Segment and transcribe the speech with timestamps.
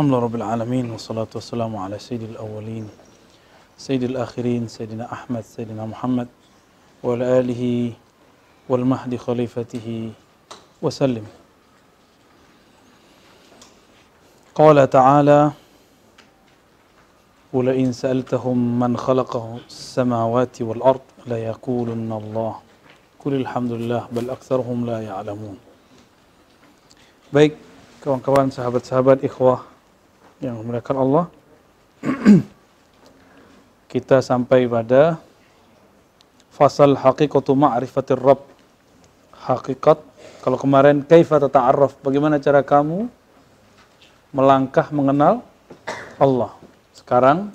[0.00, 2.88] الحمد لله رب العالمين والصلاة والسلام على سيد الأولين
[3.78, 6.28] سيد الآخرين سيدنا أحمد سيدنا محمد
[7.04, 7.92] وعلى آله
[8.68, 10.12] والمهد خليفته
[10.82, 11.26] وسلم.
[14.54, 15.50] قال تعالى
[17.52, 19.36] ولئن سألتهم من خلق
[19.68, 22.54] السماوات والأرض ليقولن الله.
[23.20, 25.56] قل الحمد لله بل أكثرهم لا يعلمون.
[27.36, 27.52] Baik,
[28.00, 29.68] kawan-kawan, sahabat-sahabat, ikhwah
[30.40, 31.24] yang memuliakan Allah.
[33.92, 35.20] Kita sampai pada
[36.50, 38.48] fasal hakikatu ma'rifatir Rabb.
[39.40, 39.96] Hakikat,
[40.44, 43.08] kalau kemarin kaifa tata'arraf, bagaimana cara kamu
[44.36, 45.40] melangkah mengenal
[46.20, 46.52] Allah.
[46.92, 47.48] Sekarang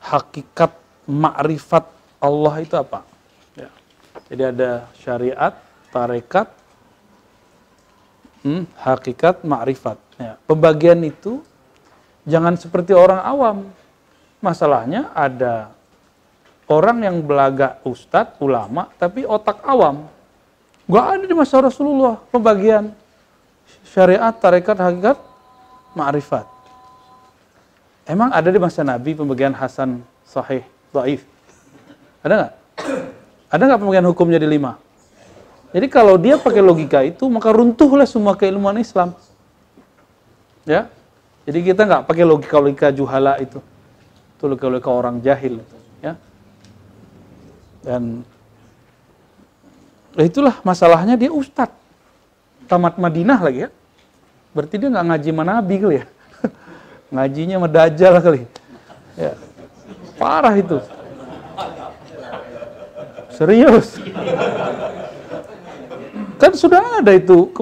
[0.00, 0.72] hakikat
[1.04, 1.84] ma'rifat
[2.18, 3.04] Allah itu apa?
[3.54, 3.70] Ya.
[4.32, 5.54] Jadi ada syariat,
[5.92, 6.48] tarekat,
[8.42, 10.05] hmm, hakikat, ma'rifat.
[10.16, 10.40] Ya.
[10.48, 11.44] Pembagian itu
[12.24, 13.56] jangan seperti orang awam.
[14.40, 15.72] Masalahnya ada
[16.68, 20.08] orang yang belaga ustadz, ulama, tapi otak awam.
[20.86, 22.94] Gak ada di masa Rasulullah pembagian
[23.90, 25.18] syariat, tarekat, hakikat,
[25.98, 26.46] ma'rifat.
[28.06, 30.62] Emang ada di masa Nabi pembagian Hasan, Sahih,
[30.94, 31.26] Dhaif?
[32.22, 32.52] Ada nggak?
[33.50, 34.78] Ada nggak pembagian hukum jadi lima?
[35.74, 39.18] Jadi kalau dia pakai logika itu, maka runtuhlah semua keilmuan Islam.
[40.66, 40.90] Ya,
[41.46, 43.62] jadi kita nggak pakai logika-logika juhala itu,
[44.34, 45.62] itu logika-logika orang jahil.
[46.02, 46.18] Ya,
[47.86, 48.26] dan
[50.18, 51.78] itulah masalahnya dia ustadz,
[52.66, 53.70] tamat Madinah lagi ya.
[54.50, 56.04] Berarti dia nggak ngaji manabi kali ya.
[57.14, 58.42] Ngajinya medajal kali.
[59.14, 59.32] Ya.
[60.18, 60.82] Parah itu.
[63.36, 64.00] Serius.
[66.40, 67.52] Kan sudah ada itu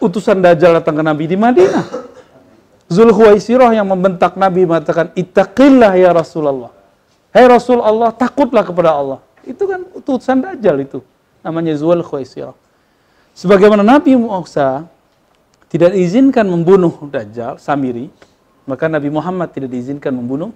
[0.00, 2.09] utusan Dajjal datang ke Nabi di Madinah.
[2.90, 6.74] Zulhuwaisirah yang membentak Nabi mengatakan, Ittaqillah ya Rasulullah.
[7.30, 9.22] Hai hey Rasul Allah, takutlah kepada Allah.
[9.46, 10.98] Itu kan utusan Dajjal itu.
[11.46, 12.52] Namanya Zulhuwaisirah.
[13.38, 14.90] Sebagaimana Nabi Musa
[15.70, 18.10] tidak diizinkan membunuh Dajjal, Samiri,
[18.66, 20.50] maka Nabi Muhammad tidak diizinkan membunuh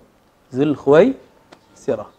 [0.50, 2.10] Zulhuwaisirah.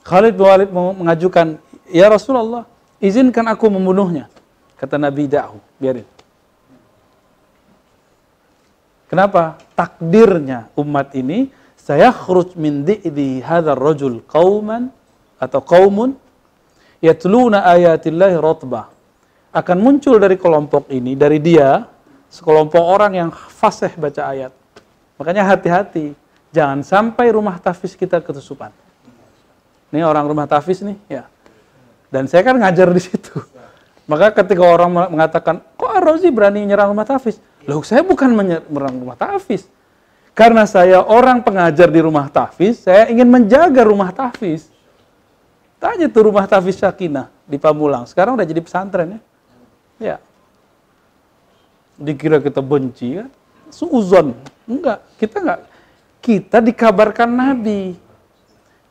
[0.00, 1.60] Khalid bin Walid mengajukan,
[1.92, 2.64] Ya Rasulullah,
[3.04, 4.32] izinkan aku membunuhnya.
[4.80, 6.08] Kata Nabi, da'hu, biarin.
[9.12, 9.60] Kenapa?
[9.76, 14.88] Takdirnya umat ini, saya khruj min di'di hadar rajul qawman
[15.36, 16.16] atau qawmun
[17.04, 18.88] yatluna ayatillahi rotbah.
[19.52, 21.84] Akan muncul dari kelompok ini, dari dia,
[22.32, 24.52] sekelompok orang yang fasih baca ayat.
[25.20, 26.16] Makanya hati-hati,
[26.48, 28.72] jangan sampai rumah tafis kita ketusupan.
[29.92, 31.28] Ini orang rumah tafis nih, ya.
[32.08, 33.44] Dan saya kan ngajar di situ.
[34.08, 37.36] Maka ketika orang mengatakan, kok Ar-Razi berani menyerang rumah tafis?
[37.66, 39.66] Loh, saya bukan menyerang rumah tafis.
[40.32, 44.72] Karena saya orang pengajar di rumah tafis, saya ingin menjaga rumah tafis.
[45.76, 48.08] Tanya tuh rumah tafis Sakinah di Pamulang.
[48.08, 49.20] Sekarang udah jadi pesantren ya.
[50.00, 50.16] Ya.
[52.00, 53.28] Dikira kita benci kan?
[53.68, 54.32] Suuzon.
[54.64, 55.60] Enggak, kita enggak.
[56.22, 57.98] Kita dikabarkan Nabi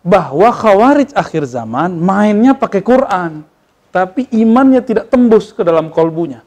[0.03, 3.47] bahwa khawarij akhir zaman mainnya pakai Quran,
[3.89, 6.45] tapi imannya tidak tembus ke dalam kolbunya.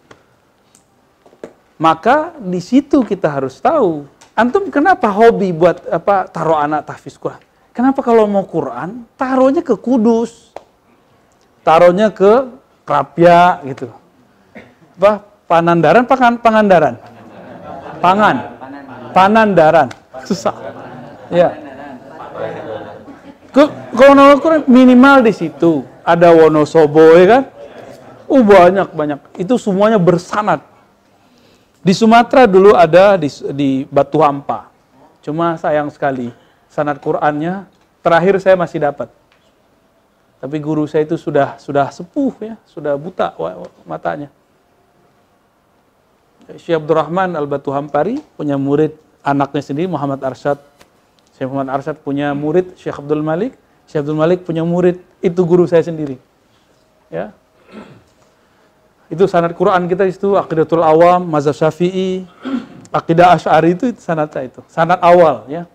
[1.74, 4.06] Maka di situ kita harus tahu,
[4.38, 7.42] antum kenapa hobi buat apa taruh anak tahfiz Quran?
[7.74, 10.54] Kenapa kalau mau Quran taruhnya ke Kudus,
[11.66, 12.46] taruhnya ke
[12.86, 13.90] Krapia gitu,
[15.02, 16.94] apa Panandaran, pangan, Pangandaran,
[17.98, 18.36] Pangan,
[19.10, 19.88] Panandaran,
[20.22, 20.54] susah,
[21.34, 21.50] ya.
[23.50, 27.42] Kalau Quran minimal di situ ada Wonosobo ya kan?
[28.26, 29.18] Uh banyak banyak.
[29.38, 30.73] Itu semuanya bersanad.
[31.84, 34.72] Di Sumatera dulu ada di, di Batu Hampa.
[35.20, 36.32] Cuma sayang sekali
[36.72, 37.68] sanad Qurannya
[38.00, 39.12] terakhir saya masih dapat.
[40.40, 43.36] Tapi guru saya itu sudah sudah sepuh ya, sudah buta
[43.84, 44.32] matanya.
[46.60, 48.92] Syekh Abdurrahman Al-Batu Hampari punya murid
[49.24, 50.60] anaknya sendiri Muhammad Arsyad
[51.34, 53.58] Syekh Muhammad Arsyad punya murid Syekh Abdul Malik,
[53.90, 56.14] Syekh Abdul Malik punya murid, itu guru saya sendiri.
[57.10, 57.34] Ya.
[59.14, 62.26] Itu sanad Quran kita itu Aqidatul Awam, Mazhab Syafi'i,
[62.90, 64.60] Aqidah Asy'ari itu, itu sanadnya itu.
[64.66, 65.70] Sanad awal ya.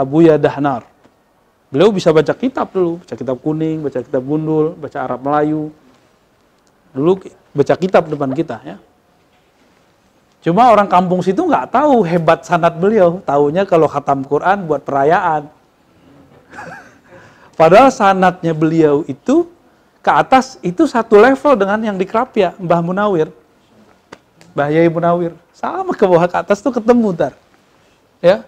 [0.00, 0.88] Abu Yadahnar.
[1.68, 5.68] Beliau bisa baca kitab dulu, baca kitab kuning, baca kitab gundul, baca Arab Melayu.
[6.96, 8.76] Dulu baca kitab depan kita ya.
[10.42, 13.20] Cuma orang kampung situ nggak tahu hebat sanat beliau.
[13.20, 15.48] Tahunya kalau khatam Quran buat perayaan.
[17.60, 19.51] Padahal sanatnya beliau itu
[20.02, 23.30] ke atas itu satu level dengan yang di Krapia, Mbah Munawir.
[24.52, 25.32] Bahaya Ibu Nawir.
[25.54, 27.32] Sama ke bawah ke atas tuh ketemu ntar.
[28.18, 28.42] Ya,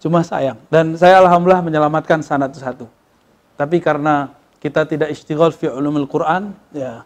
[0.00, 0.56] cuma sayang.
[0.72, 2.88] Dan saya alhamdulillah menyelamatkan sanad satu.
[3.60, 7.04] Tapi karena kita tidak istighol fi ulumul Quran, ya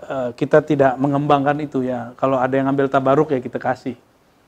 [0.00, 2.16] eh, kita tidak mengembangkan itu ya.
[2.16, 3.94] Kalau ada yang ambil tabaruk ya kita kasih.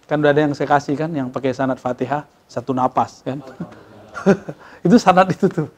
[0.08, 3.44] Kan udah ada yang saya kasih kan, yang pakai sanad Fatihah satu napas kan.
[4.88, 5.68] itu sanad itu tuh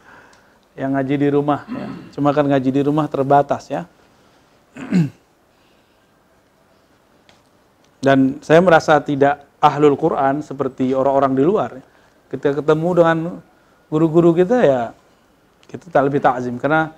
[0.81, 1.87] yang ngaji di rumah ya.
[2.17, 3.85] Cuma kan ngaji di rumah terbatas ya.
[8.01, 11.71] Dan saya merasa tidak ahlul Quran seperti orang-orang di luar.
[12.33, 13.19] Kita ketemu dengan
[13.93, 14.97] guru-guru kita ya
[15.71, 16.91] kita tak lebih takzim karena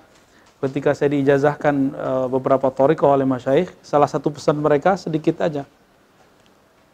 [0.63, 5.67] ketika saya diijazahkan uh, beberapa toriko oleh masyaikh, salah satu pesan mereka sedikit aja.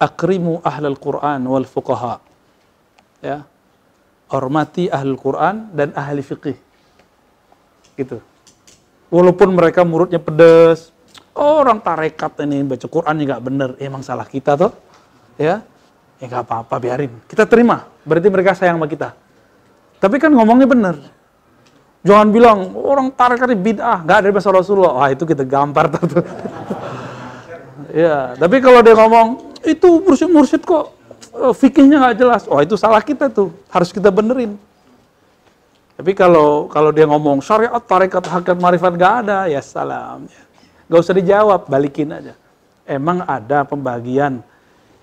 [0.01, 2.17] Akrimu ahlul Quran wal fuqaha.
[3.21, 3.45] Ya.
[4.27, 6.68] Hormati ahlul Quran dan ahli fikih.
[7.99, 8.23] Gitu.
[9.11, 10.95] Walaupun mereka muridnya pedes,
[11.35, 14.71] oh, orang tarekat ini baca Quran nggak bener, emang salah kita tuh,
[15.35, 15.59] ya,
[16.21, 19.11] ya nggak apa-apa biarin, kita terima, berarti mereka sayang sama kita.
[19.99, 20.95] Tapi kan ngomongnya bener,
[21.99, 24.95] Jangan bilang orang tarekat ini bid'ah, nggak ada bahasa Rasulullah.
[24.95, 26.23] Wah itu kita gampar tuh.
[28.07, 30.95] ya, tapi kalau dia ngomong itu mursyid-mursyid kok
[31.35, 32.47] eh, fikihnya nggak jelas.
[32.47, 34.55] Oh itu salah kita tuh, harus kita benerin.
[35.99, 40.31] Tapi kalau kalau dia ngomong syariat, tarekat, hakikat, marifat nggak ada, ya salam.
[40.87, 42.39] Gak usah dijawab, balikin aja.
[42.87, 44.39] Emang ada pembagian.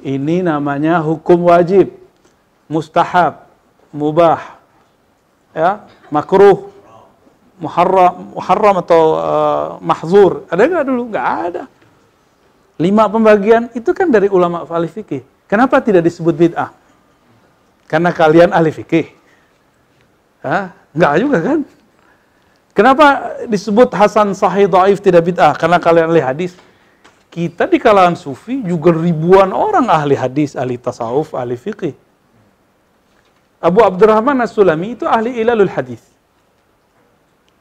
[0.01, 1.93] Ini namanya hukum wajib,
[2.65, 3.45] mustahab,
[3.93, 4.57] mubah,
[5.53, 6.73] ya, makruh,
[7.61, 10.49] muharram, muharram atau uh, mahzur.
[10.49, 11.03] Ada nggak dulu?
[11.13, 11.63] Nggak ada.
[12.81, 15.21] Lima pembagian itu kan dari ulama ahli fikih.
[15.45, 16.73] Kenapa tidak disebut bid'ah?
[17.85, 19.13] Karena kalian ahli fikih.
[20.41, 20.86] Hah?
[20.97, 21.61] Nggak juga kan?
[22.73, 23.07] Kenapa
[23.49, 25.53] disebut Hasan Sahih Daif tidak bid'ah?
[25.57, 26.53] Karena kalian ahli hadis.
[27.29, 31.93] Kita di kalangan sufi juga ribuan orang ahli hadis, ahli tasawuf, ahli fikih.
[33.61, 36.01] Abu Abdurrahman As-Sulami itu ahli ilalul hadis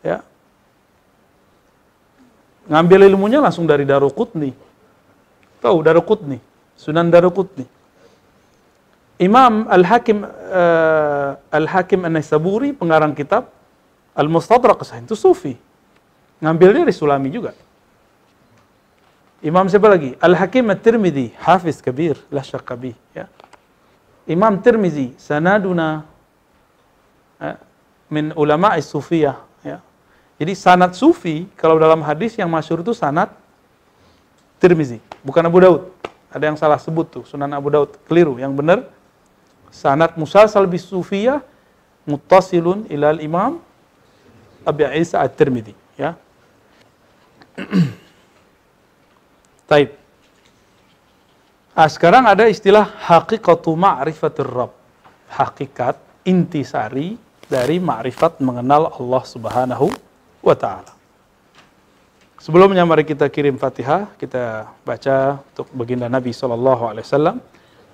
[0.05, 0.21] Ya.
[2.69, 4.53] Ngambil ilmunya langsung dari Daruqutni.
[5.65, 6.37] Tahu Daruqutni,
[6.77, 7.65] Sunan Daruqutni.
[9.15, 13.51] Imam Al-Hakim uh, Al-Hakim An-Naisaburi pengarang kitab
[14.15, 15.55] Al-Mustadrak itu sufi.
[16.39, 17.55] Ngambilnya dari Sulami juga.
[19.39, 20.15] Imam siapa lagi?
[20.19, 22.75] Al-Hakim At-Tirmidzi, Hafiz Kabir, la syakka
[23.15, 23.27] ya.
[24.25, 26.01] Imam Tirmizi, sanaduna
[27.37, 27.55] eh,
[28.09, 29.45] min ulama sufiyah
[30.35, 33.31] jadi sanat sufi kalau dalam hadis yang masyur itu sanat
[34.59, 35.81] Tirmizi, bukan Abu Daud.
[36.31, 37.95] Ada yang salah sebut tuh, Sunan Abu Daud.
[38.07, 38.87] Keliru, yang benar
[39.75, 41.43] sanat musalsal bis sufiyah
[42.07, 43.59] muttasilun ilal imam
[44.65, 46.17] Abi Isa at-Tirmidzi, ya.
[49.69, 49.93] Taib.
[51.75, 54.73] Ah, sekarang ada istilah hakikatu ma'rifatir Rabb.
[55.29, 59.93] Hakikat intisari dari ma'rifat mengenal Allah Subhanahu
[60.41, 60.95] wa ta'ala.
[62.41, 67.37] Sebelumnya mari kita kirim Fatihah, kita baca untuk baginda Nabi sallallahu alaihi wasallam.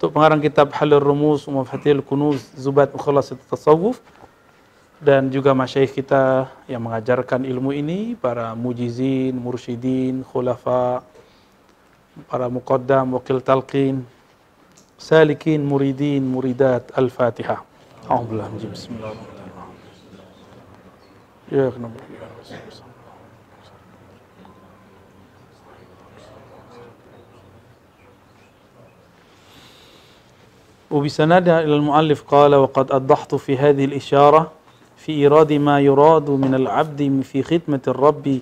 [0.01, 4.01] Untuk pengarang kitab Halul Rumus Mafatihul Kunuz Zubat Mukhalas Tasawuf
[4.98, 11.06] dan juga masyaikh kita yang mengajarkan ilmu ini, para mujizin, mursyidin, khulafa,
[12.25, 14.01] para muqaddam, wakil talqin,
[14.98, 17.62] salikin, muridin, muridat, al-fatihah.
[18.10, 19.70] Alhamdulillah, bismillahirrahmanirrahim.
[21.53, 22.80] Ya, kenapa?
[30.91, 34.51] وبسند إلى المؤلف قال وقد أضحت في هذه الإشارة
[34.98, 38.39] في إيراد ما يراد من العبد في خدمة الرب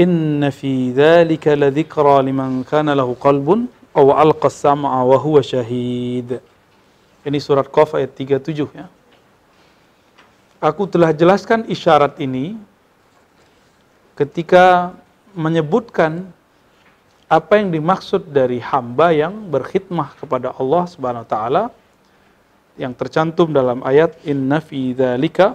[0.00, 6.40] إن في ذلك لذكرى لمن كان له قلب أو ألقى السمع وهو شهيد
[7.20, 8.88] Ini surat Qaf ayat 37 ya.
[10.56, 12.56] Aku telah jelaskan isyarat ini
[14.16, 14.96] ketika
[15.36, 16.24] menyebutkan
[17.30, 21.64] apa yang dimaksud dari hamba yang berkhidmah kepada Allah Subhanahu wa taala
[22.74, 25.54] yang tercantum dalam ayat inna fi dzalika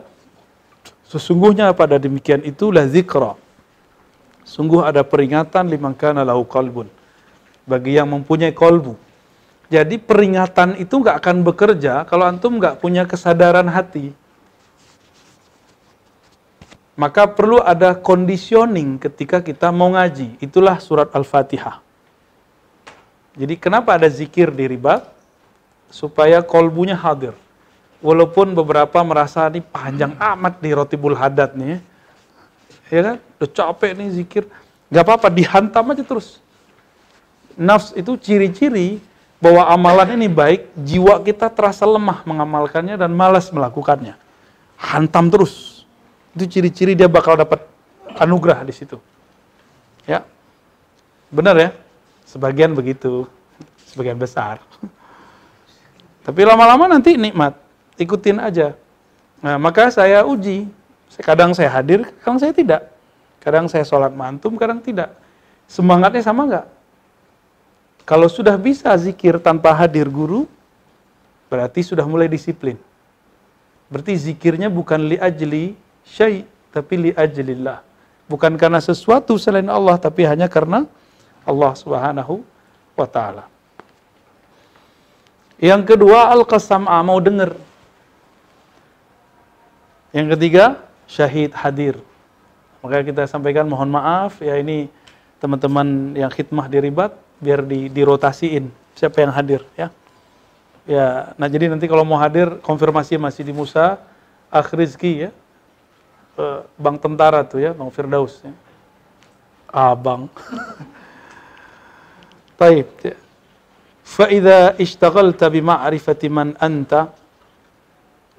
[1.03, 3.36] sesungguhnya pada demikian itu la zikra
[4.48, 6.88] sungguh ada peringatan liman kana lahu qalbun.
[7.65, 8.94] Bagi yang mempunyai kolbu.
[9.74, 14.13] Jadi peringatan itu nggak akan bekerja kalau antum nggak punya kesadaran hati
[16.95, 20.39] maka perlu ada conditioning ketika kita mau ngaji.
[20.39, 21.83] Itulah surat Al-Fatihah.
[23.35, 25.03] Jadi kenapa ada zikir di riba?
[25.91, 27.35] Supaya kolbunya hadir.
[27.99, 31.83] Walaupun beberapa merasa ini panjang amat di rotibul hadat nih.
[32.87, 33.15] Ya kan?
[33.43, 34.43] Udah capek nih zikir.
[34.87, 36.39] Gak apa-apa, dihantam aja terus.
[37.55, 38.99] nafs itu ciri-ciri
[39.39, 44.15] bahwa amalan ini baik, jiwa kita terasa lemah mengamalkannya dan malas melakukannya.
[44.75, 45.75] Hantam terus.
[46.36, 47.63] Itu ciri-ciri dia bakal dapat
[48.20, 49.00] anugerah di situ.
[50.04, 50.27] Ya.
[51.32, 51.70] Benar ya?
[52.27, 53.25] Sebagian begitu,
[53.88, 54.60] sebagian besar.
[56.25, 57.56] Tapi lama-lama nanti nikmat.
[57.96, 58.75] Ikutin aja.
[59.39, 60.68] Nah, maka saya uji.
[61.24, 62.92] Kadang saya hadir, kadang saya tidak.
[63.39, 65.15] Kadang saya sholat mantum, kadang tidak.
[65.70, 66.68] Semangatnya sama nggak?
[68.04, 70.46] Kalau sudah bisa zikir tanpa hadir guru,
[71.48, 72.75] berarti sudah mulai disiplin.
[73.88, 77.81] Berarti zikirnya bukan li ajli syai, tapi li ajlillah.
[78.25, 80.89] Bukan karena sesuatu selain Allah, tapi hanya karena
[81.45, 82.41] Allah Subhanahu
[82.97, 83.45] wa taala.
[85.62, 87.55] Yang kedua al-qasam'a mau dengar.
[90.15, 90.65] Yang ketiga
[91.05, 91.95] syahid hadir.
[92.81, 94.91] Maka kita sampaikan mohon maaf ya ini
[95.41, 99.89] teman-teman yang khidmah di ribat biar di dirotasiin siapa yang hadir ya.
[100.85, 103.97] Ya, nah jadi nanti kalau mau hadir konfirmasi masih di Musa,
[104.53, 105.31] Akh Rizki ya.
[106.36, 108.44] Eh, Bang Tentara tuh ya, Bang Firdaus.
[108.44, 108.51] Ya.
[109.72, 110.27] Abang.
[112.60, 112.92] Taib.
[113.00, 113.15] Ya.
[114.06, 117.10] Fa'idha ishtagalta bima'rifati man anta,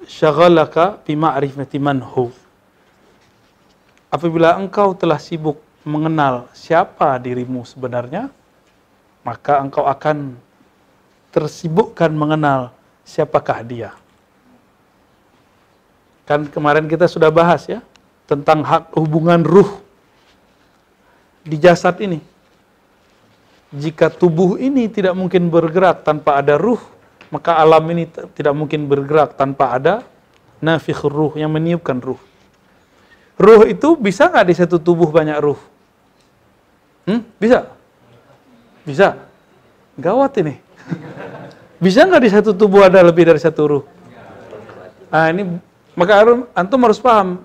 [0.05, 2.29] syagalaka bima'rifati man hu.
[4.07, 8.31] Apabila engkau telah sibuk mengenal siapa dirimu sebenarnya,
[9.25, 10.39] maka engkau akan
[11.35, 12.71] tersibukkan mengenal
[13.03, 13.91] siapakah dia.
[16.27, 17.79] Kan kemarin kita sudah bahas ya
[18.27, 19.79] tentang hak hubungan ruh
[21.47, 22.19] di jasad ini.
[23.71, 26.79] Jika tubuh ini tidak mungkin bergerak tanpa ada ruh,
[27.31, 30.03] maka alam ini tidak mungkin bergerak tanpa ada
[30.59, 32.19] nafikh ruh yang meniupkan ruh.
[33.39, 35.59] Ruh itu bisa nggak di satu tubuh banyak ruh?
[37.07, 37.23] Hmm?
[37.39, 37.71] Bisa?
[38.83, 39.15] Bisa?
[39.95, 40.59] Gawat ini.
[41.83, 43.83] Bisa nggak di satu tubuh ada lebih dari satu ruh?
[45.13, 45.43] Nah ini
[45.97, 47.41] maka antum harus paham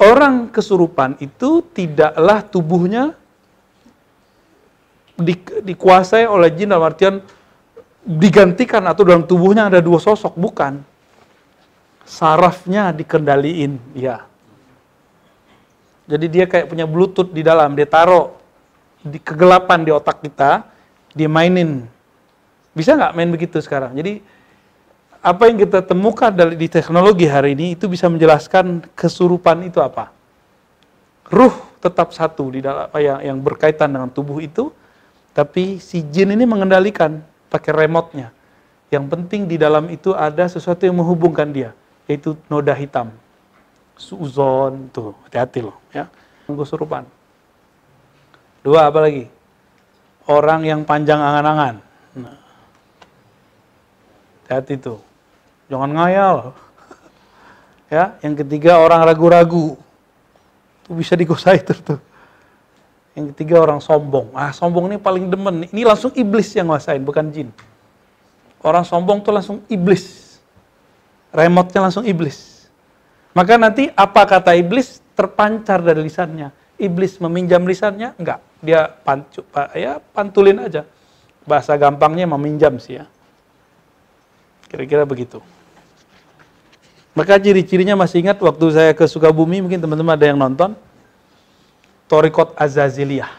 [0.00, 3.12] orang kesurupan itu tidaklah tubuhnya
[5.14, 7.20] di, dikuasai oleh jin dalam artian
[8.02, 10.80] digantikan atau dalam tubuhnya ada dua sosok bukan
[12.08, 14.24] sarafnya dikendaliin ya
[16.04, 18.36] jadi dia kayak punya bluetooth di dalam dia taruh
[19.04, 20.64] di kegelapan di otak kita,
[21.12, 21.84] dia mainin.
[22.72, 23.92] Bisa nggak main begitu sekarang?
[23.96, 24.24] Jadi
[25.24, 30.12] apa yang kita temukan di teknologi hari ini itu bisa menjelaskan kesurupan itu apa.
[31.32, 34.68] Ruh tetap satu di dalam yang, yang berkaitan dengan tubuh itu,
[35.32, 38.36] tapi si jin ini mengendalikan pakai remote-nya.
[38.92, 41.72] Yang penting di dalam itu ada sesuatu yang menghubungkan dia,
[42.04, 43.08] yaitu noda hitam.
[43.96, 46.04] Suzon tuh, hati-hati loh ya.
[46.44, 47.08] Kesurupan.
[48.60, 49.24] Dua apa lagi?
[50.28, 51.80] Orang yang panjang angan-angan.
[52.12, 52.36] Nah.
[54.52, 55.13] Hati itu.
[55.74, 56.54] Jangan ngayal.
[57.90, 59.74] ya, yang ketiga orang ragu-ragu.
[60.86, 61.98] Itu bisa digosai tuh.
[63.18, 64.30] Yang ketiga orang sombong.
[64.38, 65.66] Ah, sombong ini paling demen.
[65.66, 67.50] Ini langsung iblis yang ngasain, bukan jin.
[68.62, 70.38] Orang sombong tuh langsung iblis.
[71.34, 72.70] Remote-nya langsung iblis.
[73.34, 76.54] Maka nanti apa kata iblis terpancar dari lisannya.
[76.78, 78.14] Iblis meminjam lisannya?
[78.14, 79.44] Enggak dia pancu,
[79.76, 80.88] ya pantulin aja.
[81.44, 83.04] Bahasa gampangnya meminjam sih ya.
[84.72, 85.44] Kira-kira begitu.
[87.14, 90.74] Maka ciri-cirinya masih ingat waktu saya ke Sukabumi, mungkin teman-teman ada yang nonton.
[92.10, 93.30] Torikot Azaziliyah.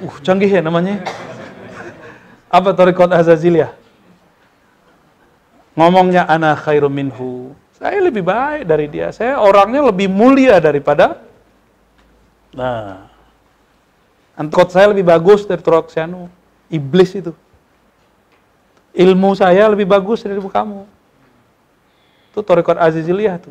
[0.00, 1.04] Uh, canggih ya namanya.
[2.48, 3.76] Apa Torikot Azaziliyah?
[5.76, 7.52] Ngomongnya anak khairum minhu.
[7.76, 9.14] Saya lebih baik dari dia.
[9.14, 11.28] Saya orangnya lebih mulia daripada
[12.54, 13.06] Nah,
[14.38, 16.30] Angkot saya lebih bagus dari Troksiano.
[16.70, 17.32] Iblis itu.
[18.94, 20.86] Ilmu saya lebih bagus dari kamu.
[22.38, 23.50] Itu Torikot Aziziliyah tuh.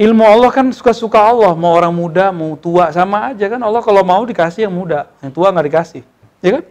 [0.00, 1.52] Ilmu Allah kan suka-suka Allah.
[1.52, 3.60] Mau orang muda, mau tua, sama aja kan.
[3.60, 5.12] Allah kalau mau dikasih yang muda.
[5.20, 6.02] Yang tua nggak dikasih.
[6.40, 6.64] Ya kan?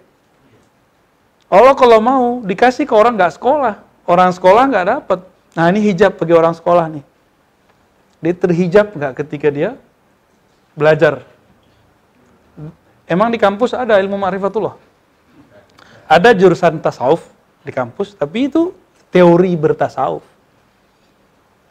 [1.54, 3.86] Allah kalau mau dikasih ke orang nggak sekolah.
[4.10, 5.20] Orang sekolah nggak dapat.
[5.54, 7.06] Nah ini hijab bagi orang sekolah nih.
[8.18, 9.78] Dia terhijab nggak ketika dia
[10.74, 11.22] belajar
[13.08, 14.76] Emang di kampus ada ilmu ma'rifatullah?
[16.12, 17.24] Ada jurusan tasawuf
[17.64, 18.76] di kampus, tapi itu
[19.08, 20.37] teori bertasawuf.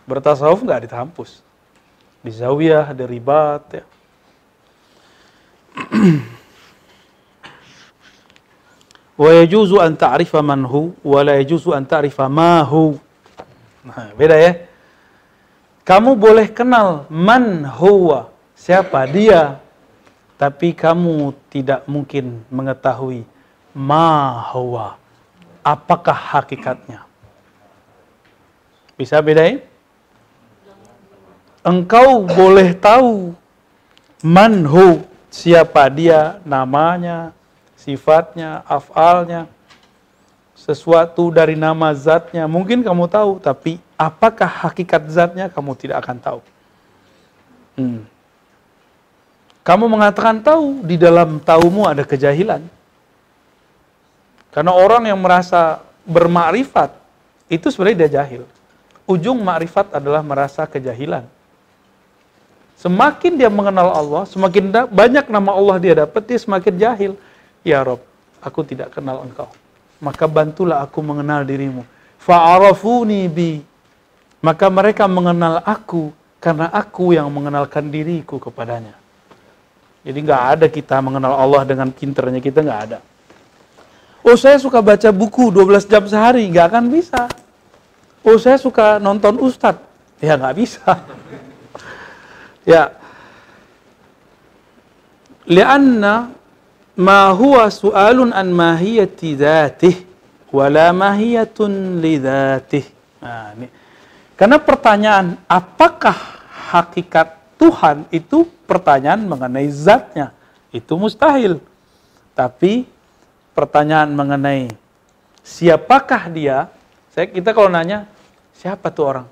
[0.06, 1.42] Bertasawuf nggak di kampus.
[2.22, 3.84] Di zawiyah, ada ribat, ya.
[9.20, 12.96] wa yajuzu an ta'rifa man hu wa la yajuzu an ta'rifa ma hu.
[13.84, 14.66] Nah, beda ya.
[15.86, 19.62] Kamu boleh kenal man huwa, siapa dia,
[20.34, 23.22] tapi kamu tidak mungkin mengetahui
[23.70, 24.98] ma huwa.
[25.62, 27.06] Apakah hakikatnya?
[28.98, 29.62] Bisa bedain?
[31.66, 33.34] Engkau boleh tahu
[34.22, 35.02] manhu
[35.34, 37.34] siapa dia, namanya,
[37.74, 39.50] sifatnya, afalnya,
[40.54, 42.46] sesuatu dari nama zatnya.
[42.46, 46.40] Mungkin kamu tahu, tapi apakah hakikat zatnya kamu tidak akan tahu.
[47.76, 48.02] Hmm.
[49.66, 52.62] Kamu mengatakan tahu, di dalam tahumu ada kejahilan.
[54.54, 56.94] Karena orang yang merasa bermakrifat,
[57.50, 58.42] itu sebenarnya dia jahil.
[59.04, 61.35] Ujung makrifat adalah merasa kejahilan.
[62.76, 67.12] Semakin dia mengenal Allah, semakin banyak nama Allah dia dapat, dia semakin jahil.
[67.64, 68.04] Ya Rob,
[68.44, 69.48] aku tidak kenal engkau.
[69.96, 71.88] Maka bantulah aku mengenal dirimu.
[72.20, 73.64] Fa'arafuni bi.
[74.44, 78.92] Maka mereka mengenal aku karena aku yang mengenalkan diriku kepadanya.
[80.06, 82.98] Jadi nggak ada kita mengenal Allah dengan pinternya kita nggak ada.
[84.20, 87.26] Oh saya suka baca buku 12 jam sehari, nggak akan bisa.
[88.22, 89.82] Oh saya suka nonton ustadz,
[90.20, 91.02] ya nggak bisa.
[92.66, 92.92] Ya.
[95.46, 96.34] Lianna
[96.98, 99.94] ma huwa su'alun an mahiyati dzatih
[100.50, 102.84] wala mahiyatun li dzatih.
[103.22, 103.54] Nah.
[104.34, 106.42] Karena pertanyaan apakah
[106.74, 110.34] hakikat Tuhan itu pertanyaan mengenai zatnya.
[110.74, 111.62] Itu mustahil.
[112.36, 112.84] Tapi
[113.56, 114.68] pertanyaan mengenai
[115.40, 116.68] siapakah dia,
[117.14, 118.04] saya kita kalau nanya
[118.52, 119.26] siapa tuh orang,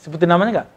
[0.00, 0.68] sebutin namanya nggak?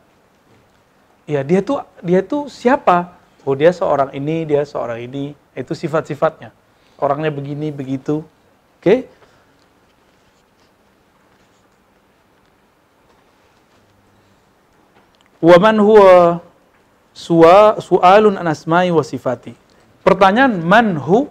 [1.25, 3.17] Ya dia tuh dia tuh siapa?
[3.45, 6.49] Oh dia seorang ini, dia seorang ini, itu sifat-sifatnya.
[6.97, 8.81] Orangnya begini begitu, oke?
[8.81, 8.99] Okay?
[15.45, 16.41] Waman huwa
[17.13, 19.53] sualun an asma'i wa sifati.
[20.01, 21.29] Pertanyaan manhu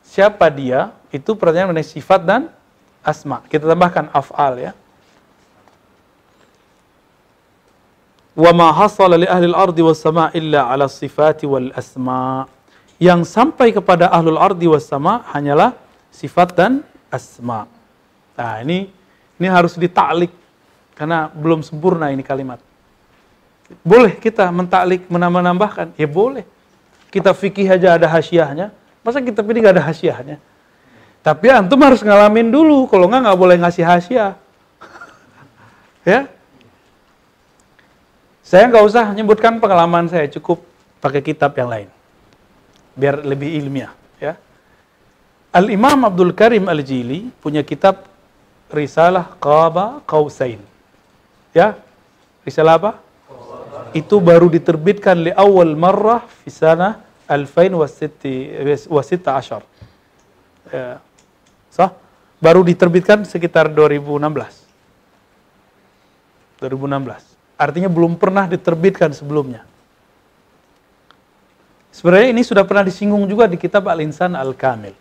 [0.00, 2.42] siapa dia itu pertanyaan mengenai sifat dan
[3.04, 3.44] asma.
[3.44, 4.72] Kita tambahkan af'al ya.
[8.34, 10.30] Hasala li ahli al-ardi was sama.
[12.98, 15.74] Yang sampai kepada ahlul ardi was sama hanyalah
[16.10, 16.72] sifat dan
[17.10, 17.66] asma.
[18.34, 18.90] Nah, ini
[19.38, 20.30] ini harus ditaklik
[20.98, 22.58] karena belum sempurna ini kalimat.
[23.82, 25.94] Boleh kita mentaklik menambah-nambahkan?
[25.98, 26.46] Ya boleh.
[27.10, 30.40] Kita fikih aja ada hasiahnya, Masa kita ini nggak ada hasiahnya?
[31.20, 34.32] Tapi antum harus ngalamin dulu, kalau nggak nggak boleh ngasih hasiah.
[36.08, 36.24] ya,
[38.54, 40.62] saya nggak usah menyebutkan pengalaman saya, cukup
[41.02, 41.90] pakai kitab yang lain,
[42.94, 43.90] biar lebih ilmiah.
[44.22, 44.38] Ya,
[45.50, 48.06] Al Imam Abdul Karim Al Jili punya kitab
[48.70, 50.62] Risalah Qaba Qausain.
[51.50, 51.74] Ya,
[52.46, 53.02] risalah apa?
[53.90, 58.86] Itu baru diterbitkan li awal marrah fi sana 2016.
[60.70, 61.02] Ya.
[61.74, 61.90] Sah?
[62.38, 64.62] Baru diterbitkan sekitar 2016.
[66.62, 67.33] 2016.
[67.54, 69.62] Artinya belum pernah diterbitkan sebelumnya.
[71.94, 74.94] Sebenarnya ini sudah pernah disinggung juga di kitab Al-Insan Al-Kamil.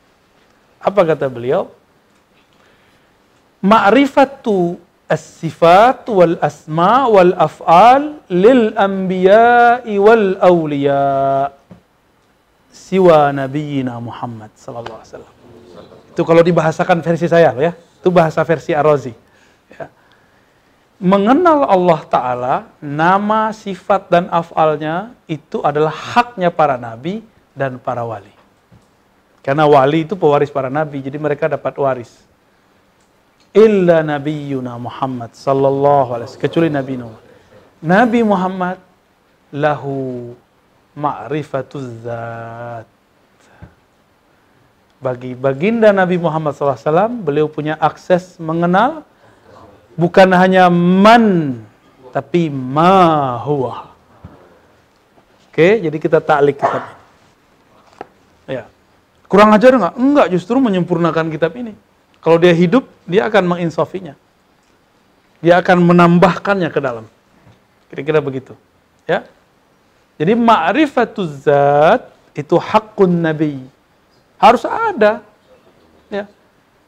[0.77, 1.73] Apa kata beliau?
[3.63, 4.77] Ma'rifatu
[5.09, 11.63] as-sifat wal asma wal af'al lil anbiya'i wal awliya'
[12.73, 15.33] siwa nabiyina Muhammad sallallahu alaihi wasallam.
[16.13, 17.73] Itu kalau dibahasakan versi saya ya.
[17.73, 19.13] Itu bahasa versi Ar-Razi.
[19.73, 19.89] Ya.
[21.03, 27.19] Mengenal Allah Ta'ala, nama, sifat, dan afalnya itu adalah haknya para nabi
[27.51, 28.31] dan para wali.
[29.43, 32.23] Karena wali itu pewaris para nabi, jadi mereka dapat waris.
[33.51, 36.45] Illa nabiyuna Muhammad sallallahu alaihi wasallam.
[36.47, 37.19] Kecuali Nabi Nuh.
[37.83, 38.79] Nabi Muhammad
[39.51, 40.31] lahu
[40.95, 42.87] ma'rifatuz zat.
[45.03, 49.03] Bagi baginda Nabi Muhammad SAW, beliau punya akses mengenal
[49.93, 51.57] bukan hanya man,
[52.13, 53.93] tapi ma huwa.
[55.49, 56.95] Oke, jadi kita taklik kitab ini.
[58.57, 58.63] Ya.
[59.29, 59.95] Kurang ajar enggak?
[59.97, 61.77] Enggak, justru menyempurnakan kitab ini.
[62.21, 64.17] Kalau dia hidup, dia akan menginsofinya.
[65.43, 67.05] Dia akan menambahkannya ke dalam.
[67.91, 68.55] Kira-kira begitu.
[69.05, 69.27] Ya.
[70.17, 73.61] Jadi ma'rifatuz zat itu hakun nabi.
[74.39, 75.21] Harus ada.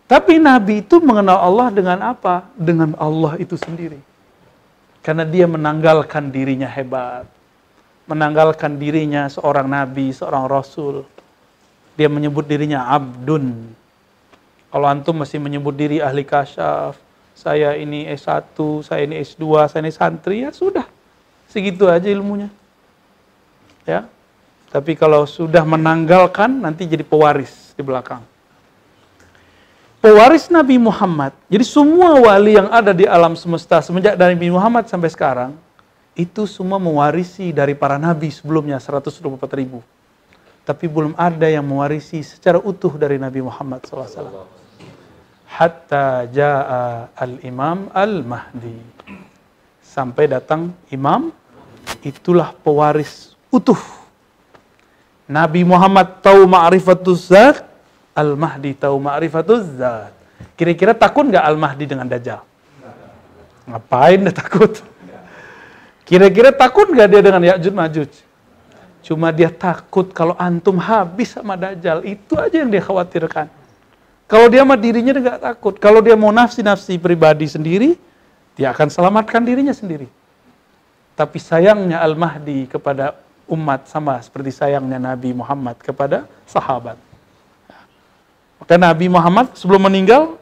[0.06, 2.46] Tapi nabi itu mengenal Allah dengan apa?
[2.54, 3.98] Dengan Allah itu sendiri.
[5.02, 7.26] Karena dia menanggalkan dirinya hebat.
[8.06, 11.06] Menanggalkan dirinya seorang nabi, seorang rasul.
[11.98, 13.74] Dia menyebut dirinya abdun.
[14.70, 17.00] Kalau antum masih menyebut diri ahli kasyaf,
[17.34, 18.54] saya ini S1,
[18.86, 20.86] saya ini S2, saya ini santri, ya sudah.
[21.50, 22.52] Segitu aja ilmunya
[23.88, 24.10] ya.
[24.74, 28.20] Tapi kalau sudah menanggalkan nanti jadi pewaris di belakang.
[30.06, 31.34] Pewaris Nabi Muhammad.
[31.50, 35.58] Jadi semua wali yang ada di alam semesta semenjak dari Nabi Muhammad sampai sekarang
[36.14, 39.18] itu semua mewarisi dari para nabi sebelumnya 124
[39.58, 39.82] ribu.
[40.62, 44.46] Tapi belum ada yang mewarisi secara utuh dari Nabi Muhammad SAW.
[45.46, 48.78] Hatta ja'a al-imam al-mahdi.
[49.82, 51.30] Sampai datang imam,
[52.02, 53.78] itulah pewaris utuh.
[55.30, 57.62] Nabi Muhammad tahu ma'rifatus zat,
[58.16, 60.16] Al-Mahdi tahu ma'rifatuz zat.
[60.56, 62.40] Kira-kira takut nggak Al-Mahdi dengan Dajjal?
[63.68, 64.72] Ngapain dia takut?
[66.08, 68.12] Kira-kira takut nggak dia dengan Ya'juj Ma'juj?
[69.04, 72.08] Cuma dia takut kalau antum habis sama Dajjal.
[72.08, 73.52] Itu aja yang dia khawatirkan.
[74.26, 75.76] Kalau dia sama dirinya dia nggak takut.
[75.78, 78.00] Kalau dia mau nafsi-nafsi pribadi sendiri,
[78.56, 80.08] dia akan selamatkan dirinya sendiri.
[81.14, 86.98] Tapi sayangnya Al-Mahdi kepada umat sama seperti sayangnya Nabi Muhammad kepada sahabat.
[88.60, 90.40] Maka Nabi Muhammad sebelum meninggal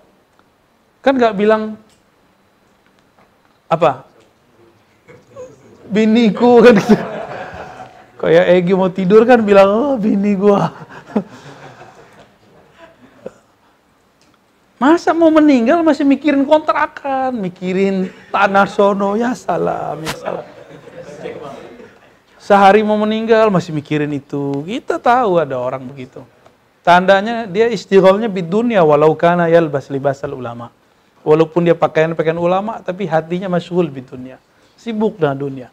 [1.04, 1.76] kan nggak bilang
[3.68, 4.06] apa
[5.90, 6.96] biniku kan gitu.
[8.24, 10.72] Kayak Egi mau tidur kan bilang oh bini gua.
[14.80, 20.48] Masa mau meninggal masih mikirin kontrakan, mikirin tanah sono, ya salam, ya salam.
[22.36, 24.60] Sehari mau meninggal masih mikirin itu.
[24.68, 26.20] Kita tahu ada orang begitu.
[26.84, 30.68] Tandanya dia istigholnya dunia walau kana yalbas libasal ulama.
[31.24, 34.36] Walaupun dia pakaian-pakaian ulama, tapi hatinya masyhul dunia.
[34.76, 35.68] Sibuk dengan dunia.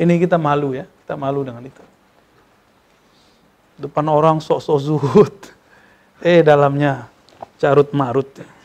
[0.00, 1.84] Ini kita malu ya, kita malu dengan itu.
[3.76, 5.36] Depan orang sok-sok zuhud.
[6.24, 7.12] Eh dalamnya
[7.60, 8.24] carut marut.
[8.40, 8.55] Wala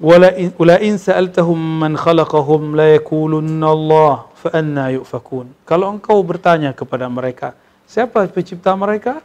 [0.00, 5.48] in sa'altahum man khalaqahum la yakulunna Allah fa'anna yu'fakun.
[5.64, 7.56] Kalau engkau bertanya kepada mereka,
[7.88, 9.24] siapa pencipta mereka?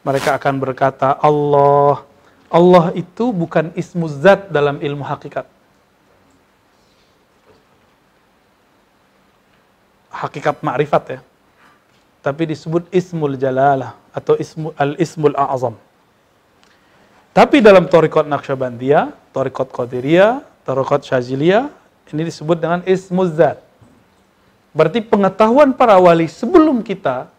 [0.00, 2.08] Mereka akan berkata, Allah.
[2.48, 5.44] Allah itu bukan ismu zat dalam ilmu hakikat.
[10.08, 11.20] Hakikat ma'rifat ya.
[12.24, 15.76] Tapi disebut ismul jalalah atau ismu, al-ismul a'azam.
[17.38, 21.70] Tapi dalam torikot Naqsyabandiyah, torikot Qadiriyah, torikot Syaziliyah,
[22.10, 23.62] ini disebut dengan ismul zat.
[24.74, 27.30] Berarti pengetahuan para wali sebelum kita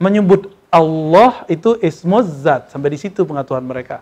[0.00, 2.72] menyebut Allah itu ismuz zat.
[2.72, 4.00] Sampai di situ pengetahuan mereka.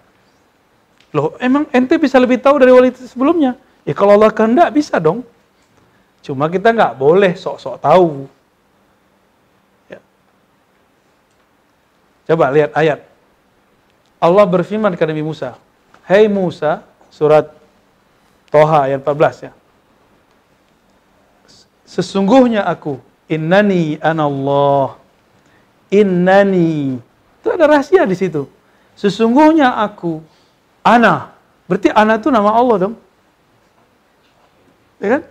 [1.10, 3.58] Loh, emang ente bisa lebih tahu dari wali sebelumnya?
[3.82, 5.26] Ya kalau Allah kehendak bisa dong.
[6.22, 8.30] Cuma kita nggak boleh sok-sok tahu.
[9.90, 9.98] Ya.
[12.30, 13.11] Coba lihat ayat.
[14.22, 15.58] Allah berfirman kepada Nabi Musa.
[16.06, 17.50] Hei Musa, surat
[18.54, 19.52] Toha ayat 14 ya.
[21.82, 24.94] Sesungguhnya aku innani anallah
[25.90, 27.02] innani.
[27.42, 28.46] Itu ada rahasia di situ.
[28.94, 30.22] Sesungguhnya aku
[30.86, 31.34] ana.
[31.66, 32.94] Berarti ana itu nama Allah dong.
[35.02, 35.22] Ya kan?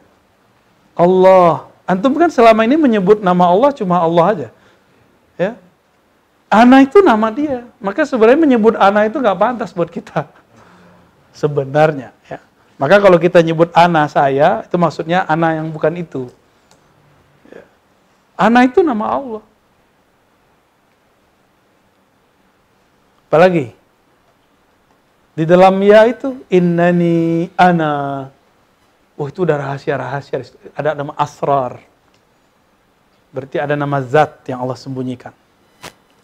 [1.00, 1.72] Allah.
[1.88, 4.48] Antum kan selama ini menyebut nama Allah cuma Allah aja.
[5.40, 5.56] Ya
[6.52, 10.28] ana itu nama dia maka sebenarnya menyebut ana itu nggak pantas buat kita
[11.32, 12.44] sebenarnya ya
[12.76, 16.28] maka kalau kita nyebut ana saya itu maksudnya ana yang bukan itu
[18.42, 19.44] Ana itu nama Allah.
[23.30, 23.78] Apalagi?
[25.38, 28.28] Di dalam ya itu, innani ana.
[29.14, 30.42] Oh itu udah rahasia-rahasia.
[30.74, 31.86] Ada nama asrar.
[33.30, 35.38] Berarti ada nama zat yang Allah sembunyikan.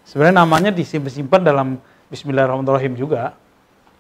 [0.08, 1.76] Sebenarnya namanya disimpan-simpan dalam
[2.08, 3.36] Bismillahirrahmanirrahim juga.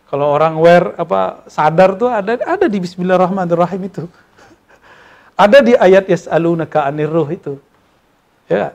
[0.07, 4.07] Kalau orang wear apa sadar tuh ada ada di Bismillahirrahmanirrahim itu.
[5.43, 7.59] ada di ayat yas'alunaka anir ruh itu.
[8.47, 8.71] Ya.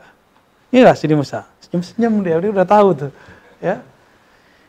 [0.68, 1.48] Inilah sini Musa.
[1.64, 3.12] Senyum-senyum dia, dia udah tahu tuh.
[3.64, 3.80] Ya.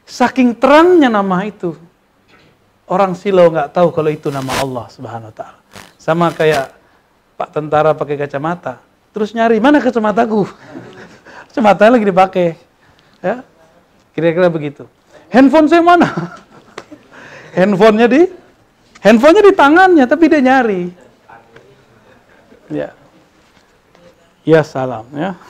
[0.08, 1.76] Saking terangnya nama itu.
[2.88, 5.60] Orang silau nggak tahu kalau itu nama Allah Subhanahu wa taala.
[6.00, 6.72] Sama kayak
[7.36, 8.80] Pak tentara pakai kacamata.
[9.12, 10.48] Terus nyari, mana kacamataku?
[11.54, 12.58] Kacamata lagi dipakai.
[13.22, 13.46] Ya.
[14.18, 14.90] Kira-kira begitu.
[15.30, 16.10] Handphone saya mana?
[17.58, 18.26] Handphonenya di
[19.06, 20.90] handphonenya di tangannya tapi dia nyari.
[22.74, 22.90] Ya.
[24.42, 25.38] Ya salam ya.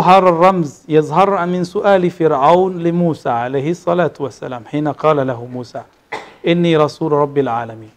[0.00, 5.84] Har ramz yazhar min su'ali Fir'aun li Musa alaihi salatu wassalam hina qala lahu Musa
[6.40, 7.92] inni rasul rabbil alamin.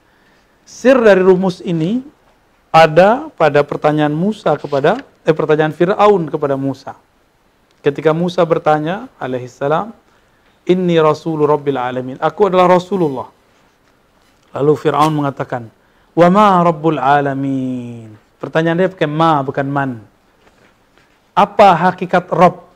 [0.67, 2.03] Sir dari rumus ini
[2.71, 6.95] ada pada pertanyaan Musa kepada eh pertanyaan Fir'aun kepada Musa.
[7.83, 9.91] Ketika Musa bertanya alaihi salam,
[10.67, 13.27] "Inni rasul rabbil alamin." Aku adalah Rasulullah.
[14.55, 15.67] Lalu Fir'aun mengatakan,
[16.15, 19.91] "Wa ma rabbul alamin?" Pertanyaan dia pakai ma bukan man.
[21.31, 22.67] Apa hakikat Rob?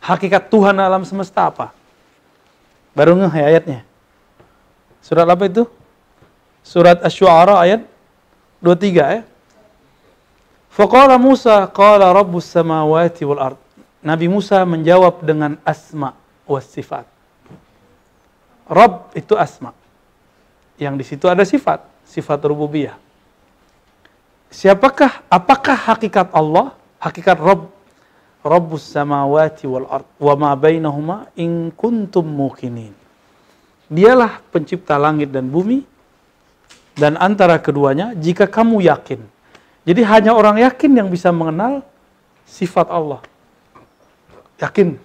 [0.00, 1.72] Hakikat Tuhan alam semesta apa?
[2.92, 3.80] Baru ngeh ya ayatnya.
[5.00, 5.64] Surat apa itu?
[6.60, 7.88] Surat Asy-Syu'ara ayat
[8.60, 9.22] 23 ya.
[10.80, 13.60] Faqala Musa qala rabbus samawati wal ard.
[14.00, 16.16] Nabi Musa menjawab dengan asma
[16.48, 17.04] was sifat.
[18.64, 19.76] Rabb itu asma.
[20.80, 22.96] Yang di situ ada sifat, sifat rububiyah.
[24.48, 26.72] Siapakah apakah hakikat Allah?
[26.96, 27.68] Hakikat Rabb
[28.40, 32.96] Rabbus samawati wal ard wa ma bainahuma in kuntum muqinin.
[33.84, 35.84] Dialah pencipta langit dan bumi
[36.96, 39.39] dan antara keduanya jika kamu yakin.
[39.88, 41.80] Jadi hanya orang yakin yang bisa mengenal
[42.44, 43.24] sifat Allah.
[44.60, 45.00] Yakin.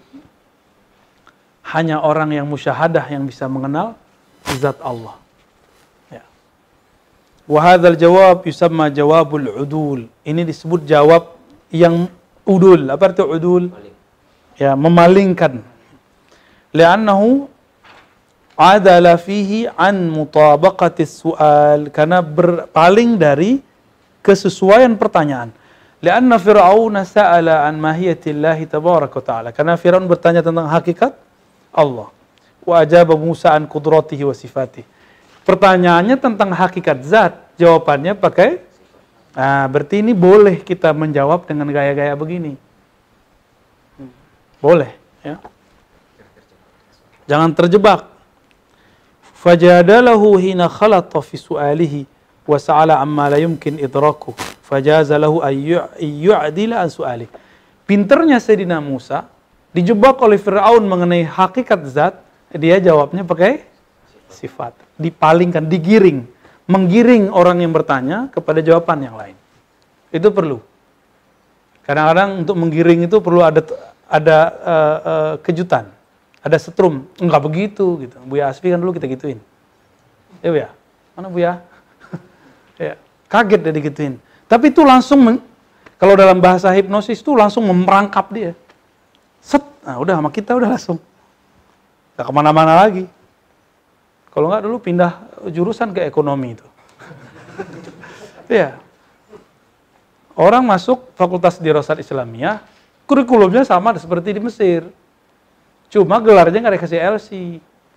[1.66, 3.96] Hanya orang yang musyahadah yang bisa mengenal
[4.60, 5.16] zat Allah.
[6.12, 6.22] Ya.
[7.48, 10.00] Wahadal jawab yusamma jawabul udul.
[10.22, 11.34] Ini disebut jawab
[11.72, 12.06] yang
[12.46, 12.86] udul.
[12.92, 13.72] Apa arti udul?
[14.60, 15.64] Ya, memalingkan.
[16.76, 17.48] Li'annahu
[18.56, 23.60] adala fihi an mutabaqati su'al karena berpaling dari
[24.26, 25.54] kesesuaian pertanyaan.
[26.02, 29.54] Lianna Fir'aun sa'ala an mahiyatillahi tabaraka ta'ala.
[29.54, 31.14] Karena Fir'aun bertanya tentang hakikat
[31.70, 32.10] Allah.
[32.66, 34.34] Wa ajaba Musa an kudratihi wa.
[35.46, 38.66] Pertanyaannya tentang hakikat zat, jawabannya pakai
[39.36, 42.56] Nah, berarti ini boleh kita menjawab dengan gaya-gaya begini.
[44.64, 45.36] Boleh, ya.
[47.28, 48.08] Jangan terjebak.
[49.36, 52.15] Fajadalahu hina khalata fi su'alihi
[52.54, 54.30] sa'ala amma la yumkin idraku.
[54.62, 57.26] Fajaza lahu ayyu'adila an su'alih.
[57.82, 59.26] Pinternya Sayyidina Musa
[59.74, 62.14] dijebak oleh Fir'aun mengenai hakikat zat,
[62.54, 63.66] dia jawabnya pakai
[64.30, 64.78] sifat.
[64.94, 69.36] Dipalingkan, digiring menggiring orang yang bertanya kepada jawaban yang lain.
[70.10, 70.58] Itu perlu.
[71.86, 73.62] Kadang-kadang untuk menggiring itu perlu ada
[74.06, 75.86] ada uh, uh, kejutan,
[76.42, 77.06] ada setrum.
[77.22, 78.18] Enggak begitu gitu.
[78.26, 79.38] Buya Asfi kan dulu kita gituin.
[80.42, 80.68] Ya Buya,
[81.14, 81.52] mana Buya?
[82.76, 82.94] Ya,
[83.28, 84.14] kaget dia digituin.
[84.46, 85.36] Tapi itu langsung men,
[85.96, 88.52] kalau dalam bahasa hipnosis itu langsung memerangkap dia.
[89.40, 91.00] Set, nah udah sama kita udah langsung.
[92.16, 93.04] Gak ke mana-mana lagi.
[94.32, 95.12] Kalau nggak dulu pindah
[95.48, 96.66] jurusan ke ekonomi itu.
[98.46, 98.78] Iya.
[100.38, 102.62] Orang masuk fakultas dirosat Islamiyah,
[103.08, 104.86] kurikulumnya sama seperti di Mesir.
[105.90, 107.28] Cuma gelarnya nggak dikasih LC.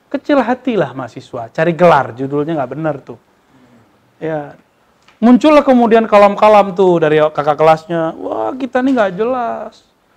[0.10, 3.20] Kecil hatilah mahasiswa, cari gelar, judulnya nggak benar tuh.
[4.18, 4.58] Ya,
[5.20, 9.74] muncullah kemudian kalam-kalam tuh dari kakak kelasnya, wah kita nih nggak jelas,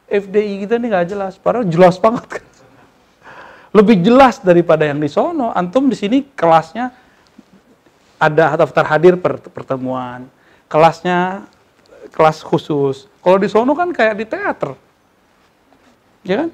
[0.06, 2.44] FDI kita nih nggak jelas, padahal jelas banget kan
[3.72, 5.50] lebih jelas daripada yang di sono.
[5.56, 6.92] Antum di sini kelasnya
[8.20, 10.28] ada daftar hadir per pertemuan,
[10.68, 11.48] kelasnya
[12.12, 13.08] kelas khusus.
[13.24, 14.76] Kalau di sono kan kayak di teater,
[16.22, 16.50] ya kan?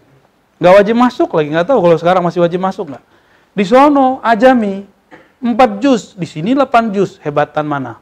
[0.58, 3.04] Gak wajib masuk lagi, nggak tahu kalau sekarang masih wajib masuk nggak.
[3.54, 4.86] Di sono ajami
[5.38, 7.18] empat jus, di sini delapan jus.
[7.22, 7.98] Hebatan mana?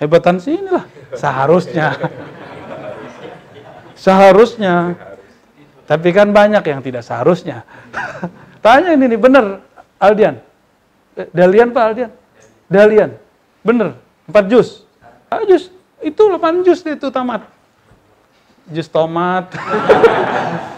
[0.00, 0.88] Hebatan sini lah.
[1.12, 1.92] Seharusnya.
[3.92, 4.96] Seharusnya.
[5.84, 7.68] Tapi kan banyak yang tidak seharusnya.
[8.64, 9.60] Tanya ini nih, bener
[10.00, 10.40] Aldian.
[11.20, 12.10] Eh, Dalian Pak Aldian?
[12.72, 13.12] Dalian.
[13.60, 14.00] Bener.
[14.24, 14.88] Empat jus.
[15.28, 15.68] Ah, jus.
[16.00, 17.44] Itu 8 jus itu tamat.
[18.72, 19.52] Jus tomat.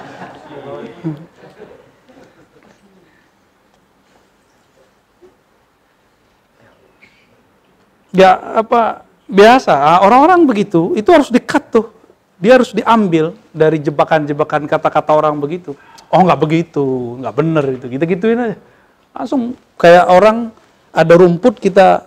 [8.13, 12.03] ya apa biasa ah, orang-orang begitu itu harus dikat tuh
[12.43, 15.79] dia harus diambil dari jebakan-jebakan kata-kata orang begitu.
[16.11, 17.87] Oh nggak begitu, nggak bener itu.
[17.87, 18.57] Kita gituin aja.
[19.15, 20.51] Langsung kayak orang
[20.91, 22.03] ada rumput kita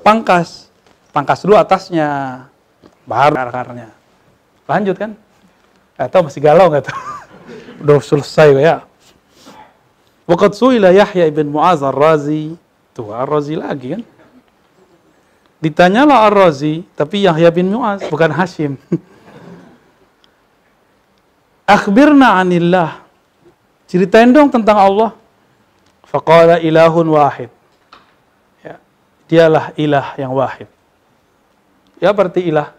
[0.00, 0.72] pangkas,
[1.12, 2.48] pangkas dulu atasnya,
[3.04, 3.92] baru akarnya.
[4.64, 5.12] Lanjut kan?
[6.00, 6.96] Atau masih galau nggak tuh?
[7.84, 8.76] Udah selesai ya.
[10.24, 12.56] Waqad su'ila Yahya ibn Mu'az ar-Razi.
[12.96, 14.02] Tuh ar-Razi lagi kan?
[15.64, 18.76] Ditanyalah Ar-Razi, tapi Yahya bin Mu'az, bukan Hashim.
[21.64, 23.00] Akhbirna anillah.
[23.88, 25.16] Ceritain dong tentang Allah.
[26.04, 27.48] Faqala ilahun wahid.
[28.60, 28.76] Ya,
[29.24, 30.68] dialah ilah yang wahid.
[31.96, 32.76] Ya berarti ilah.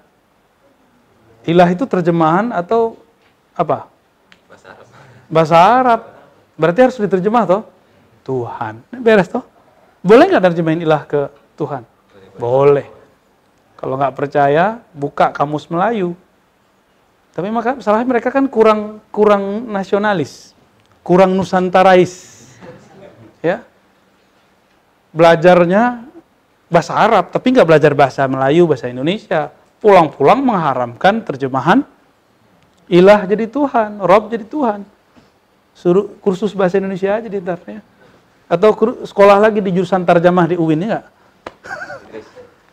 [1.49, 3.01] Ilah itu terjemahan atau
[3.57, 3.89] apa?
[4.45, 4.85] Bahasa Arab.
[5.25, 6.01] Bahasa Arab.
[6.53, 7.65] Berarti harus diterjemah toh?
[8.21, 8.85] Tuhan.
[9.01, 9.41] Beres toh?
[10.05, 11.94] Boleh nggak terjemahin ilah ke Tuhan?
[12.35, 12.87] Boleh.
[13.75, 16.15] Kalau nggak percaya, buka kamus Melayu.
[17.35, 20.55] Tapi maka salahnya mereka kan kurang kurang nasionalis,
[21.03, 22.47] kurang nusantarais.
[23.43, 23.61] Ya.
[25.11, 26.07] Belajarnya
[26.71, 29.51] bahasa Arab, tapi nggak belajar bahasa Melayu, bahasa Indonesia.
[29.83, 31.83] Pulang-pulang mengharamkan terjemahan
[32.85, 34.85] Ilah jadi Tuhan, Rob jadi Tuhan.
[35.73, 37.41] Suruh kursus bahasa Indonesia aja di.
[38.45, 38.69] Atau
[39.09, 41.05] sekolah lagi di jurusan tarjamah di UIN ya enggak?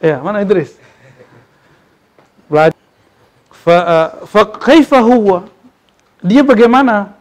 [0.02, 0.74] Ya, mana Idris?
[2.50, 2.76] Belajar.
[4.58, 5.46] Kaifa huwa?
[6.18, 7.14] Dia bagaimana?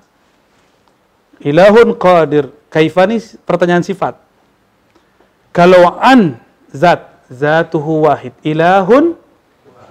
[1.38, 2.50] Ilahun qadir.
[2.74, 4.18] Kaifa ini pertanyaan sifat.
[5.54, 6.42] Kalau an
[6.74, 8.34] zat, zatuhu wahid.
[8.42, 9.14] Ilahun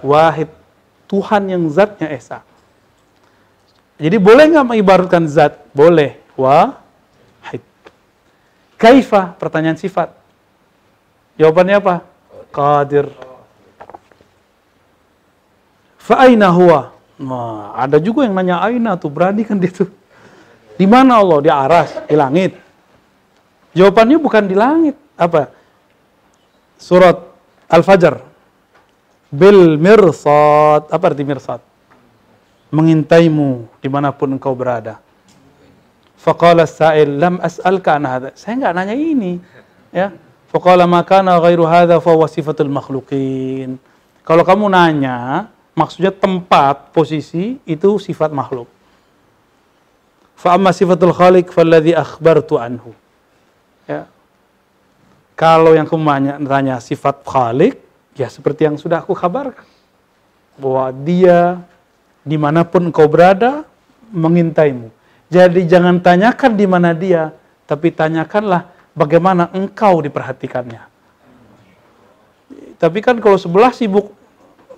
[0.03, 0.51] wahid.
[1.07, 2.43] Tuhan yang zatnya esa.
[4.01, 5.59] Jadi boleh nggak mengibaratkan zat?
[5.75, 6.17] Boleh.
[6.39, 7.61] Wahid.
[8.79, 9.35] Kaifa?
[9.37, 10.15] Pertanyaan sifat.
[11.39, 11.95] Jawabannya apa?
[12.51, 13.07] Qadir.
[15.97, 16.91] Fa'aina huwa?
[17.21, 19.89] Nah, ada juga yang nanya aina tuh, berani kan dia tuh.
[20.75, 21.39] Di mana Allah?
[21.39, 22.57] Di aras, di langit.
[23.71, 24.95] Jawabannya bukan di langit.
[25.15, 25.53] Apa?
[26.81, 27.21] Surat
[27.69, 28.17] Al-Fajr
[29.29, 30.89] bil mirsad.
[30.89, 31.61] Apa arti mirsad?
[32.73, 34.97] Mengintaimu di mana pun engkau berada.
[36.17, 38.33] Faqala sa'il lam as'alka an.
[38.33, 39.37] Saya enggak nanya ini.
[39.93, 40.11] Ya.
[40.51, 42.11] Faqala makana ghairu hadha fa.
[44.21, 48.67] Kalau kamu nanya, maksudnya tempat, posisi itu sifat makhluk.
[50.35, 52.91] Fa sifatul khaliq falladhi akhbartu anhu.
[53.87, 54.11] Ya.
[55.39, 57.79] Kalau yang kamu tanya sifat khalik,
[58.15, 59.63] Ya seperti yang sudah aku kabarkan.
[60.59, 61.63] Bahwa dia
[62.21, 63.63] di mana pun engkau berada
[64.11, 64.91] mengintaimu.
[65.31, 67.31] Jadi jangan tanyakan di mana dia,
[67.63, 70.83] tapi tanyakanlah bagaimana engkau diperhatikannya.
[72.81, 74.11] Tapi kan kalau sebelah sibuk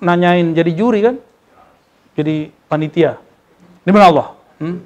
[0.03, 1.15] nanyain jadi juri kan,
[2.13, 3.17] jadi panitia.
[3.83, 4.27] Di mana Allah?
[4.59, 4.77] Hmm?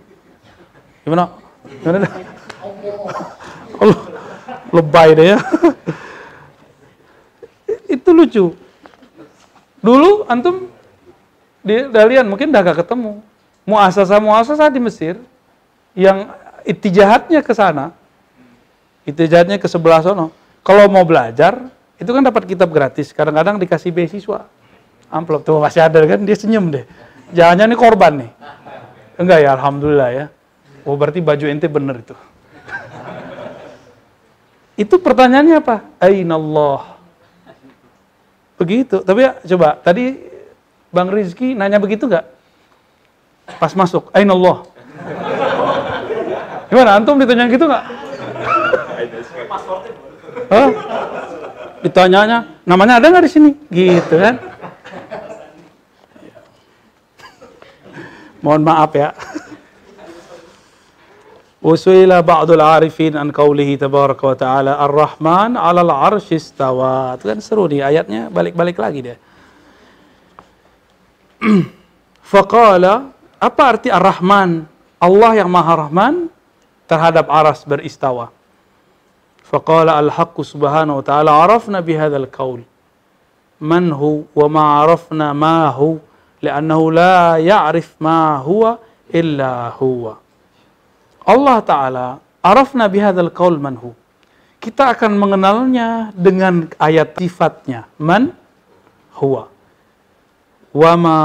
[1.01, 1.23] Di mana?
[1.65, 2.09] Di mana?
[3.77, 3.99] Allah
[4.71, 5.39] lebay deh ya.
[7.95, 8.45] Itu lucu.
[9.79, 10.67] Dulu antum
[11.63, 13.23] di Dalian mungkin udah gak ketemu.
[13.67, 15.19] Muasasa muasasa di Mesir
[15.91, 16.31] yang
[16.63, 17.91] itijahatnya ke sana,
[19.07, 20.35] itijahatnya ke sebelah sono.
[20.67, 23.15] Kalau mau belajar, itu kan dapat kitab gratis.
[23.15, 24.51] Kadang-kadang dikasih beasiswa.
[25.07, 26.83] Amplop tuh masih ada kan dia senyum deh.
[27.31, 28.31] Jangan-jangan ini korban nih.
[29.15, 30.25] Enggak ya, alhamdulillah ya.
[30.83, 32.15] Oh berarti baju ente bener itu.
[34.83, 35.75] itu pertanyaannya apa?
[36.03, 36.99] Ainallah.
[38.59, 38.99] Begitu.
[38.99, 40.19] Tapi ya, coba, tadi
[40.91, 42.25] Bang Rizky nanya begitu nggak?
[43.63, 44.67] Pas masuk, Ain Allah.
[46.67, 48.06] Gimana, Antum ditanya gitu nggak?
[50.47, 50.69] Hah?
[51.81, 53.49] Ditanyanya, namanya ada nggak di sini?
[53.69, 54.35] Gitu kan?
[58.41, 59.11] Mohon maaf ya.
[61.57, 67.17] Usuila ba'dul arifin an qawlihi tabaraka wa ta'ala Ar-Rahman 'alal 'arsy istawa.
[67.17, 69.17] Itu kan seru nih ayatnya balik-balik lagi dia.
[72.31, 73.09] Faqala
[73.41, 74.69] apa arti Ar-Rahman?
[74.97, 76.29] Allah yang Maha Rahman
[76.89, 78.33] terhadap aras beristawa.
[79.53, 82.61] Al-haqqu subhanahu wa ta'ala arafna bihadzal qaul.
[83.63, 85.97] Man hu wa ma arafna ma hu
[86.43, 88.77] li'annahu la ya'rif ma huwa
[89.09, 90.19] illa huwa.
[91.27, 92.07] Allah Ta'ala
[92.43, 93.95] arafna bihadzal qaul manhu.
[94.57, 97.87] Kita akan mengenalnya dengan ayat sifatnya.
[97.99, 98.35] Man
[99.15, 99.47] huwa.
[100.75, 101.17] Wa ma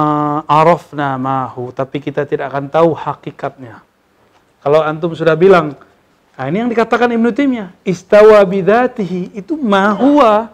[0.47, 1.75] arafna mahu.
[1.75, 3.83] Tapi kita tidak akan tahu hakikatnya.
[4.63, 5.75] Kalau antum sudah bilang,
[6.43, 10.51] nah ini yang dikatakan Ibnu Taimiyah, istawa bidatihi itu ma huwa.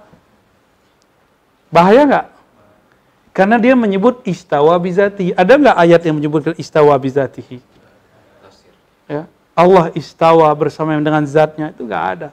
[1.72, 2.26] Bahaya nggak?
[3.32, 5.32] Karena dia menyebut istawa bizatihi.
[5.32, 7.64] Ada nggak ayat yang menyebut istawa bizatihi?
[9.08, 9.24] Ya.
[9.56, 12.28] Allah istawa bersama dengan zatnya itu gak ada.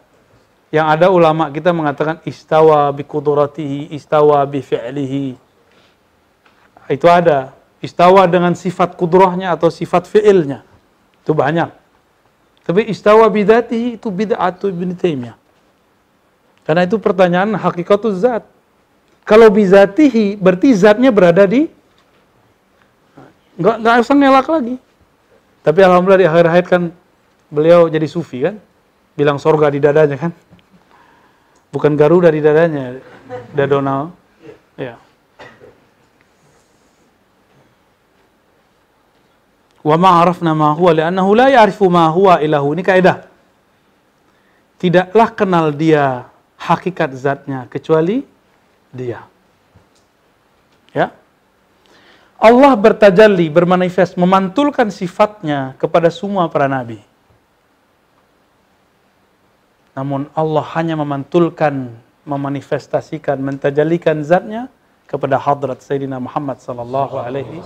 [0.73, 5.39] Yang ada ulama kita mengatakan istawa bi kudratihi, istawa bi fi'lihi.
[6.91, 7.55] Itu ada.
[7.79, 10.67] Istawa dengan sifat kudrohnya atau sifat fi'ilnya.
[11.23, 11.84] Itu banyak.
[12.65, 15.37] Tapi istawa bidatihi itu bid'atu ibn Taimiyah.
[16.65, 18.41] Karena itu pertanyaan hakikatul zat.
[19.21, 21.69] Kalau bizatihi berarti zatnya berada di
[23.57, 24.75] nggak nggak usah ngelak lagi.
[25.61, 26.81] Tapi alhamdulillah di akhir hayat kan
[27.49, 28.57] beliau jadi sufi kan,
[29.13, 30.33] bilang sorga di dadanya kan,
[31.73, 33.01] bukan Garuda di dadanya,
[33.53, 34.13] Dadonal,
[34.77, 34.97] ya.
[39.85, 42.73] Wa ma arafna ma huwa li'annahu la ya'rifu ma huwa ilahu.
[42.73, 43.29] Ini kaidah.
[44.81, 46.25] Tidaklah kenal dia
[46.57, 48.25] hakikat zatnya kecuali
[48.89, 49.21] dia.
[50.89, 51.13] Ya.
[52.41, 56.99] Allah bertajalli, bermanifest, memantulkan sifatnya kepada semua para nabi.
[59.93, 61.93] Namun Allah hanya memantulkan,
[62.25, 64.67] memanifestasikan, mentajalikan zatnya
[65.05, 67.61] kepada hadrat Sayyidina Muhammad sallallahu alaihi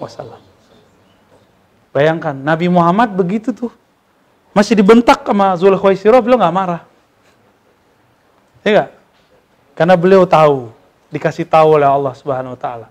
[0.00, 0.47] wasallam.
[1.92, 3.72] Bayangkan, Nabi Muhammad begitu tuh.
[4.52, 6.82] Masih dibentak sama Zulkhuwaisirah, beliau nggak marah.
[8.66, 8.90] Ya gak?
[9.78, 10.74] Karena beliau tahu,
[11.08, 12.88] dikasih tahu oleh Allah Subhanahu wa taala.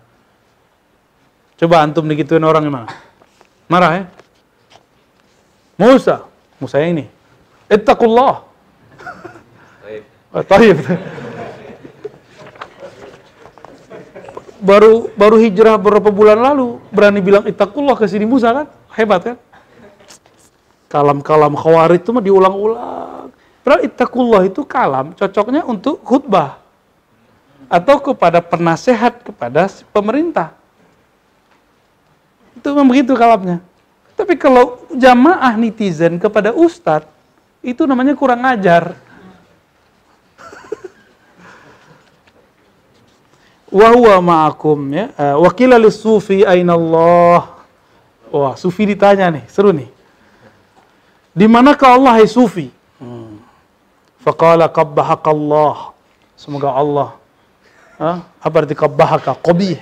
[1.57, 2.87] Coba antum digituin orang gimana?
[3.67, 4.03] Marah ya?
[5.77, 6.25] Musa,
[6.57, 7.05] Musa yang ini.
[7.67, 8.45] Ittaqullah.
[10.47, 10.77] Taib.
[14.57, 18.67] Baru baru hijrah beberapa bulan lalu berani bilang ittaqullah ke sini Musa kan?
[18.97, 19.37] Hebat kan?
[20.89, 23.29] Kalam-kalam khawarij itu mah diulang-ulang.
[23.61, 26.57] Padahal ittaqullah itu kalam cocoknya untuk khutbah
[27.67, 30.55] atau kepada penasehat kepada pemerintah.
[32.57, 33.61] Itu memang begitu kalamnya.
[34.17, 37.05] Tapi kalau jamaah netizen kepada ustadz,
[37.61, 38.97] itu namanya kurang ajar.
[43.67, 45.11] Wahwa ma'akum ya.
[45.11, 47.56] Eh, Wakila sufi aina Allah.
[48.31, 49.89] Wah, sufi ditanya nih, seru nih.
[51.37, 52.67] Di manakah Allah hai sufi?
[52.97, 53.39] Hmm.
[54.25, 55.93] Faqala qabbahaka Allah.
[56.37, 57.17] Semoga Allah
[58.01, 58.25] ha?
[58.41, 59.37] apa arti qabbahaka?
[59.41, 59.81] Qabih.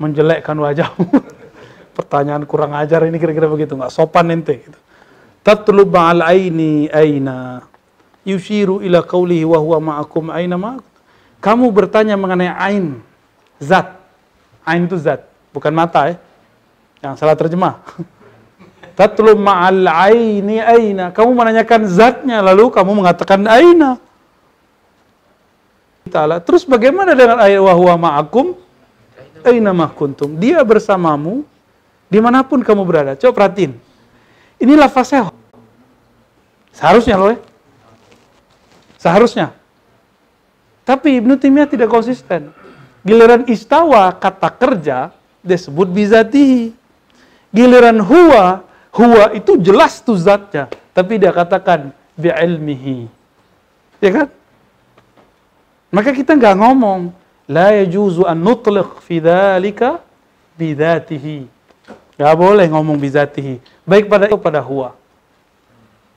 [0.00, 1.08] Menjelekkan wajahmu.
[1.98, 4.62] pertanyaan kurang ajar ini kira-kira begitu, nggak sopan ente.
[4.62, 4.78] Gitu.
[5.42, 7.66] Tatlub ma'al aini aina
[8.22, 10.86] yushiru ila qawlihi wa huwa ma'akum aina ma'akum.
[11.42, 13.02] Kamu bertanya mengenai ain,
[13.58, 13.98] zat.
[14.62, 16.16] Ain itu zat, bukan mata ya.
[17.02, 17.74] Yang salah terjemah.
[18.98, 21.14] Tatlub ma'al aini aina.
[21.14, 24.02] Kamu menanyakan zatnya lalu kamu mengatakan aina.
[26.10, 26.40] Ta'ala.
[26.42, 28.58] Terus bagaimana dengan ayat wa huwa ma'akum?
[29.46, 30.34] Aina ma kuntum.
[30.34, 31.46] Dia bersamamu
[32.08, 33.12] Di mana pun kamu berada.
[33.20, 33.76] Coba perhatiin.
[34.58, 35.28] Ini lafaznya.
[36.72, 37.38] Seharusnya loh ya.
[38.96, 39.46] Seharusnya.
[40.88, 42.48] Tapi Ibnu Taimiyah tidak konsisten.
[43.04, 45.12] Giliran istawa kata kerja
[45.44, 46.77] disebut bizatihi.
[47.58, 48.62] Giliran huwa,
[48.94, 50.70] huwa itu jelas tuh zatnya.
[50.94, 53.10] Tapi dia katakan bi'ilmihi.
[53.98, 54.28] Ya kan?
[55.90, 57.10] Maka kita nggak ngomong
[57.50, 59.98] la yajuzu an nutliq fi dzalika
[60.54, 61.58] bidzatihi
[62.18, 63.62] Gak boleh ngomong bizatihi.
[63.86, 64.98] Baik pada itu pada huwa.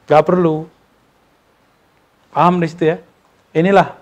[0.10, 0.66] Gak perlu.
[2.34, 2.98] Paham di situ ya?
[3.54, 3.94] Inilah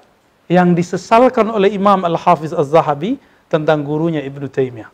[0.48, 3.20] yang disesalkan oleh Imam Al-Hafiz Az-Zahabi
[3.52, 4.88] tentang gurunya Ibnu Taimiyah.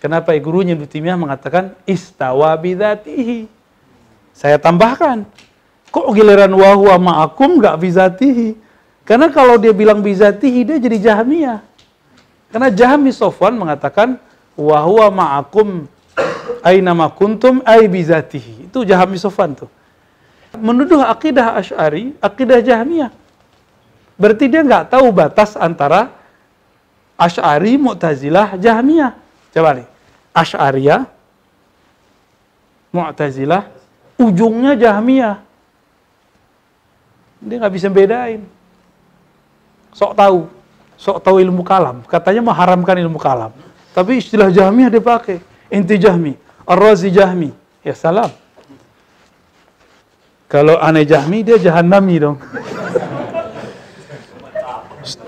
[0.00, 3.44] Kenapa gurunya Ibnu Taimiyah mengatakan istawa bizatihi?
[4.32, 5.28] Saya tambahkan,
[5.92, 8.56] kok giliran wahwa ma'akum gak bizatihi?
[9.04, 11.60] Karena kalau dia bilang bizatihi, dia jadi jahmiyah.
[12.50, 14.18] Karena Jahmi Sofwan mengatakan
[14.58, 15.86] wahwa ma'akum
[16.66, 18.66] aina kuntum ai bizatihi.
[18.70, 19.70] Itu Jahmi Sofan tuh.
[20.58, 23.10] Menuduh akidah Asy'ari, akidah Jahmiyah.
[24.18, 26.10] Berarti dia nggak tahu batas antara
[27.14, 29.14] Asy'ari, Mu'tazilah, Jahmiyah.
[29.54, 29.89] Coba nih.
[30.30, 31.06] Asy'ariyah,
[32.90, 33.66] Mu'tazilah,
[34.18, 35.42] ujungnya Jahmiyah.
[37.40, 38.46] Dia nggak bisa bedain.
[39.90, 40.46] Sok tahu,
[40.94, 42.02] sok tahu ilmu kalam.
[42.06, 43.50] Katanya mengharamkan ilmu kalam.
[43.90, 45.38] Tapi istilah Jahmiyah dia pakai.
[45.70, 46.34] Inti Jahmi,
[46.66, 47.50] Ar-Razi Jahmi.
[47.86, 48.30] Ya salam.
[50.50, 52.38] Kalau aneh Jahmi, dia Jahannami dong.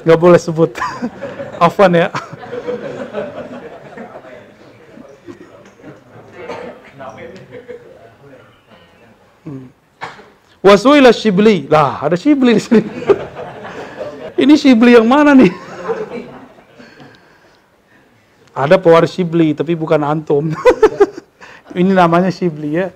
[0.06, 0.74] Gak boleh sebut.
[1.62, 2.10] Afan ya.
[10.62, 11.66] Wasuila Shibli.
[11.66, 12.82] Lah, ada Shibli di sini.
[14.38, 15.50] Ini Shibli yang mana nih?
[18.54, 20.54] Ada pewaris Shibli, tapi bukan antum.
[21.78, 22.94] Ini namanya Shibli ya.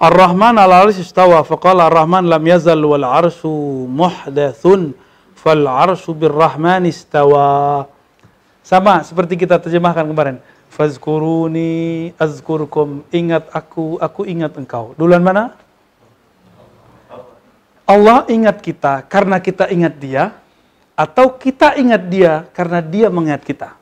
[0.00, 4.96] Ar-Rahman ala arsh istawa faqala Ar-Rahman lam yazal wal arshu muhdathun
[5.36, 7.84] fal arshu birrahman istawa.
[8.64, 10.36] Sama seperti kita terjemahkan kemarin.
[10.80, 13.04] Fazkuruni azkurkum.
[13.12, 14.96] Ingat aku, aku ingat engkau.
[14.96, 15.52] Duluan mana?
[17.84, 20.40] Allah ingat kita karena kita ingat dia
[20.96, 23.76] atau kita ingat dia karena dia mengingat kita?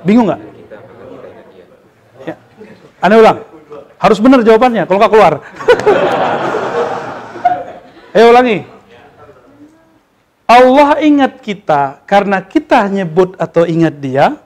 [0.00, 0.40] Bingung nggak?
[2.24, 2.40] Ya.
[3.04, 3.38] Anda ulang.
[4.00, 5.34] Harus benar jawabannya, kalau nggak keluar.
[8.16, 8.64] Ayo ulangi.
[10.48, 14.40] Allah ingat kita karena kita nyebut atau ingat dia,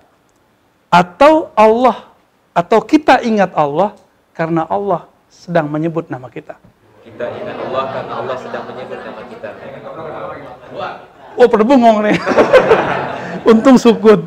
[0.92, 2.10] atau Allah
[2.56, 3.92] atau kita ingat Allah
[4.32, 6.56] karena Allah sedang menyebut nama kita.
[7.04, 9.48] Kita ingat Allah karena Allah sedang menyebut nama kita.
[11.36, 12.16] Oh, pada bengong nih.
[13.52, 14.24] Untung sukut.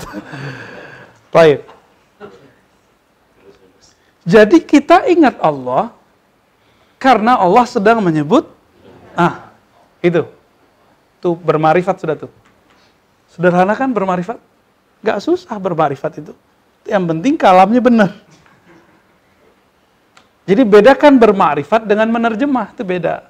[1.33, 1.65] Baik.
[4.29, 5.89] Jadi kita ingat Allah
[7.01, 8.45] karena Allah sedang menyebut
[9.17, 9.49] ah
[10.03, 10.27] itu
[11.23, 12.31] tuh bermarifat sudah tuh
[13.31, 14.37] sederhana kan bermarifat
[14.99, 16.35] Gak susah bermarifat itu
[16.87, 18.11] Yang penting kalamnya benar.
[20.49, 23.29] Jadi bedakan bermakrifat dengan menerjemah, itu beda.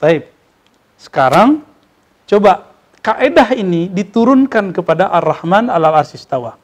[0.00, 0.32] Baik.
[0.96, 1.60] Sekarang
[2.24, 2.72] coba
[3.04, 6.56] kaedah ini diturunkan kepada Ar-Rahman alal arsistawa.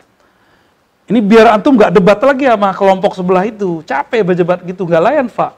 [1.10, 3.84] Ini biar antum nggak debat lagi sama kelompok sebelah itu.
[3.84, 5.52] Capek berdebat gitu, nggak layan, Pak.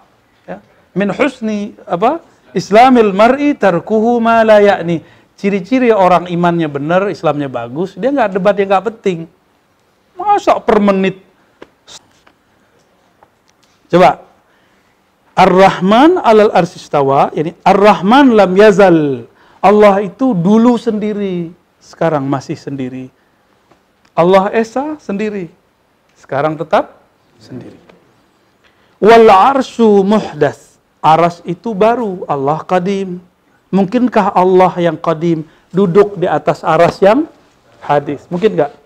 [0.48, 0.58] Ya.
[0.96, 2.24] Min husni apa?
[2.56, 5.04] Islamil mar'i tarkuhu ma la ya'ni.
[5.38, 9.18] Ciri-ciri orang imannya benar, Islamnya bagus, dia nggak debat yang nggak penting.
[10.16, 11.32] Masa per menit
[13.92, 14.24] Coba.
[15.36, 19.28] Ar-Rahman alal arsistawa, yani Ar-Rahman lam yazal.
[19.60, 23.12] Allah itu dulu sendiri, sekarang masih sendiri.
[24.16, 25.52] Allah Esa sendiri,
[26.16, 27.00] sekarang tetap
[27.36, 27.76] sendiri.
[28.96, 30.80] Wal arsyu muhdas.
[31.02, 33.20] Aras itu baru, Allah qadim.
[33.72, 37.28] Mungkinkah Allah yang qadim duduk di atas aras yang
[37.82, 38.24] hadis?
[38.32, 38.81] Mungkin nggak?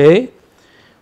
[0.00, 0.32] Okay.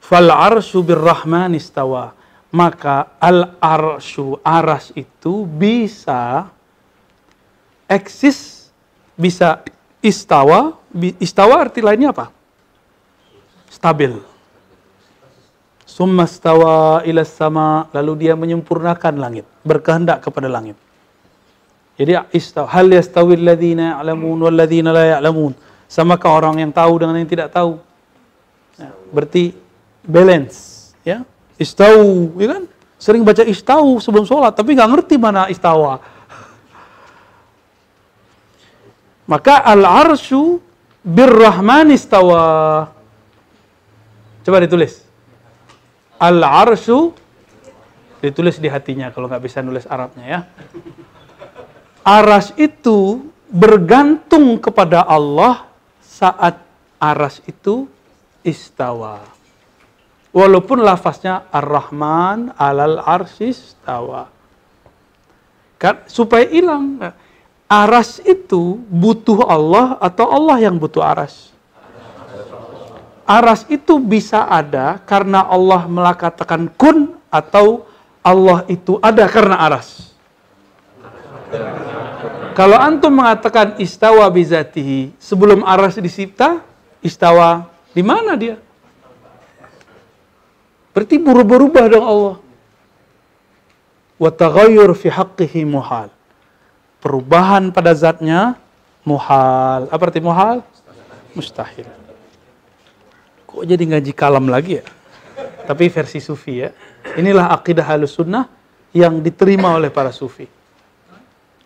[0.03, 2.19] Fal arsyu birrahman istawa.
[2.51, 6.51] Maka al arsyu aras itu bisa
[7.87, 8.73] eksis,
[9.15, 9.63] bisa
[10.03, 10.75] istawa.
[11.23, 12.35] Istawa arti lainnya apa?
[13.71, 14.19] Stabil.
[15.87, 20.75] Summa stawa ila sama, lalu dia menyempurnakan langit, berkehendak kepada langit.
[21.99, 25.55] Jadi istawa, hal yastawi alladhina ya'lamun wal ladzina la ya'lamun.
[25.87, 27.88] Samakah orang yang tahu dengan yang tidak tahu?
[28.79, 29.59] Ya, berarti
[30.07, 31.27] balance ya?
[31.59, 32.63] Istau ya kan?
[32.99, 35.99] Sering baca istau sebelum sholat tapi nggak ngerti mana istawa.
[39.29, 40.63] Maka al arsyu
[41.03, 42.89] birrahman istawa.
[44.47, 45.03] Coba ditulis.
[46.19, 47.13] Al arsyu
[48.19, 50.41] ditulis di hatinya kalau nggak bisa nulis Arabnya ya.
[52.03, 55.69] Aras itu bergantung kepada Allah
[56.01, 56.57] saat
[56.97, 57.85] aras itu
[58.47, 59.39] istawa
[60.29, 64.29] Walaupun lafaznya Ar-Rahman alal arsis tawa.
[65.81, 67.01] Kan, supaya hilang.
[67.69, 71.53] Aras itu butuh Allah atau Allah yang butuh aras?
[73.29, 77.85] Aras itu bisa ada karena Allah melakatakan kun atau
[78.25, 80.13] Allah itu ada karena aras.
[82.57, 86.65] Kalau antum mengatakan istawa bizatihi sebelum aras disipta,
[87.05, 88.57] istawa di mana dia?
[90.93, 92.37] Berarti berubah-ubah dong Allah.
[94.19, 96.11] Wa taghayyur fi haqqihi muhal.
[96.99, 98.59] Perubahan pada zatnya
[99.07, 99.87] muhal.
[99.89, 100.67] Apa arti muhal?
[101.39, 101.87] Mustahil.
[103.47, 104.85] Kok jadi ngaji kalam lagi ya?
[105.71, 106.75] Tapi versi sufi ya.
[107.15, 108.51] Inilah akidah halus sunnah
[108.91, 110.51] yang diterima oleh para sufi.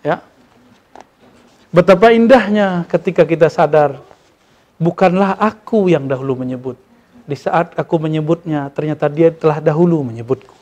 [0.04, 0.20] Ya.
[1.72, 3.96] Betapa indahnya ketika kita sadar
[4.82, 6.74] bukanlah aku yang dahulu menyebut,
[7.22, 10.54] di saat aku menyebutnya, ternyata dia telah dahulu menyebutku.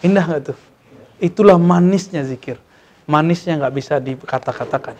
[0.00, 0.58] Indah nggak tuh?
[1.18, 2.56] Itulah manisnya zikir.
[3.04, 4.94] Manisnya nggak bisa dikata-katakan.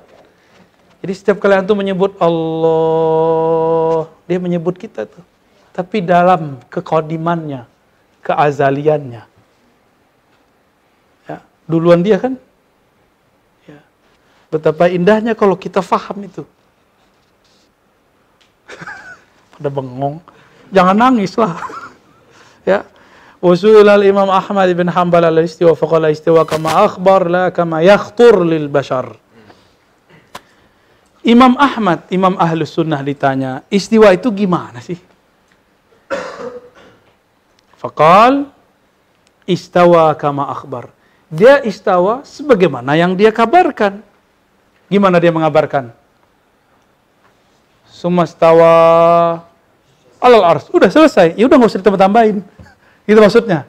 [1.00, 5.24] Jadi setiap kali antum menyebut Allah, dia menyebut kita tuh.
[5.72, 7.64] Tapi dalam kekodimannya,
[8.20, 9.22] keazaliannya.
[11.24, 12.36] Ya, duluan dia kan?
[13.64, 13.80] Ya.
[14.52, 16.44] Betapa indahnya kalau kita faham itu.
[19.56, 20.20] Pada bengong
[20.70, 21.54] jangan nangis lah.
[22.70, 22.86] ya.
[23.40, 28.68] Usul Imam Ahmad bin Hanbal al istiwa faqala istiwa kama akhbar la kama yakhtur lil
[28.68, 29.16] bashar.
[31.20, 34.96] Imam Ahmad, Imam Ahlus Sunnah ditanya, istiwa itu gimana sih?
[37.80, 38.48] Fakal
[39.44, 40.88] istawa kama akhbar.
[41.28, 44.00] Dia istawa sebagaimana yang dia kabarkan.
[44.88, 45.92] Gimana dia mengabarkan?
[48.00, 48.72] Sumastawa
[50.16, 50.72] alal ars.
[50.72, 51.36] Udah selesai.
[51.36, 52.40] Ya udah nggak usah ditambah-tambahin.
[53.04, 53.68] Itu maksudnya.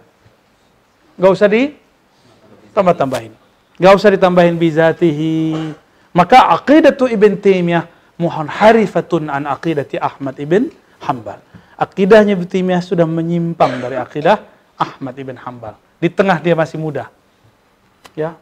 [1.19, 3.33] Nggak usah ditambah-tambahin.
[3.75, 5.75] Nggak usah ditambahin bizatihi.
[6.15, 10.71] Maka aqidatu Ibn Taimiyah mohon harifatun an aqidati Ahmad Ibn
[11.03, 11.43] Hambal.
[11.75, 14.39] Akidahnya Ibn Taimiyah sudah menyimpang dari akidah
[14.77, 15.75] Ahmad Ibn Hambal.
[15.99, 17.09] Di tengah dia masih muda.
[18.13, 18.37] Ya,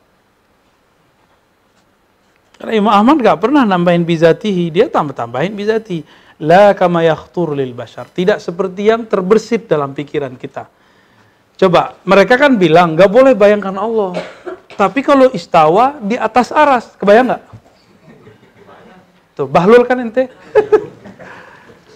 [2.60, 6.04] karena Imam Ahmad gak pernah nambahin bizatihi, dia tambah-tambahin bizatihi
[6.44, 8.12] la kama yakhtur lil bashar.
[8.12, 10.68] Tidak seperti yang terbersit dalam pikiran kita.
[11.60, 14.16] Coba, mereka kan bilang nggak boleh bayangkan Allah.
[14.80, 17.44] Tapi kalau istawa di atas aras, kebayang nggak?
[19.36, 20.28] Tuh, bahlul kan ente?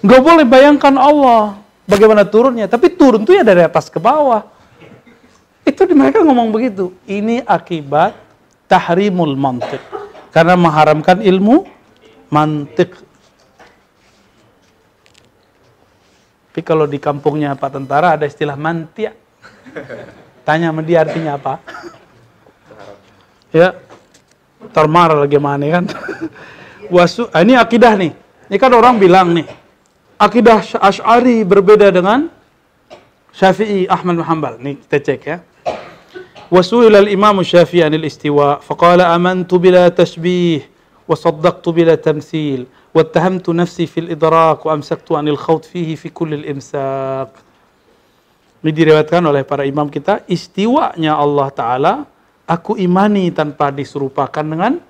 [0.03, 1.63] Nggak boleh bayangkan Allah.
[1.87, 2.67] Bagaimana turunnya?
[2.67, 4.43] Tapi turun tuh ya dari atas ke bawah.
[5.63, 6.91] Itu mereka ngomong begitu.
[7.07, 8.19] Ini akibat
[8.67, 9.79] tahrimul mantik.
[10.33, 11.69] Karena mengharamkan ilmu
[12.33, 12.97] mantik
[16.53, 19.17] Tapi kalau di kampungnya Pak Tentara ada istilah mantia.
[20.45, 21.57] Tanya sama dia artinya apa?
[23.49, 23.73] ya,
[24.69, 25.89] termarah lagi mana kan?
[26.93, 28.13] Wasu, ah, ini akidah nih.
[28.53, 29.49] Ini kan orang bilang nih,
[30.21, 32.29] akidah Ash'ari berbeda dengan
[33.33, 34.61] Syafi'i Ahmad Muhammad.
[34.61, 35.41] Nih kita cek ya.
[36.52, 40.60] وسئل الإمام الشافعي عن الاستواء فقال آمنت بلا تشبيه
[41.08, 47.28] وصدقت بلا تمثيل واتهمت نفسي في الإدراك وأمسكت عن الخوض فيه في كل الإمساك
[48.58, 51.94] Ini diriwayatkan oleh para imam kita, istiwanya Allah Ta'ala,
[52.42, 54.82] aku imani tanpa diserupakan dengan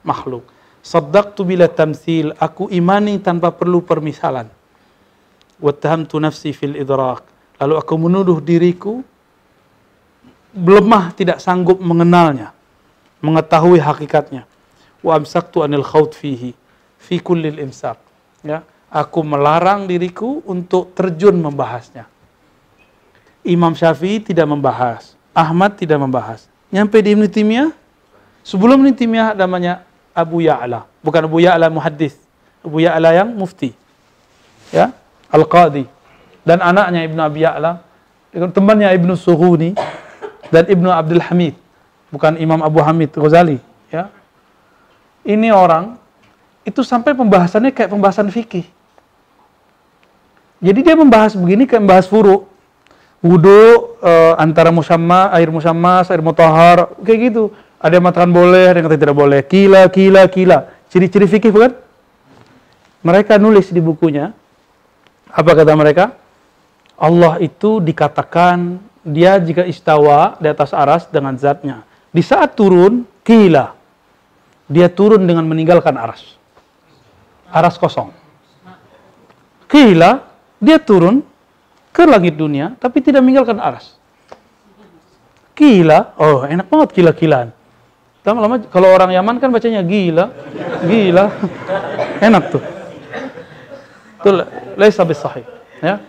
[0.00, 0.40] makhluk.
[0.80, 4.48] Saddaqtu bila tamsil, aku imani tanpa perlu permisalan.
[5.60, 7.20] Wattahamtu nafsi fil idrak.
[7.60, 9.04] Lalu aku menuduh diriku
[10.55, 12.55] lemah tidak sanggup mengenalnya,
[13.19, 14.47] mengetahui hakikatnya.
[15.03, 16.55] Wa amsaktu anil khawt fihi,
[16.97, 17.99] fi kullil imsak.
[18.41, 22.07] Ya, aku melarang diriku untuk terjun membahasnya.
[23.45, 26.49] Imam Syafi'i tidak membahas, Ahmad tidak membahas.
[26.73, 27.69] Nyampe di Timiyah,
[28.41, 29.85] sebelum Ibnu Timiyah namanya
[30.17, 32.17] Abu Ya'la, bukan Abu Ya'la muhaddis,
[32.65, 33.77] Abu Ya'la yang mufti.
[34.73, 34.89] Ya,
[35.29, 35.85] Al-Qadi.
[36.41, 37.85] Dan anaknya Ibnu Abi Ya'la,
[38.33, 39.77] temannya Ibnu Suhuni,
[40.55, 41.59] dan Ibnu Abdul Hamid,
[42.07, 43.59] bukan Imam Abu Hamid Ghazali,
[43.91, 44.07] ya.
[45.27, 45.99] Ini orang
[46.63, 48.63] itu sampai pembahasannya kayak pembahasan fikih.
[50.63, 52.47] Jadi dia membahas begini kayak membahas furu.
[53.19, 57.43] Wudu e, antara musamma, air musammas, air mutahhar, kayak gitu.
[57.81, 59.39] Ada yang mengatakan boleh, ada yang kata tidak boleh.
[59.45, 60.57] Kila, kila, kila.
[60.89, 61.73] Ciri-ciri fikih bukan?
[63.01, 64.29] Mereka nulis di bukunya.
[65.29, 66.13] Apa kata mereka?
[66.95, 71.85] Allah itu dikatakan dia jika istawa di atas aras dengan zatnya.
[72.09, 73.77] Di saat turun, kila.
[74.65, 76.33] Dia turun dengan meninggalkan aras.
[77.53, 78.09] Aras kosong.
[79.69, 80.25] Kila,
[80.57, 81.21] dia turun
[81.93, 83.93] ke langit dunia, tapi tidak meninggalkan aras.
[85.53, 87.53] Kila, oh enak banget kila-kilaan.
[88.25, 90.33] Lama-lama kalau orang Yaman kan bacanya gila,
[90.81, 91.29] gila.
[92.27, 92.63] enak tuh.
[94.17, 94.29] Itu
[94.73, 95.45] laisa bisahih,
[95.77, 96.01] ya.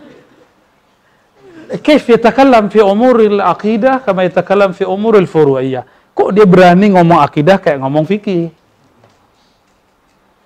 [1.80, 7.56] كيف يتكلم في امور العقيده كما يتكلم في امور الفروعيه kok dia berani ngomong akidah
[7.56, 8.52] kayak ngomong fikih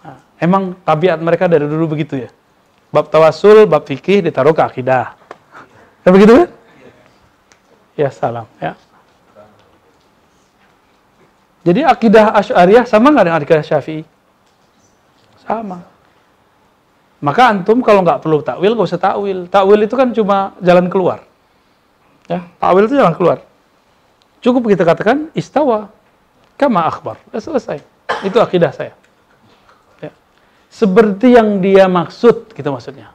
[0.05, 2.29] nah, emang tabiat mereka dari dulu begitu ya
[2.93, 5.17] bab tawasul bab fikih ditaruh ke akidah
[6.05, 6.49] ya begitu kan
[7.97, 8.77] ya salam ya
[11.65, 14.05] jadi akidah Asy'ariyah sama nggak dengan akidah Syafi'i
[15.41, 15.88] sama
[17.20, 19.44] maka antum kalau nggak perlu takwil, nggak usah takwil.
[19.52, 21.20] Takwil itu kan cuma jalan keluar.
[22.24, 23.38] Ya, takwil itu jalan keluar.
[24.40, 25.92] Cukup kita katakan istawa
[26.56, 27.20] kama akhbar.
[27.28, 27.78] Sudah selesai.
[28.24, 28.96] Itu akidah saya.
[30.00, 30.16] Ya.
[30.72, 33.12] Seperti yang dia maksud, kita maksudnya.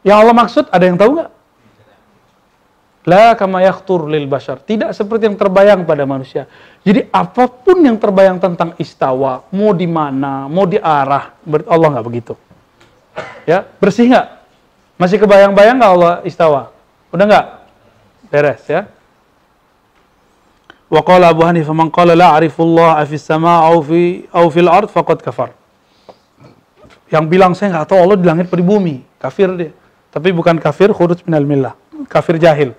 [0.00, 1.30] Yang Allah maksud, ada yang tahu nggak?
[3.06, 4.64] La kama yakhtur lil bashar.
[4.64, 6.48] Tidak seperti yang terbayang pada manusia.
[6.80, 11.36] Jadi apa pun yang terbayang tentang istawa, mau di mana, mau di arah,
[11.68, 12.34] Allah nggak begitu.
[13.46, 14.26] Ya, bersih nggak?
[14.96, 16.72] Masih kebayang-bayang nggak Allah istawa?
[17.12, 17.46] Udah nggak?
[18.32, 18.90] Beres ya.
[20.86, 24.90] Wa qala Abu Hanifah man qala la a'rifullah fi sama au fi au fil ard
[24.90, 25.50] faqad kafar.
[27.10, 29.70] Yang bilang saya nggak tahu Allah di langit atau di bumi, kafir dia.
[30.10, 31.74] Tapi bukan kafir khuruj minal millah,
[32.10, 32.74] kafir jahil.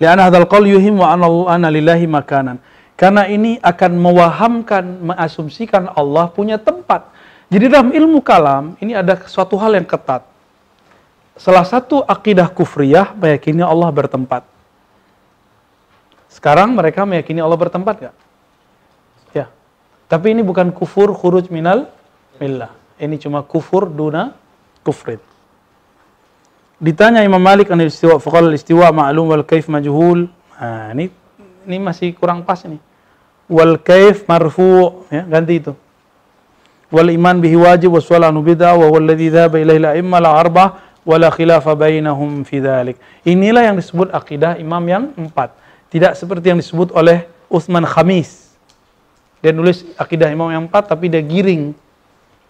[0.00, 2.60] Lian hadzal qaul yuhim wa anna lillahi makanan.
[3.00, 7.08] Karena ini akan mewahamkan, mengasumsikan Allah punya tempat.
[7.50, 10.22] Jadi dalam ilmu kalam ini ada suatu hal yang ketat.
[11.34, 14.46] Salah satu akidah kufriyah meyakini Allah bertempat.
[16.30, 18.14] Sekarang mereka meyakini Allah bertempat gak?
[19.34, 19.50] Ya.
[20.06, 21.90] Tapi ini bukan kufur khuruj minal
[22.38, 22.70] millah.
[23.02, 24.30] Ini cuma kufur duna
[24.86, 25.18] kufrin.
[26.78, 30.30] Ditanya Imam Malik an istiwa faqal istiwa ma'lum wal kaif majhul.
[30.54, 31.10] Nah, ini
[31.66, 32.78] ini masih kurang pas ini.
[33.50, 35.74] Wal kaif marfu ya, ganti itu
[36.90, 40.68] bihi wajib wa su'al bid'ah alladhi dhahaba ilaihi al-a'imma al-arba'ah
[41.06, 42.98] wa la khilafa bainahum fi dhalik.
[43.24, 45.54] Inilah yang disebut akidah imam yang empat.
[45.90, 48.54] Tidak seperti yang disebut oleh Utsman Khamis.
[49.40, 51.72] Dia nulis akidah imam yang empat tapi dia giring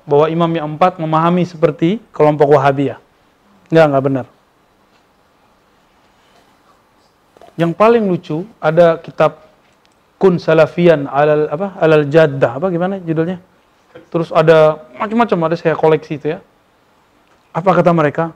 [0.04, 2.98] bahwa imam yang empat memahami seperti kelompok Wahabiyah.
[3.70, 4.26] Enggak, enggak benar.
[7.54, 9.46] Yang paling lucu ada kitab
[10.20, 11.80] Kun Salafian alal apa?
[11.80, 13.40] Alal Jaddah apa gimana judulnya?
[13.90, 16.38] Terus ada macam-macam ada saya koleksi itu ya.
[17.50, 18.30] Apa kata mereka?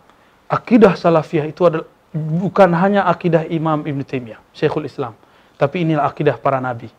[0.50, 5.14] Akidah salafiyah itu adalah bukan hanya akidah Imam Ibn Taimiyah, Syekhul Islam,
[5.58, 6.90] tapi inilah akidah para nabi.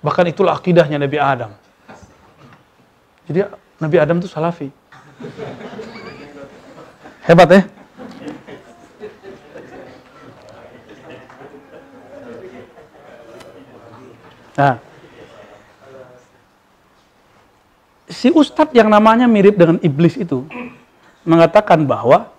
[0.00, 1.52] Bahkan itulah akidahnya Nabi Adam.
[3.28, 3.46] Jadi
[3.78, 4.72] Nabi Adam itu salafi.
[7.28, 7.62] Hebat ya?
[14.56, 14.76] Nah,
[18.10, 20.44] si ustadz yang namanya mirip dengan iblis itu
[21.22, 22.34] mengatakan bahwa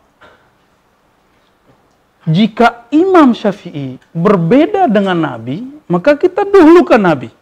[2.27, 7.33] jika Imam Syafi'i berbeda dengan Nabi, maka kita dahulukan Nabi.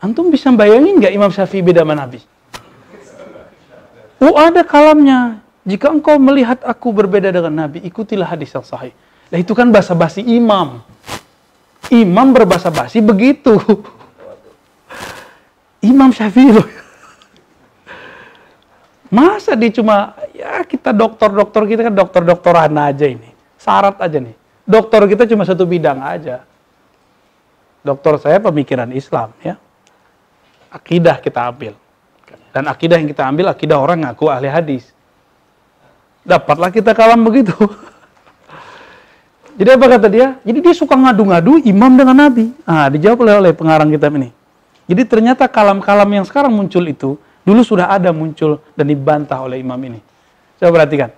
[0.00, 2.24] Antum bisa bayangin nggak Imam Syafi'i beda sama Nabi?
[4.22, 5.44] Oh ada kalamnya.
[5.62, 8.94] Jika engkau melihat aku berbeda dengan Nabi, ikutilah hadis yang sahih.
[9.30, 10.82] Nah itu kan bahasa basi imam.
[11.92, 13.60] Imam berbahasa basi begitu.
[15.82, 16.68] Imam Syafi'i loh.
[19.12, 23.28] Masa dia cuma, ya kita dokter-dokter kita kan dokter-dokteran aja ini.
[23.60, 24.32] Syarat aja nih.
[24.64, 26.48] Dokter kita cuma satu bidang aja.
[27.82, 29.58] Dokter saya pemikiran Islam ya.
[30.72, 31.76] Akidah kita ambil.
[32.56, 34.88] Dan akidah yang kita ambil, akidah orang ngaku ahli hadis.
[36.22, 37.52] Dapatlah kita kalam begitu.
[39.58, 40.40] Jadi apa kata dia?
[40.40, 42.48] Jadi dia suka ngadu-ngadu imam dengan nabi.
[42.64, 44.32] Ah, dijawab oleh, oleh pengarang kitab ini.
[44.86, 49.78] Jadi ternyata kalam-kalam yang sekarang muncul itu dulu sudah ada muncul dan dibantah oleh imam
[49.78, 50.00] ini.
[50.58, 51.10] Coba perhatikan.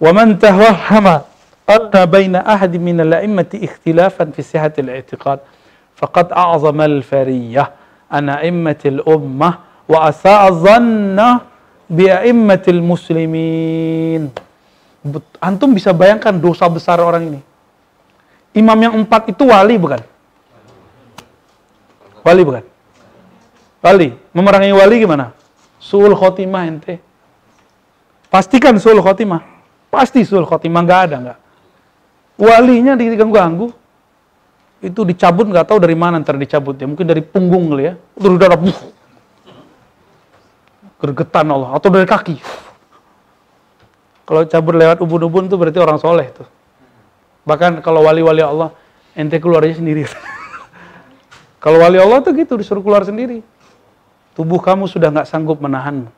[0.00, 1.28] Wa man tahwahama
[1.68, 5.40] anna baina ahadi min al-a'immati ikhtilafan fi sihhatil i'tiqad
[5.96, 7.70] faqad a'zama al-fariyah
[8.10, 11.46] ana immatil ummah wa asa'a dhanna
[11.88, 14.32] bi a'immatil muslimin.
[15.42, 17.40] Antum bisa bayangkan dosa besar orang ini.
[18.52, 20.00] Imam yang empat itu wali bukan?
[22.22, 22.71] Wali bukan?
[23.82, 24.14] Wali.
[24.30, 25.34] Memerangi wali gimana?
[25.82, 27.02] Sul khotimah ente.
[28.30, 29.42] Pastikan sul khotimah.
[29.90, 31.38] Pasti sul khotimah nggak ada nggak.
[32.38, 33.68] Walinya diganggu-ganggu.
[34.82, 36.86] Itu dicabut nggak tahu dari mana ntar dicabut ya.
[36.86, 37.94] Mungkin dari punggung kali ya.
[37.98, 38.58] Terus darah.
[41.02, 41.74] Gergetan Allah.
[41.74, 42.38] Atau dari kaki.
[44.22, 46.46] Kalau cabut lewat ubun-ubun itu berarti orang soleh tuh.
[47.42, 48.70] Bahkan kalau wali-wali Allah,
[49.18, 50.06] ente keluar aja sendiri.
[51.62, 53.42] kalau wali Allah tuh gitu, disuruh keluar sendiri.
[54.32, 56.08] Tubuh kamu sudah nggak sanggup menahan,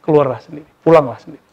[0.00, 1.44] keluarlah sendiri, pulanglah sendiri.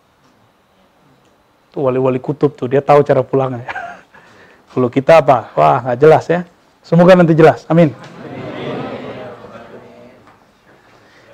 [1.76, 3.68] Tuh wali-wali kutub tuh, dia tahu cara pulangnya.
[4.72, 5.52] kalau kita apa?
[5.52, 6.48] Wah, nggak jelas ya.
[6.80, 7.68] Semoga nanti jelas.
[7.68, 7.92] Amin.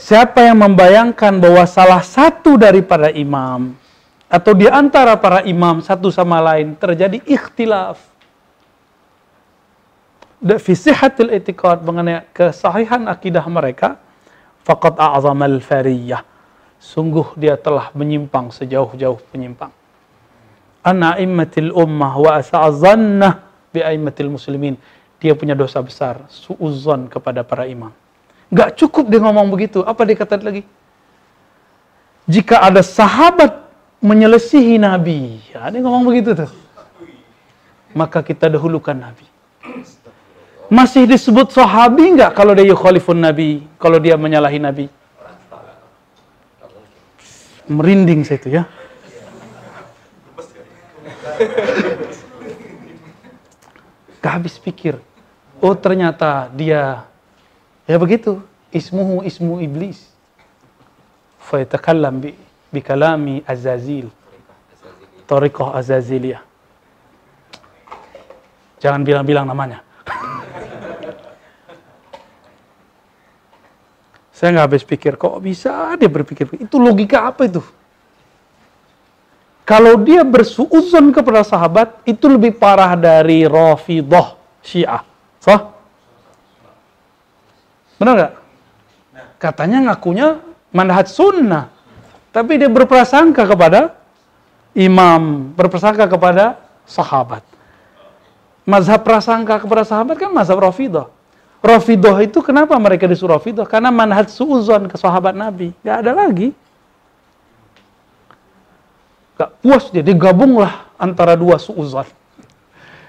[0.02, 3.72] Siapa yang membayangkan bahwa salah satu daripada imam
[4.28, 8.02] atau di antara para imam satu sama lain terjadi ikhtilaf
[10.42, 13.96] fi sihhatil itiqad mengenai kesahihan akidah mereka
[14.64, 16.24] faqad a'zamal fariyah
[16.80, 19.72] sungguh dia telah menyimpang sejauh-jauh penyimpang
[20.84, 24.76] ana immatil ummah wa asa'zanna bi aimmatil muslimin
[25.20, 27.94] dia punya dosa besar suuzon kepada para imam
[28.54, 29.82] Gak cukup dia ngomong begitu.
[29.82, 30.62] Apa dia kata lagi?
[32.30, 33.66] Jika ada sahabat
[33.98, 35.42] menyelesihi Nabi.
[35.50, 36.52] Ya, dia ngomong begitu tuh.
[37.98, 39.26] Maka kita dahulukan Nabi.
[40.74, 43.62] Masih disebut sahabi nggak kalau dia yukhalifun Nabi?
[43.78, 44.86] Kalau dia menyalahi Nabi?
[47.70, 48.64] Merinding saya itu ya.
[54.18, 54.98] Gak habis pikir.
[55.62, 57.06] Oh ternyata dia
[57.88, 58.40] Ya begitu.
[58.74, 60.10] Ismuhu ismu iblis.
[61.44, 62.32] Fayatakallam bi,
[62.72, 64.10] bi kalami azazil.
[65.28, 66.42] Tariqah azaziliyah.
[68.80, 69.84] Jangan bilang-bilang namanya.
[74.36, 76.52] Saya nggak habis pikir, kok bisa dia berpikir?
[76.60, 77.64] Itu logika apa itu?
[79.64, 85.00] Kalau dia bersuuzon kepada sahabat, itu lebih parah dari Rafidah Syiah.
[85.40, 85.72] Sah?
[87.96, 88.34] Benar nggak?
[89.40, 90.44] Katanya ngakunya
[90.76, 91.72] manhaj sunnah.
[92.36, 93.96] Tapi dia berprasangka kepada
[94.76, 97.53] imam, berprasangka kepada sahabat.
[98.64, 101.12] Mazhab prasangka kepada sahabat kan mazhab Rafidah.
[101.64, 103.68] Rafidah itu kenapa mereka disuruh Rafidah?
[103.68, 105.76] Karena manhaj suuzon ke sahabat Nabi.
[105.84, 106.56] Gak ada lagi.
[109.36, 112.08] Gak puas dia, dia gabunglah antara dua suuzon.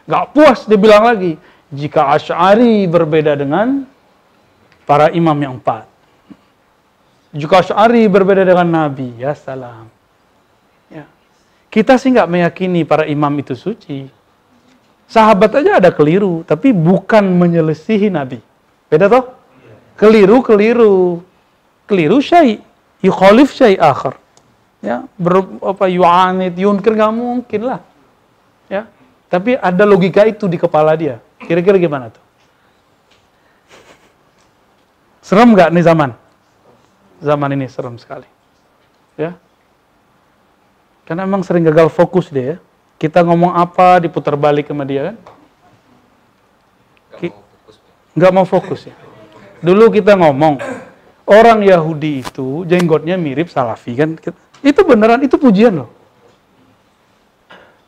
[0.06, 1.38] Gak puas dia bilang lagi,
[1.70, 3.86] jika Ash'ari berbeda dengan
[4.88, 5.88] para imam yang empat.
[7.34, 9.90] Juga Syari berbeda dengan Nabi, ya salam.
[10.86, 11.10] Ya.
[11.66, 14.06] Kita sih nggak meyakini para imam itu suci.
[15.04, 18.40] Sahabat aja ada keliru, tapi bukan menyelesihi Nabi.
[18.88, 19.36] Beda toh?
[19.94, 21.20] Keliru, keliru.
[21.84, 22.58] Keliru syai.
[23.04, 24.16] Yukhalif syai akhir.
[24.84, 27.80] Ya, ber, apa yu'anid, yunkir nggak mungkin lah.
[28.68, 28.88] Ya.
[29.28, 31.20] Tapi ada logika itu di kepala dia.
[31.40, 32.24] Kira-kira gimana tuh?
[35.24, 36.10] Serem nggak nih zaman?
[37.24, 38.28] Zaman ini serem sekali.
[39.16, 39.38] Ya,
[41.06, 42.58] Karena emang sering gagal fokus dia ya.
[42.96, 45.16] Kita ngomong apa diputar balik sama dia kan?
[47.14, 47.76] Gak mau fokus.
[48.14, 48.94] Nggak mau fokus ya.
[49.64, 50.60] Dulu kita ngomong,
[51.26, 54.14] orang Yahudi itu jenggotnya mirip Salafi kan?
[54.62, 55.90] Itu beneran, itu pujian loh.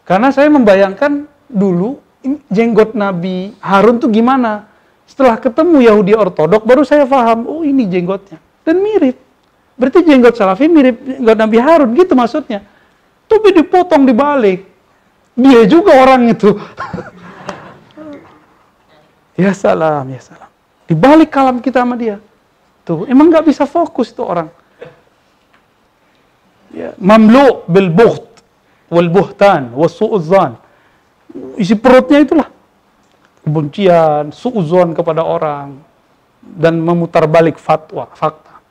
[0.06, 1.98] Karena saya membayangkan dulu
[2.50, 4.66] jenggot Nabi Harun tuh gimana?
[5.06, 8.42] Setelah ketemu Yahudi ortodok baru saya paham, oh ini jenggotnya.
[8.66, 9.14] Dan mirip.
[9.78, 12.66] Berarti jenggot Salafi mirip jenggot Nabi Harun gitu maksudnya.
[13.30, 14.75] Tapi dipotong dibalik.
[15.36, 16.56] Dia juga orang itu.
[19.42, 20.50] ya salam, ya salam.
[20.88, 22.16] Dibalik kalam kita sama dia.
[22.88, 24.48] Tuh, emang nggak bisa fokus tuh orang.
[26.72, 28.24] Ya, mamlu bil buht
[28.88, 30.56] wal buhtan wa su'udzan.
[31.58, 32.48] Isi perutnya itulah
[33.42, 35.82] kebencian, su'udzon kepada orang
[36.40, 38.62] dan memutar balik fatwa, fakta.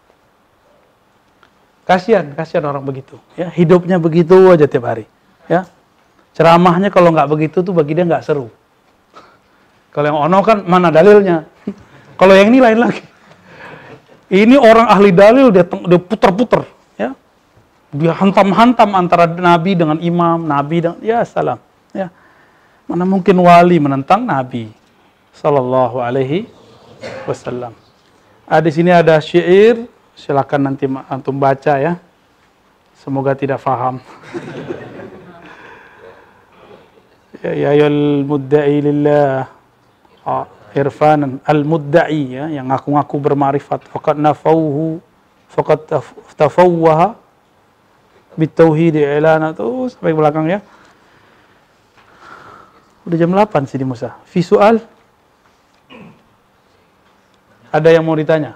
[1.85, 3.21] Kasihan, kasihan orang begitu.
[3.37, 5.05] Ya, hidupnya begitu aja tiap hari.
[5.45, 5.69] Ya,
[6.35, 8.51] ceramahnya kalau nggak begitu tuh bagi dia nggak seru.
[9.95, 11.47] Kalau yang ono kan mana dalilnya?
[12.19, 13.03] Kalau yang ini lain lagi.
[14.27, 16.65] Ini orang ahli dalil dia, dia puter-puter,
[16.97, 17.13] ya.
[17.93, 21.61] Dia hantam-hantam antara nabi dengan imam, nabi dengan ya salam,
[21.93, 22.09] ya.
[22.89, 24.73] Mana mungkin wali menentang nabi
[25.37, 26.49] sallallahu alaihi
[27.29, 27.71] wasallam.
[28.49, 29.85] Ah, di sini ada syair,
[30.17, 32.01] silakan nanti antum baca ya.
[32.97, 34.01] Semoga tidak faham.
[37.53, 39.45] ya ayyuhal mudda'i lillah
[40.25, 44.99] ah, irfanan al-mudda'i ya, yang ngaku-ngaku bermarifat faqad nafauhu
[45.47, 47.15] faqad taf- tafawwaha
[48.35, 50.59] bitauhid i'lana tuh sampai belakang ya.
[53.07, 54.17] Udah jam 8 sih di Musa.
[54.27, 54.81] Visual
[57.75, 58.55] ada yang mau ditanya?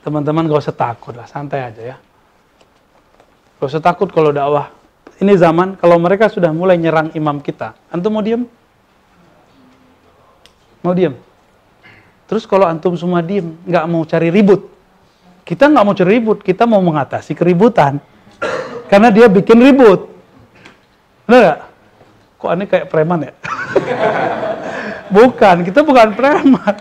[0.00, 1.96] Teman-teman gak usah takut lah, santai aja ya.
[3.60, 4.72] Gak usah takut kalau dakwah.
[5.18, 7.74] Ini zaman kalau mereka sudah mulai nyerang imam kita.
[7.90, 8.46] Antum mau diem?
[10.78, 11.18] Mau diem?
[12.30, 14.70] Terus kalau antum semua diem, nggak mau cari ribut.
[15.42, 17.98] Kita nggak mau cari ribut, kita mau mengatasi keributan.
[18.86, 20.06] Karena dia bikin ribut.
[21.26, 21.58] Benar nggak?
[22.38, 23.32] Kok aneh kayak preman ya?
[25.18, 26.74] bukan, kita bukan preman.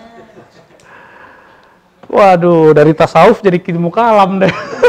[2.07, 4.53] Waduh, dari tasawuf jadi ilmu kalam deh.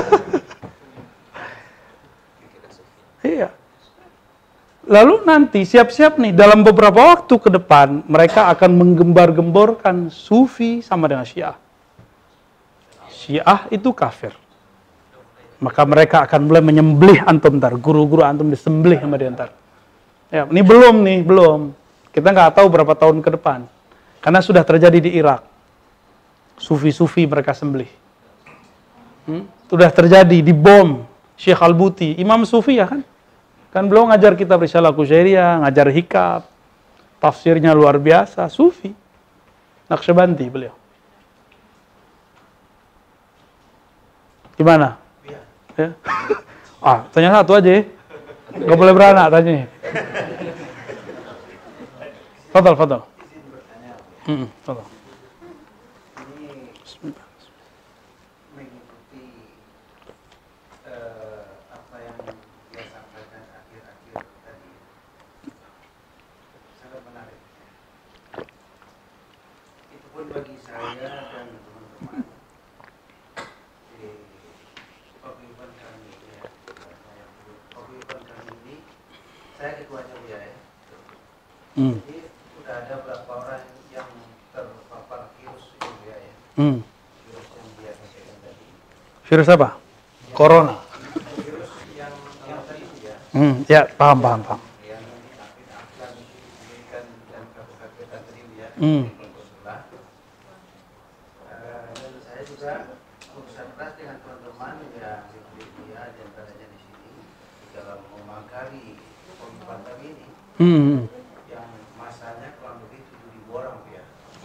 [3.28, 3.50] iya.
[4.88, 11.28] Lalu nanti siap-siap nih dalam beberapa waktu ke depan mereka akan menggembar-gemborkan sufi sama dengan
[11.28, 11.60] syiah.
[13.12, 14.32] Syiah itu kafir.
[15.60, 17.76] Maka mereka akan mulai menyembelih antum ntar.
[17.76, 19.52] Guru-guru antum disembelih sama dia ntar.
[20.32, 21.76] Ya, ini belum nih, belum.
[22.08, 23.68] Kita nggak tahu berapa tahun ke depan.
[24.24, 25.44] Karena sudah terjadi di Irak.
[26.56, 27.90] Sufi-sufi mereka sembelih.
[29.28, 29.44] Hmm?
[29.68, 31.04] Sudah terjadi di bom
[31.36, 32.16] Syekh Al-Buti.
[32.16, 33.04] Imam Sufi ya kan?
[33.78, 36.42] Kan beliau ngajar kita risalah kusyairiyah, ngajar hikab,
[37.22, 38.90] tafsirnya luar biasa, sufi.
[39.86, 40.74] Naqsyabandi beliau.
[44.58, 44.98] Gimana?
[45.78, 45.94] Ya.
[46.90, 47.86] ah, tanya satu aja ya.
[48.66, 49.70] Gak boleh beranak tanya.
[52.50, 53.06] Fadal, fadal.
[54.26, 54.98] Hmm, fadal.
[58.58, 59.26] mengikuti
[60.82, 62.18] eh, apa yang
[62.74, 64.72] dia sampaikan akhir-akhir tadi
[66.82, 67.40] sangat menarik.
[69.94, 72.24] Itu pun bagi saya dan teman-teman
[73.94, 74.10] di
[75.22, 76.42] paguyuban kami ya,
[76.82, 77.24] saya
[77.70, 78.76] paguyuban kami ini
[79.54, 80.40] saya ketuanya Bu ya.
[81.78, 81.94] Hmm.
[82.02, 82.26] Jadi
[82.58, 83.62] sudah ada beberapa orang
[83.94, 84.10] yang
[84.50, 86.16] terpapar virus ini Bu ya.
[86.58, 86.78] Hmm.
[87.22, 88.66] Virus yang dia sampaikan tadi.
[89.30, 89.68] Virus apa?
[90.34, 90.74] Corona.
[91.38, 92.10] virus yang
[92.50, 94.60] yang tadi ya Hmm, ya, paham, paham, paham.
[94.82, 95.02] yang
[96.90, 97.04] dan
[97.54, 99.06] kabupaten tadi itu ya Hmm.
[99.06, 99.38] untuk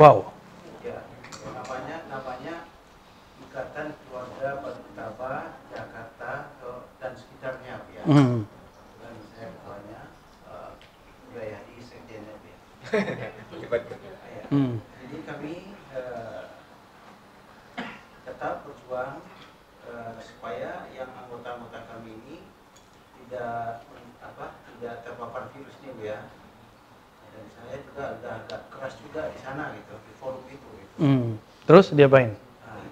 [0.04, 0.36] Wow.
[0.84, 1.00] ya
[1.48, 2.56] namanya namanya
[3.40, 5.32] Ikatan Keluarga Betapa
[5.72, 8.44] Jakarta ke- dan sekitarnya Bu, ya Hmm.
[9.00, 10.02] dan saya ketuanya
[10.44, 10.76] uh,
[11.32, 12.58] wilayah di sekjennya Bu, ya.
[13.64, 13.98] Libatkan.
[14.04, 14.44] Ya.
[14.52, 14.84] Hmm.
[14.84, 15.54] Jadi kami
[15.96, 16.44] eh,
[18.28, 19.24] tetap berjuang
[19.88, 22.38] eh, supaya yang anggota-anggota kami ini
[23.24, 23.88] tidak
[24.20, 26.28] apa tidak terpapar virus ini Bu, ya.
[27.34, 28.46] Dan saya juga agak,
[28.84, 30.68] keras juga di sana gitu di forum itu.
[30.76, 30.96] Gitu.
[31.00, 31.40] Hmm.
[31.64, 32.36] Terus diapain?
[32.36, 32.84] Nah,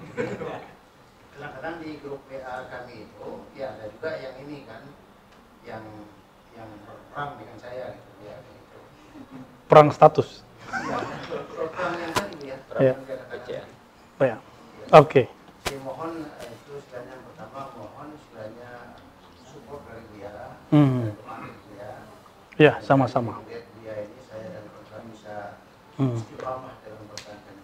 [1.36, 3.28] kadang-kadang di grup WA kami itu
[3.60, 4.88] ya ada juga yang ini kan
[5.68, 5.84] yang
[6.56, 8.80] yang berperang dengan saya gitu ya gitu.
[9.68, 10.48] Perang status.
[10.72, 10.98] Ya,
[11.60, 12.58] berperang yang tadi ya.
[12.80, 12.94] Iya.
[12.96, 13.64] Perang negara Baca ya.
[14.16, 14.38] Oh ya.
[14.96, 15.22] Oke.
[15.68, 18.72] Jadi mohon eh, itu istilahnya yang pertama mohon istilahnya
[19.44, 21.04] support dari dia, Hmm.
[21.04, 21.42] dari teman
[21.76, 21.92] dia.
[22.56, 23.44] Ya, sama-sama.
[23.44, 25.36] Lihat dia ini saya dan kawan bisa
[26.02, 26.18] Hmm.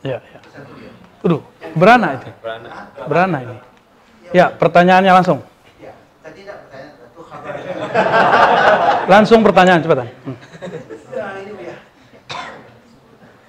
[0.05, 0.39] Ya, ya.
[1.25, 1.41] Aduh,
[1.73, 2.29] berana itu.
[3.09, 3.57] Berana ini.
[4.29, 5.41] Ya, pertanyaannya langsung.
[9.09, 10.07] Langsung pertanyaan cepetan.
[10.21, 10.37] Hmm.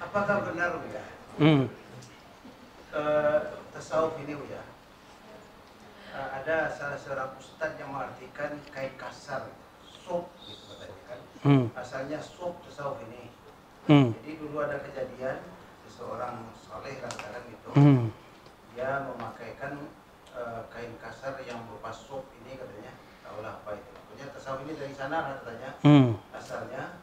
[0.01, 1.03] Apakah benar ya?
[1.37, 1.63] Hmm.
[3.89, 4.59] tasawuf ini ya
[6.19, 9.47] ada salah seorang ustadz yang mengartikan kain kasar
[9.87, 11.65] sop gitu katanya kan Hmm.
[11.79, 13.31] asalnya sop tasawuf ini
[13.87, 14.11] Hmm.
[14.19, 15.37] jadi dulu ada kejadian
[15.85, 18.09] seseorang soleh lantaran itu Hmm.
[18.73, 19.77] dia memakaikan
[20.29, 24.93] eh, kain kasar yang berupa sop ini katanya tahulah apa itu pokoknya tasawuf ini dari
[24.97, 26.17] sana katanya Hmm.
[26.33, 26.97] asalnya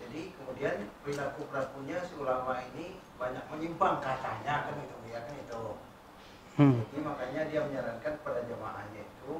[0.00, 5.62] jadi kemudian perilaku perilakunya si ulama ini banyak menyimpang katanya kan itu ya kan itu
[6.56, 6.80] Hmm.
[6.88, 9.32] jadi makanya dia menyarankan pada jamaahnya itu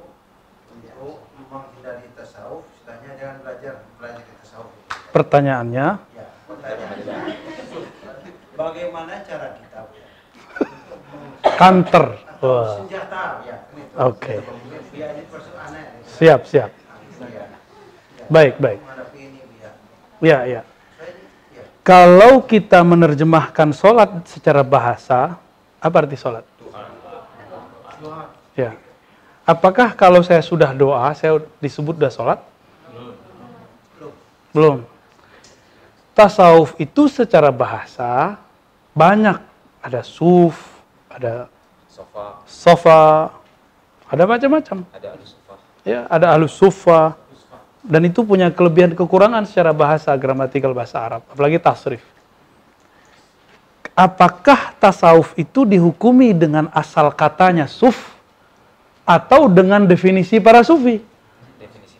[0.69, 4.69] untuk menghindari tasawuf istilahnya jangan belajar belajar tasawuf.
[5.09, 7.17] Pertanyaannya, ya pertanyaannya
[8.59, 9.79] bagaimana cara kita
[11.55, 12.05] counter.
[12.39, 13.57] senjata ya
[14.03, 14.43] Oke.
[16.19, 16.71] Siap, siap.
[16.71, 17.27] Ya.
[17.27, 17.45] Ya.
[18.27, 18.79] Baik, baik.
[18.79, 19.71] ya
[20.19, 20.61] Ya, ya.
[21.83, 25.39] Kalau kita menerjemahkan sholat secara bahasa,
[25.79, 26.43] apa arti sholat?
[27.99, 28.75] doa Ya.
[29.47, 32.39] Apakah kalau saya sudah doa, saya disebut sudah sholat?
[32.91, 34.13] belum
[34.51, 34.77] Belum.
[36.13, 38.37] Tasawuf itu secara bahasa
[38.99, 39.39] banyak.
[39.79, 40.59] Ada suf,
[41.07, 41.47] ada
[41.87, 42.43] Sofa.
[42.43, 43.03] sofa,
[44.11, 44.83] ada macam-macam.
[44.91, 45.55] Ada alus sofa.
[45.87, 47.15] Ya, ada ahlus sufa.
[47.79, 52.03] Dan itu punya kelebihan kekurangan secara bahasa gramatikal bahasa Arab, apalagi tasrif.
[53.95, 57.95] Apakah tasawuf itu dihukumi dengan asal katanya suf
[59.07, 60.99] atau dengan definisi para sufi?
[61.59, 61.95] Definisi.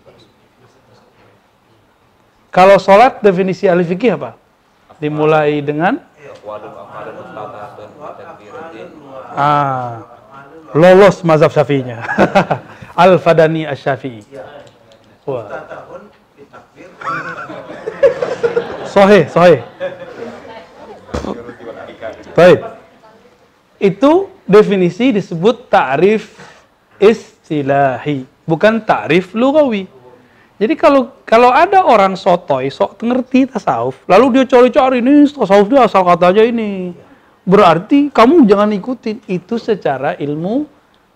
[2.51, 4.35] Kalau sholat definisi ahli fikih apa?
[4.99, 5.99] Dimulai dengan
[9.35, 10.03] Ah,
[10.73, 12.03] lolos mazhab syafi'inya.
[13.03, 14.23] Al-Fadani Asy-Syafi'i.
[15.25, 15.45] Wah.
[18.89, 19.57] Sohe, sohe.
[22.33, 22.59] Baik.
[23.79, 26.35] Itu definisi disebut ta'rif
[26.99, 29.98] istilahi, bukan ta'rif lugawi.
[30.59, 35.87] Jadi kalau kalau ada orang sotoy, sok ngerti tasawuf, lalu dia cari-cari ini tasawuf dia
[35.87, 36.91] asal kata aja ini.
[37.47, 40.67] Berarti kamu jangan ikutin itu secara ilmu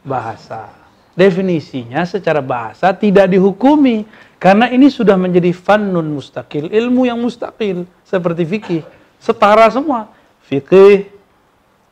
[0.02, 0.72] bahasa.
[1.14, 4.08] Definisinya secara bahasa tidak dihukumi
[4.40, 8.82] karena ini sudah menjadi fannun mustaqil, ilmu yang mustaqil seperti fikih,
[9.20, 10.10] setara semua.
[10.48, 11.12] Fikih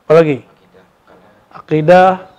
[0.08, 0.42] apalagi?
[1.52, 2.32] Akidah,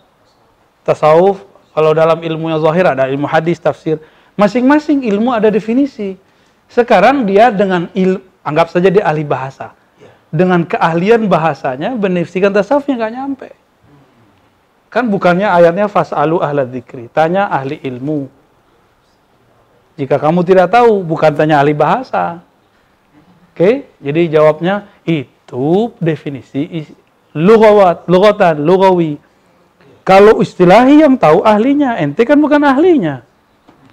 [0.81, 4.01] tasawuf, kalau dalam ilmu yang zahir ada ilmu hadis, tafsir.
[4.33, 6.17] Masing-masing ilmu ada definisi.
[6.65, 9.77] Sekarang dia dengan il, anggap saja dia ahli bahasa.
[10.33, 13.49] Dengan keahlian bahasanya, beneficikan tasawufnya nggak nyampe.
[14.89, 18.29] Kan bukannya ayatnya fas'alu ahla dzikri, tanya ahli ilmu.
[19.93, 22.41] Jika kamu tidak tahu, bukan tanya ahli bahasa.
[23.53, 26.97] Oke, jadi jawabnya itu definisi is-
[27.37, 29.21] lugawat, lugatan, lugawi.
[30.01, 33.21] Kalau istilahi yang tahu ahlinya, ente kan bukan ahlinya.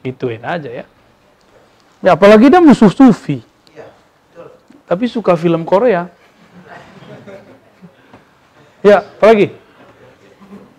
[0.00, 0.84] Ituin aja ya.
[2.00, 3.44] Ya apalagi dia musuh sufi,
[3.76, 3.84] iya
[4.32, 4.48] betul
[4.88, 6.08] tapi suka film Korea.
[8.80, 9.52] Ya, apalagi?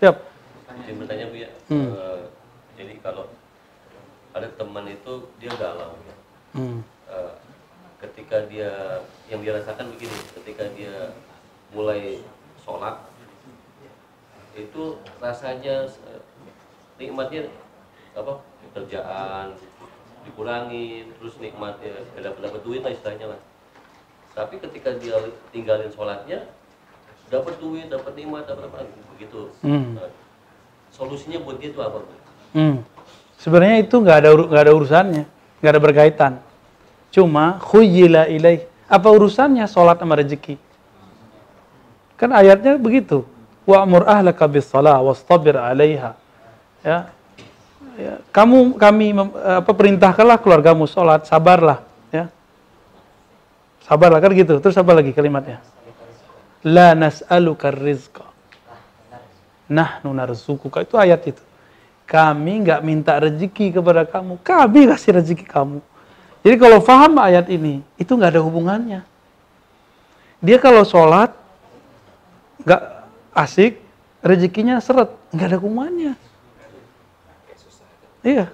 [0.02, 0.18] Ya.
[0.82, 1.54] Izin bertanya Bu ya.
[1.70, 1.94] Hmm.
[1.94, 2.22] Eh,
[2.74, 3.30] jadi kalau
[4.34, 6.16] ada teman itu dia galau ya.
[6.58, 6.82] Hmm.
[7.06, 7.34] Eh,
[8.02, 11.14] ketika dia yang dia rasakan begini, ketika dia
[11.78, 12.26] mulai
[12.66, 13.06] sholat
[14.58, 16.22] itu rasanya eh,
[16.98, 17.54] nikmatnya
[18.18, 19.58] apa pekerjaan
[20.22, 23.40] dikurangi terus nikmatnya dapat dapat duit lah istilahnya lah
[24.38, 25.18] tapi ketika dia
[25.50, 26.46] tinggalin sholatnya
[27.32, 28.86] dapat duit dapat nikmat dapat apa
[29.16, 29.98] begitu Hmm.
[29.98, 30.10] Nah,
[30.92, 32.04] solusinya buat dia itu apa?
[32.52, 32.84] Hmm.
[33.40, 35.24] Sebenarnya itu nggak ada nggak ada urusannya,
[35.64, 36.34] nggak ada berkaitan.
[37.10, 38.68] Cuma khuyila ilaih.
[38.92, 40.60] Apa urusannya sholat sama rezeki?
[42.20, 43.24] Kan ayatnya begitu.
[43.66, 46.14] Wa'mur ahlaka bis shalah wastabir 'alaiha.
[46.84, 47.10] Ya.
[47.98, 48.14] Ya.
[48.32, 52.28] Kamu kami mem- apa perintahkanlah keluargamu sholat, sabarlah, ya.
[53.88, 54.60] Sabarlah kan gitu.
[54.62, 55.60] Terus apa lagi kalimatnya?
[56.68, 58.28] La nas'aluka rizqa.
[59.72, 60.84] Nahnu narzukuka.
[60.84, 61.44] Itu ayat itu.
[62.12, 65.80] kami nggak minta rezeki kepada kamu, kami kasih rezeki kamu.
[66.44, 69.00] Jadi kalau faham ayat ini, itu nggak ada hubungannya.
[70.44, 71.32] Dia kalau sholat
[72.68, 72.82] nggak
[73.32, 73.80] asik,
[74.20, 76.14] rezekinya seret, nggak ada hubungannya.
[78.22, 78.54] Iya.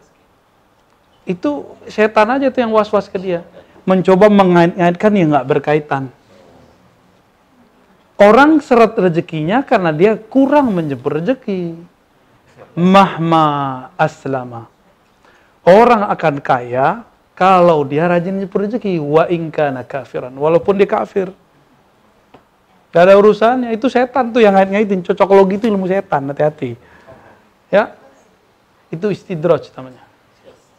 [1.27, 3.43] Itu setan aja tuh yang was-was ke dia.
[3.83, 6.11] Mencoba mengait-ngaitkan yang nggak berkaitan.
[8.17, 11.77] Orang seret rezekinya karena dia kurang menjemput rezeki.
[12.73, 13.45] Mahma
[13.99, 14.71] aslama.
[15.67, 17.03] Orang akan kaya
[17.35, 18.97] kalau dia rajin menjemput rezeki.
[19.03, 20.33] Wa ingkana kafiran.
[20.33, 21.29] Walaupun dia kafir.
[22.95, 23.75] Gak ada urusannya.
[23.75, 25.03] Itu setan tuh yang ngait-ngaitin.
[25.03, 26.31] Cocokologi itu ilmu setan.
[26.31, 26.79] Hati-hati.
[27.67, 28.06] Ya.
[28.87, 30.03] Itu istidroj namanya.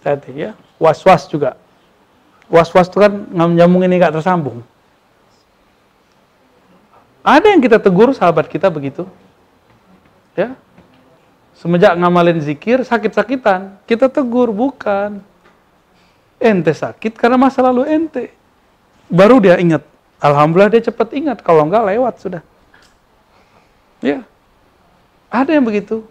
[0.00, 0.52] Hati-hati ya.
[0.80, 1.58] Was-was juga.
[2.48, 4.64] Was-was itu kan nyambung ini gak tersambung.
[7.20, 9.04] Ada yang kita tegur sahabat kita begitu.
[10.32, 10.56] Ya.
[11.58, 13.76] Semenjak ngamalin zikir, sakit-sakitan.
[13.84, 15.20] Kita tegur, bukan.
[16.38, 18.30] Ente sakit karena masa lalu ente.
[19.10, 19.82] Baru dia ingat.
[20.22, 21.42] Alhamdulillah dia cepat ingat.
[21.42, 22.42] Kalau enggak lewat sudah.
[23.98, 24.22] Ya.
[25.28, 26.06] Ada yang begitu.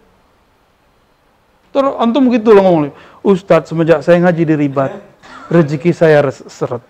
[1.78, 2.90] Terus antum begitu loh ngomong.
[3.22, 4.98] Ustadz semenjak saya ngaji di ribat,
[5.46, 6.82] rezeki saya seret.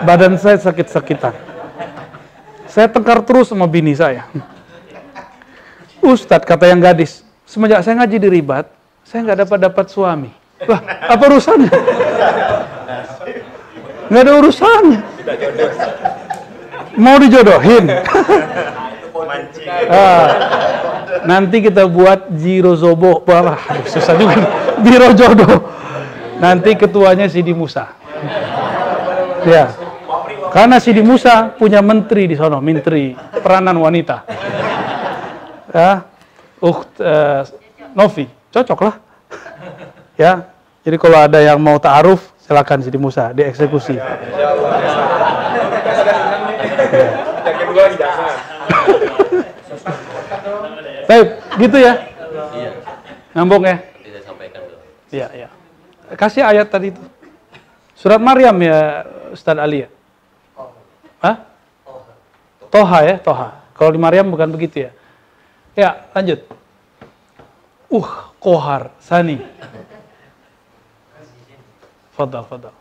[0.00, 1.36] Badan saya sakit-sakitan.
[2.72, 4.24] Saya tengkar terus sama bini saya.
[6.00, 8.64] Ustadz kata yang gadis, semenjak saya ngaji di ribat,
[9.04, 10.32] saya nggak dapat dapat suami.
[10.64, 10.80] Lah,
[11.12, 11.68] apa urusannya?
[14.08, 15.00] Nggak ada urusannya.
[16.96, 17.84] Mau dijodohin.
[19.92, 20.28] ah,
[21.24, 23.24] nanti kita buat Jiro Zobo.
[23.24, 23.56] Wah,
[23.88, 24.36] susah juga.
[24.84, 25.72] Biro jodoh.
[26.36, 27.96] Nanti ketuanya Sidi Musa.
[29.48, 29.72] Ya.
[30.52, 34.28] Karena Sidi Musa punya menteri di sono, menteri peranan wanita.
[35.72, 36.04] Ya.
[36.60, 36.84] Uh,
[37.96, 38.94] Novi, cocok lah.
[40.20, 40.48] Ya.
[40.84, 43.96] Jadi kalau ada yang mau ta'aruf, silakan Sidi Musa dieksekusi.
[51.06, 51.28] Baik,
[51.62, 51.94] gitu ya.
[52.50, 52.70] Iya.
[53.38, 53.78] Nyambung ya.
[53.78, 54.76] Saya sampaikan dulu.
[55.14, 55.48] Iya, iya.
[56.18, 57.02] Kasih ayat tadi itu.
[57.94, 59.88] Surat Maryam ya, Ustaz Ali ya?
[61.22, 61.36] Hah?
[62.68, 63.48] Toha ya, Toha.
[63.72, 64.90] Kalau di Maryam bukan begitu ya.
[65.78, 66.42] Ya, lanjut.
[67.86, 68.10] Uh,
[68.42, 69.40] kohar, Sani.
[72.12, 72.74] Fadal, fadal.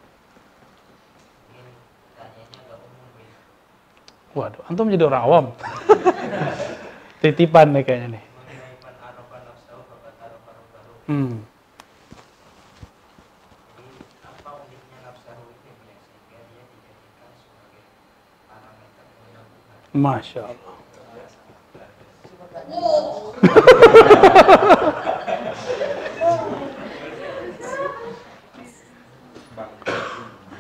[4.35, 5.45] Waduh, antum jadi orang awam.
[7.25, 8.23] Titipan nih kayaknya nih.
[11.09, 11.41] Hmm.
[19.89, 20.73] Masya Allah.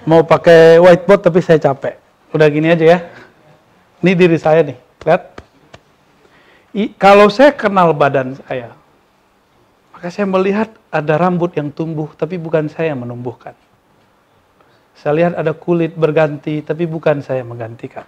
[0.09, 2.01] Mau pakai whiteboard tapi saya capek.
[2.33, 2.99] Udah gini aja ya.
[4.01, 4.77] Ini diri saya nih.
[5.05, 5.34] Lihat.
[6.99, 8.75] Kalau saya kenal badan saya,
[9.95, 13.55] maka saya melihat ada rambut yang tumbuh, tapi bukan saya yang menumbuhkan.
[14.91, 18.03] Saya lihat ada kulit berganti, tapi bukan saya menggantikan.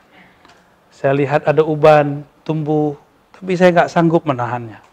[0.91, 2.99] Saya lihat ada uban tumbuh,
[3.31, 4.83] tapi saya nggak sanggup menahannya.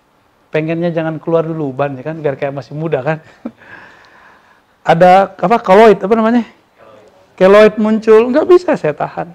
[0.55, 3.18] Pengennya jangan keluar dulu uban, ya kan, biar kayak masih muda kan.
[4.94, 6.46] ada apa koloid apa namanya?
[7.34, 9.34] Keloid muncul, nggak bisa saya tahan.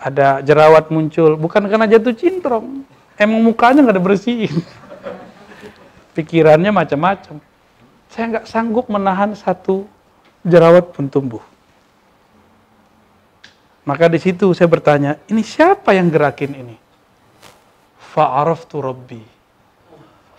[0.00, 2.88] Ada jerawat muncul, bukan karena jatuh cintrong.
[3.20, 4.64] Emang mukanya nggak ada bersihin.
[6.16, 7.36] Pikirannya macam-macam.
[8.08, 9.84] Saya nggak sanggup menahan satu
[10.40, 11.44] jerawat pun tumbuh.
[13.84, 16.76] Maka di situ saya bertanya, ini siapa yang gerakin ini?
[18.16, 19.22] Fa'araftu Rabbi.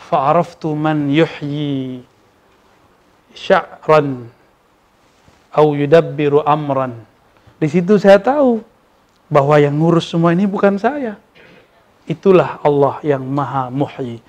[0.10, 2.02] Fa'araftu man yuhyi
[3.38, 4.26] sya'ran
[5.54, 6.96] au yudabbiru amran.
[7.62, 8.71] Di situ saya tahu
[9.32, 11.16] bahwa yang ngurus semua ini bukan saya.
[12.04, 14.20] Itulah Allah yang maha muhyi.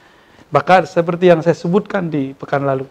[0.55, 2.87] Bahkan seperti yang saya sebutkan di pekan lalu.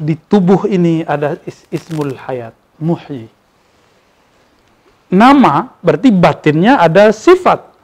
[0.00, 3.28] Di tubuh ini ada is ismul hayat, muhyi.
[5.12, 7.76] Nama berarti batinnya ada sifat.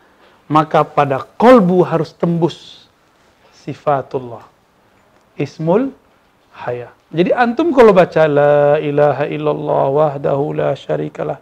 [0.50, 2.88] Maka pada kolbu harus tembus
[3.62, 4.42] sifatullah.
[5.38, 5.94] Ismul
[6.50, 6.90] hayat.
[7.12, 11.38] Jadi antum kalau baca la ilaha illallah wahdahu la syarikalah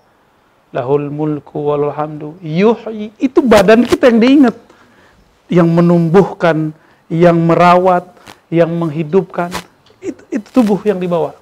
[0.72, 1.94] lahul mulku walul
[2.42, 3.12] yuhyi.
[3.16, 4.56] Itu badan kita yang diingat.
[5.48, 6.76] Yang menumbuhkan
[7.08, 8.04] yang merawat
[8.52, 9.48] yang menghidupkan.
[10.00, 11.36] Itu, itu tubuh yang dibawa.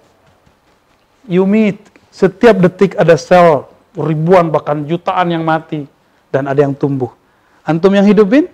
[1.27, 1.83] Yumit.
[2.15, 5.85] Setiap detik ada sel ribuan bahkan jutaan yang mati.
[6.31, 7.11] Dan ada yang tumbuh.
[7.67, 8.47] Antum yang hidupin?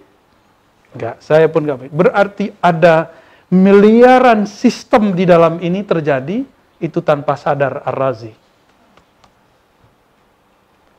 [0.96, 1.20] Enggak.
[1.20, 1.92] Saya pun enggak.
[1.92, 3.12] Berarti ada
[3.52, 6.40] miliaran sistem di dalam ini terjadi,
[6.80, 8.41] itu tanpa sadar Ar-Razi.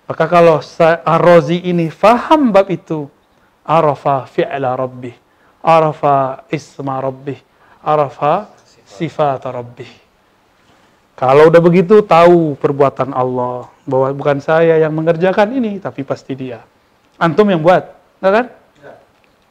[0.04, 0.60] Maka kalau
[1.08, 3.08] Ar-Razi ini faham bab itu,
[3.64, 5.16] arafa fi'la rabbih,
[5.64, 7.40] arafa isma rabbih,
[7.80, 8.52] arafa
[8.84, 9.88] sifat rabbih.
[11.16, 16.60] Kalau udah begitu tahu perbuatan Allah bahwa bukan saya yang mengerjakan ini tapi pasti dia.
[17.16, 18.46] Antum yang buat, enggak kan?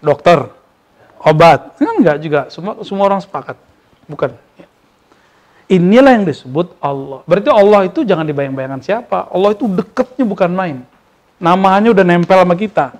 [0.02, 0.38] Dokter,
[1.22, 2.40] obat, kan enggak juga.
[2.50, 3.54] Semua semua orang sepakat.
[4.10, 4.34] Bukan.
[5.72, 7.24] Inilah yang disebut Allah.
[7.24, 9.32] Berarti Allah itu jangan dibayang-bayangkan siapa.
[9.32, 10.84] Allah itu deketnya bukan main.
[11.40, 12.92] Namanya udah nempel sama kita.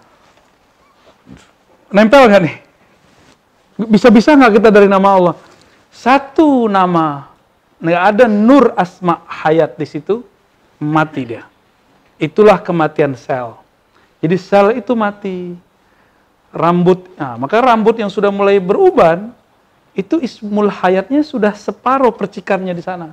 [1.93, 2.57] Nempel gak nih?
[3.77, 5.35] Bisa-bisa nggak kita dari nama Allah?
[5.93, 7.28] Satu nama
[7.77, 10.24] nggak ada nur asma hayat di situ,
[10.81, 11.44] mati dia.
[12.16, 13.59] Itulah kematian sel.
[14.24, 15.53] Jadi sel itu mati.
[16.53, 19.32] Rambut, nah, maka rambut yang sudah mulai beruban,
[19.93, 23.12] itu ismul hayatnya sudah separuh percikannya di sana.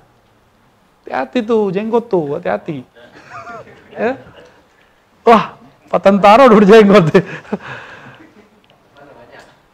[1.04, 2.88] Hati-hati tuh, jenggot tuh, hati-hati.
[4.00, 4.16] ya.
[5.28, 5.60] Wah,
[5.92, 7.06] Pak Tentara udah berjenggot.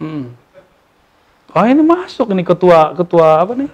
[0.02, 0.26] hmm.
[1.56, 3.72] Oh ini masuk nih ketua ketua apa nih?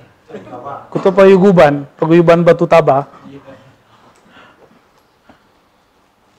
[0.94, 3.10] Ketua Payuguban, Paguyuban Batu Tabah.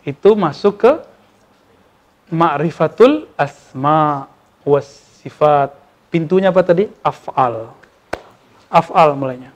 [0.07, 0.93] Itu masuk ke
[2.31, 4.31] ma'rifatul asma
[4.63, 4.87] was
[5.19, 5.82] sifat.
[6.13, 6.85] Pintunya apa tadi?
[7.01, 7.73] Af'al.
[8.69, 9.49] Af'al mulainya.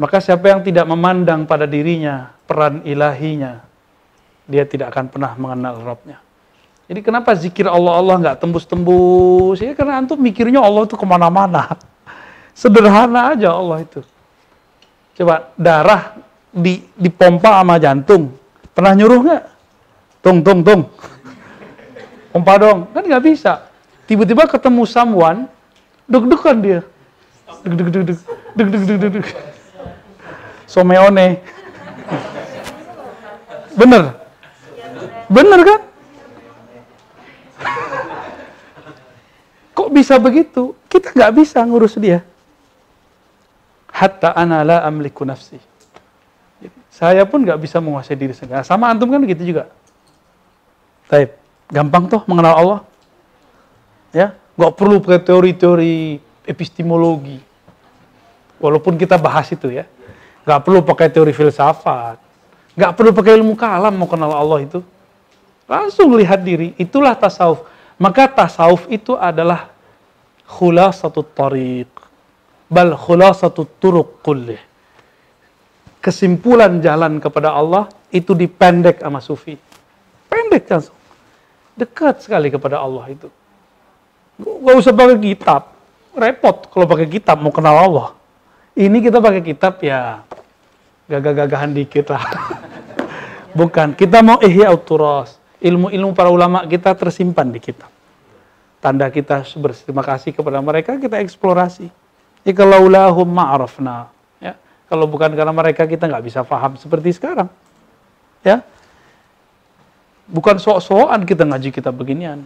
[0.00, 3.60] Maka siapa yang tidak memandang pada dirinya peran ilahinya,
[4.48, 6.18] dia tidak akan pernah mengenal Rabbnya.
[6.88, 9.60] Jadi kenapa zikir Allah Allah nggak tembus-tembus?
[9.60, 11.76] Ya karena antum mikirnya Allah itu ke mana-mana.
[12.58, 14.00] Sederhana aja Allah itu.
[15.14, 16.16] Coba darah
[16.48, 18.32] di dipompa sama jantung.
[18.74, 19.42] Pernah nyuruh nggak?
[20.24, 20.82] Tung tung tung.
[22.34, 22.90] Pompa dong.
[22.90, 23.73] Kan nggak bisa.
[24.04, 25.48] Tiba-tiba ketemu someone,
[26.08, 26.80] deg-degan dia.
[27.64, 28.18] Deg deg deg deg
[28.56, 29.26] deg deg deg deg.
[30.68, 31.40] Someone.
[33.74, 34.04] Bener?
[35.28, 35.80] Bener kan?
[39.74, 40.76] Kok bisa begitu?
[40.86, 42.22] Kita nggak bisa ngurus dia
[43.94, 45.62] hatta ana la amliku nafsi.
[46.90, 48.66] Saya pun nggak bisa menguasai diri sendiri.
[48.66, 49.70] Sama antum kan gitu juga.
[51.06, 51.38] Taib.
[51.70, 52.80] Gampang toh mengenal Allah.
[54.14, 57.42] Ya, nggak perlu pakai teori-teori epistemologi.
[58.62, 59.90] Walaupun kita bahas itu ya.
[60.46, 62.22] Nggak perlu pakai teori filsafat.
[62.78, 64.80] Nggak perlu pakai ilmu kalam mau kenal Allah itu.
[65.66, 66.78] Langsung lihat diri.
[66.78, 67.66] Itulah tasawuf.
[67.98, 69.74] Maka tasawuf itu adalah
[70.94, 71.90] satu tariq
[72.70, 74.60] bal khulasatu turuq kullih.
[75.98, 79.56] Kesimpulan jalan kepada Allah itu dipendek sama sufi.
[80.28, 80.94] Pendek langsung.
[81.74, 83.26] Dekat sekali kepada Allah itu.
[84.40, 85.62] Gak usah pakai kitab.
[86.14, 88.08] Repot kalau pakai kitab mau kenal Allah.
[88.74, 90.22] Ini kita pakai kitab ya
[91.06, 92.24] gagah-gagahan dikit lah.
[93.58, 95.38] Bukan, kita mau ihya turas.
[95.62, 97.88] Ilmu-ilmu para ulama kita tersimpan di kitab.
[98.82, 101.88] Tanda kita berterima kasih kepada mereka, kita eksplorasi.
[102.44, 104.12] Jika laulahum ma'arafna.
[104.42, 104.60] Ya.
[104.90, 107.48] Kalau bukan karena mereka kita nggak bisa paham seperti sekarang.
[108.44, 108.60] Ya.
[110.28, 112.44] Bukan sok-sokan kita ngaji kitab beginian.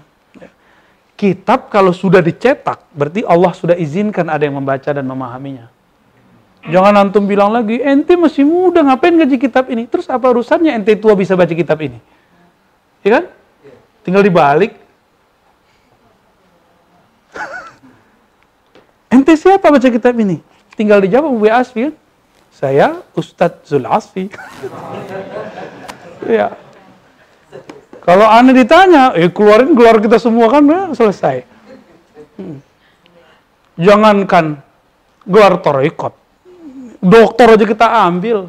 [1.19, 5.67] Kitab kalau sudah dicetak, berarti Allah sudah izinkan ada yang membaca dan memahaminya.
[6.63, 9.91] Jangan antum bilang lagi, ente masih muda, ngapain ngaji kitab ini?
[9.91, 11.99] Terus apa urusannya ente tua bisa baca kitab ini?
[13.03, 13.25] Ya kan?
[14.07, 14.79] Tinggal dibalik,
[19.15, 20.41] Ente siapa baca kitab ini?
[20.77, 21.95] Tinggal dijawab Bu Asfi kan?
[22.55, 24.31] Saya Ustadz Zul Asfi.
[26.39, 26.55] ya.
[28.09, 31.45] Kalau aneh ditanya, eh keluarin keluar kita semua kan ya, selesai.
[32.41, 32.65] Hmm.
[33.77, 34.65] Jangankan
[35.29, 36.17] gelar torikot.
[37.05, 38.49] Dokter aja kita ambil.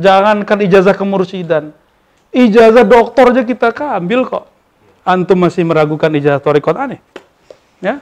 [0.00, 1.76] Jangankan ijazah kemursidan.
[2.32, 3.68] Ijazah dokter aja kita
[4.00, 4.48] ambil kok.
[5.04, 7.04] Antum masih meragukan ijazah torikot aneh.
[7.84, 8.00] Ya,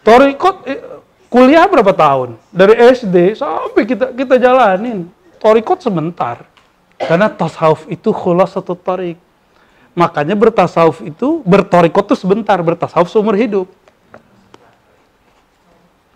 [0.00, 0.80] Torikot eh,
[1.28, 2.40] kuliah berapa tahun?
[2.48, 5.12] Dari SD sampai kita kita jalanin.
[5.36, 6.48] Torikot sebentar.
[7.00, 8.12] Karena tasawuf itu
[8.44, 9.16] satu tarik.
[9.96, 13.66] Makanya bertasawuf itu, bertorikot itu sebentar, bertasawuf seumur hidup.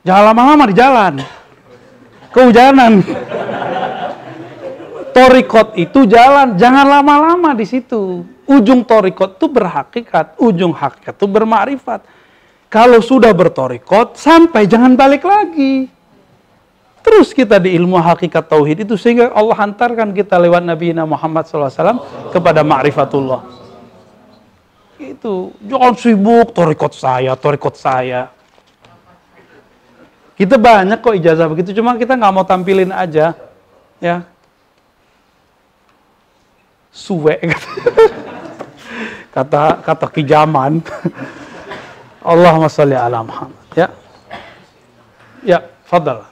[0.04, 1.14] Jangan lama-lama di jalan.
[2.30, 2.92] Kehujanan.
[5.14, 8.26] Torikot itu jalan, jangan lama-lama di situ.
[8.44, 12.02] Ujung torikot itu berhakikat, ujung hakikat itu bermakrifat.
[12.66, 15.86] Kalau sudah bertorikot, sampai jangan balik lagi.
[17.04, 22.00] Terus kita di ilmu hakikat tauhid itu sehingga Allah hantarkan kita lewat Nabi Muhammad SAW
[22.32, 23.44] kepada ma'rifatullah.
[24.96, 28.32] Itu jangan sibuk torikot saya, torikot saya.
[30.34, 33.36] Kita banyak kok ijazah begitu, cuma kita nggak mau tampilin aja,
[34.02, 34.26] ya.
[36.90, 37.38] Suwe
[39.34, 40.80] kata kata kijaman.
[42.24, 43.60] Allahumma sholli ala Muhammad.
[43.76, 43.92] Ya.
[45.44, 46.24] Ya, fadal.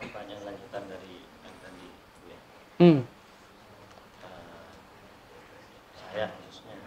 [0.00, 1.12] pertanyaan lanjutan dari
[1.44, 2.38] yang tadi Bu, ya.
[2.80, 3.04] Hmm.
[5.92, 6.80] saya khususnya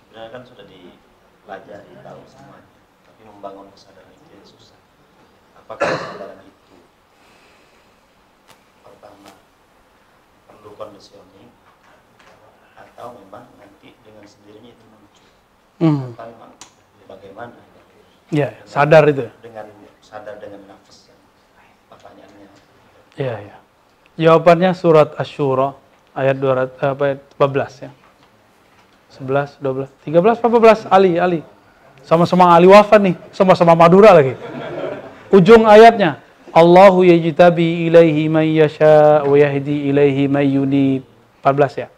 [0.00, 2.72] sebenarnya kan sudah dipelajari tahu semuanya
[3.04, 4.78] tapi membangun kesadaran itu yang susah
[5.54, 6.76] apakah kesadaran itu
[8.80, 9.30] pertama
[10.48, 11.52] perlu conditioning
[12.74, 15.28] atau memang nanti dengan sendirinya itu muncul
[15.82, 16.14] Hmm.
[16.16, 16.52] atau memang
[17.06, 17.60] bagaimana
[18.32, 19.28] Ya, sadar itu.
[19.44, 19.68] dengan
[20.00, 20.64] sadar dengan
[23.22, 23.56] Ya, ya.
[24.18, 25.78] Jawabannya surat Asy-Syura
[26.10, 27.90] ayat 200 eh, apa ayat 14 ya.
[29.14, 31.40] 11, 12, 13, 14 Ali, Ali.
[32.02, 34.34] Sama-sama Ali wafat nih, sama-sama Madura lagi.
[35.30, 36.18] Ujung ayatnya
[36.50, 41.06] Allahu yajtabi ilaihi man yasha wa yahdi ilaihi man yunib.
[41.46, 41.88] 14 ya.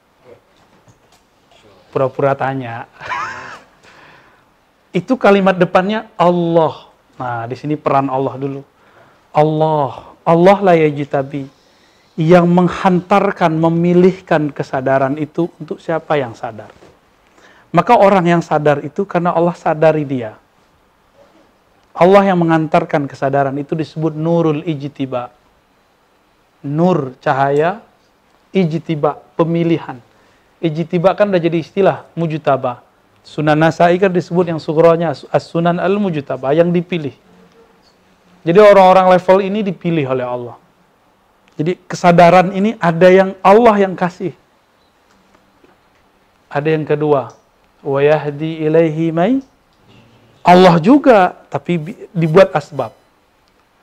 [1.88, 2.84] Pura-pura tanya.
[4.98, 6.92] Itu kalimat depannya Allah.
[7.16, 8.62] Nah, di sini peran Allah dulu.
[9.34, 11.46] Allah, Allah lah yajtabi
[12.16, 16.72] yang menghantarkan, memilihkan kesadaran itu untuk siapa yang sadar.
[17.74, 20.38] Maka orang yang sadar itu karena Allah sadari dia.
[21.94, 25.30] Allah yang mengantarkan kesadaran itu disebut nurul ijtiba.
[26.64, 27.82] Nur cahaya,
[28.54, 29.98] ijtiba pemilihan.
[30.62, 32.80] Ijtiba kan udah jadi istilah mujtaba.
[33.26, 37.12] Sunan Nasai kan disebut yang sukronya as-sunan al-mujtaba yang dipilih.
[38.44, 40.56] Jadi orang-orang level ini dipilih oleh Allah.
[41.56, 44.36] Jadi kesadaran ini ada yang Allah yang kasih.
[46.52, 47.34] Ada yang kedua,
[47.84, 49.44] wa yahdi ilaihi mai
[50.40, 51.80] Allah juga tapi
[52.16, 52.96] dibuat asbab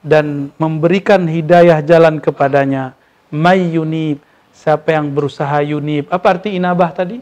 [0.01, 2.97] dan memberikan hidayah jalan kepadanya
[3.29, 4.17] may yunib
[4.53, 7.21] siapa yang berusaha yunib apa arti inabah tadi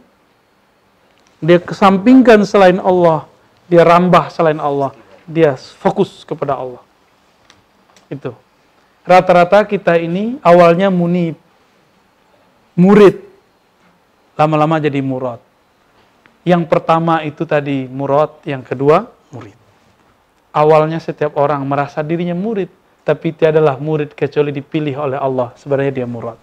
[1.43, 3.27] dia kesampingkan selain Allah
[3.67, 4.95] dia rambah selain Allah
[5.27, 6.79] dia fokus kepada Allah
[8.09, 8.33] itu.
[9.05, 11.39] Rata-rata kita ini awalnya munib
[12.77, 13.25] murid
[14.35, 15.41] lama-lama jadi murad.
[16.43, 19.55] Yang pertama itu tadi murad yang kedua murid.
[20.53, 22.69] Awalnya setiap orang merasa dirinya murid
[23.01, 26.37] tapi tiadalah murid kecuali dipilih oleh Allah sebenarnya dia murad.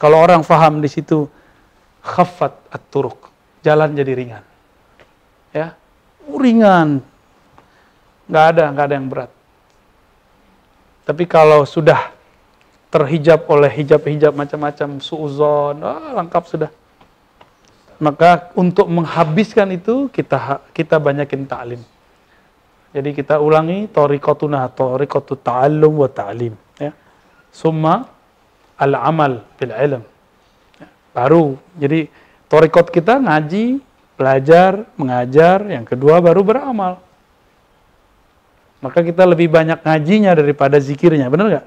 [0.00, 1.26] Kalau orang faham di situ
[2.00, 3.28] khaffat at-turuq
[3.60, 4.44] jalan jadi ringan.
[5.52, 5.74] Ya
[6.32, 7.02] ringan.
[8.24, 9.33] Nggak ada nggak ada yang berat
[11.04, 12.12] tapi kalau sudah
[12.88, 16.70] terhijab oleh hijab-hijab macam-macam suuzon, ah, lengkap sudah.
[18.00, 21.82] Maka untuk menghabiskan itu kita kita banyakin ta'lim.
[22.94, 26.90] Jadi kita ulangi tariqatuna tariqatu ta'allum wa ta'lim ya.
[27.52, 28.06] Summa
[28.80, 30.02] al-amal bil ilm.
[30.80, 32.08] Ya, Baru jadi
[32.48, 33.82] tariqat kita ngaji,
[34.16, 37.03] belajar, mengajar, yang kedua baru beramal.
[38.84, 41.66] Maka kita lebih banyak ngajinya daripada zikirnya, benar nggak?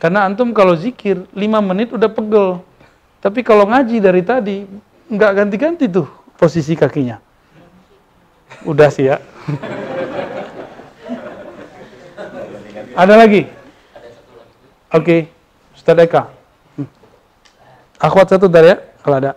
[0.00, 2.64] Karena antum kalau zikir 5 menit udah pegel.
[3.20, 4.64] Tapi kalau ngaji dari tadi
[5.12, 6.08] nggak ganti-ganti tuh
[6.40, 7.20] posisi kakinya.
[8.64, 9.20] Udah sih ya.
[12.96, 13.44] Ada lagi?
[14.88, 15.28] Oke,
[15.76, 16.32] Ustaz Eka.
[16.80, 16.88] Hmm.
[18.00, 19.36] Akhwat satu dari ya, kalau ada.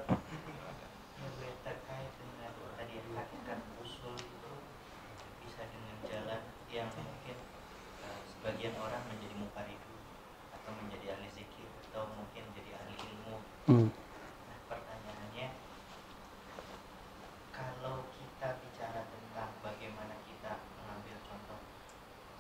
[1.68, 4.52] terkait dengan tadi hakikat usul itu
[5.44, 6.42] bisa dengan jalan
[6.72, 7.36] yang mungkin
[8.00, 9.94] eh, sebagian orang menjadi mukaridu
[10.56, 13.36] atau menjadi ahli zikir atau mungkin menjadi ahli ilmu.
[13.70, 13.86] Hmm.
[13.86, 15.48] Nah, pertanyaannya
[17.54, 21.60] kalau kita bicara tentang bagaimana kita mengambil contoh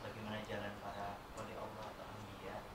[0.01, 2.65] bagaimana jalan para wali Allah atau anbiya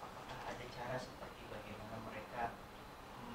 [0.00, 2.56] apakah ada cara seperti bagaimana mereka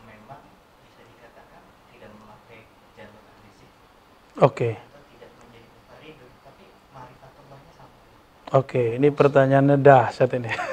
[0.10, 0.42] memang
[0.82, 1.62] bisa dikatakan
[1.94, 2.66] tidak memakai
[2.98, 3.70] jalur zikir
[4.42, 4.70] Oke.
[4.74, 4.94] sama
[8.56, 10.48] Oke, ini pertanyaannya dahsyat ini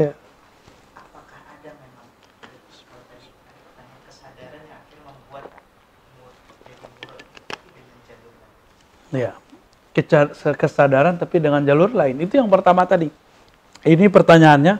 [0.00, 0.14] ya.
[0.96, 2.08] apakah ada memang
[2.72, 5.44] seperti tadi ada pertanyaan kesadaran yang akhirnya membuat
[6.16, 6.32] mur
[6.64, 8.54] jadi murad tapi dengan jalur lain
[9.12, 9.30] Ya.
[9.92, 9.97] Keca-
[10.56, 12.16] Kesadaran tapi dengan jalur lain.
[12.24, 13.12] Itu yang pertama tadi.
[13.84, 14.74] Ini pertanyaannya,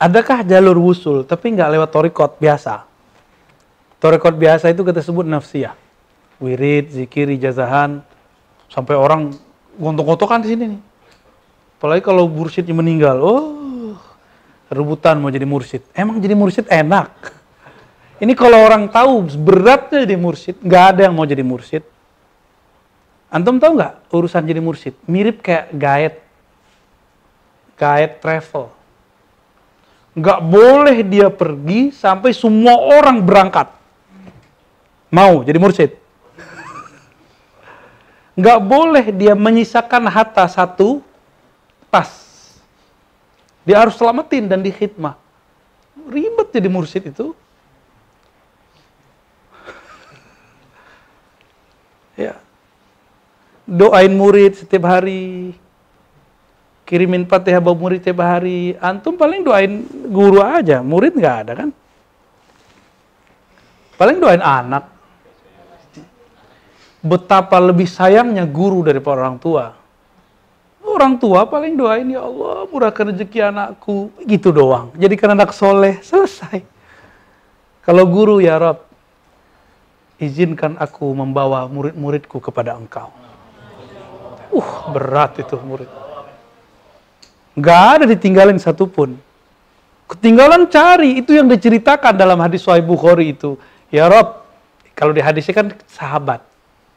[0.00, 2.86] adakah jalur wusul tapi nggak lewat torikot biasa?
[4.00, 5.76] Torikot biasa itu kita sebut nafsiyah.
[6.40, 8.00] Wirid, zikir, ijazahan,
[8.72, 9.36] sampai orang
[9.76, 10.80] gontok-gontokan di sini nih.
[11.76, 13.60] Apalagi kalau mursyidnya meninggal, oh
[14.70, 15.82] rebutan mau jadi mursyid.
[15.92, 17.10] Emang jadi mursyid enak.
[18.22, 21.84] Ini kalau orang tahu beratnya jadi mursyid, nggak ada yang mau jadi mursyid.
[23.30, 24.98] Antum tahu nggak urusan jadi mursyid?
[25.06, 26.18] Mirip kayak guide,
[27.78, 28.74] guide travel.
[30.18, 33.70] Nggak boleh dia pergi sampai semua orang berangkat.
[35.14, 35.94] Mau jadi mursyid.
[38.34, 40.98] Nggak boleh dia menyisakan harta satu
[41.86, 42.10] pas.
[43.62, 45.14] Dia harus selamatin dan dikhidmah.
[46.10, 47.30] Ribet jadi mursyid itu.
[52.20, 52.36] Ya.
[53.70, 55.54] Doain murid setiap hari.
[56.82, 58.74] Kirimin fatihah buat murid setiap hari.
[58.82, 61.70] Antum paling doain guru aja, murid nggak ada kan?
[63.94, 64.90] Paling doain anak.
[66.98, 69.78] Betapa lebih sayangnya guru daripada orang tua.
[70.82, 74.10] Orang tua paling doain, ya Allah murahkan rezeki anakku.
[74.26, 74.90] Gitu doang.
[74.98, 76.66] Jadikan anak soleh, selesai.
[77.86, 78.82] Kalau guru, ya Rob,
[80.18, 83.14] izinkan aku membawa murid-muridku kepada engkau.
[84.50, 85.88] Uh, berat itu murid.
[87.58, 89.18] Gak ada ditinggalin satupun.
[90.10, 93.54] Ketinggalan cari, itu yang diceritakan dalam hadis Sahih Bukhari itu.
[93.94, 94.42] Ya Rob,
[94.98, 96.42] kalau di hadisnya kan sahabat.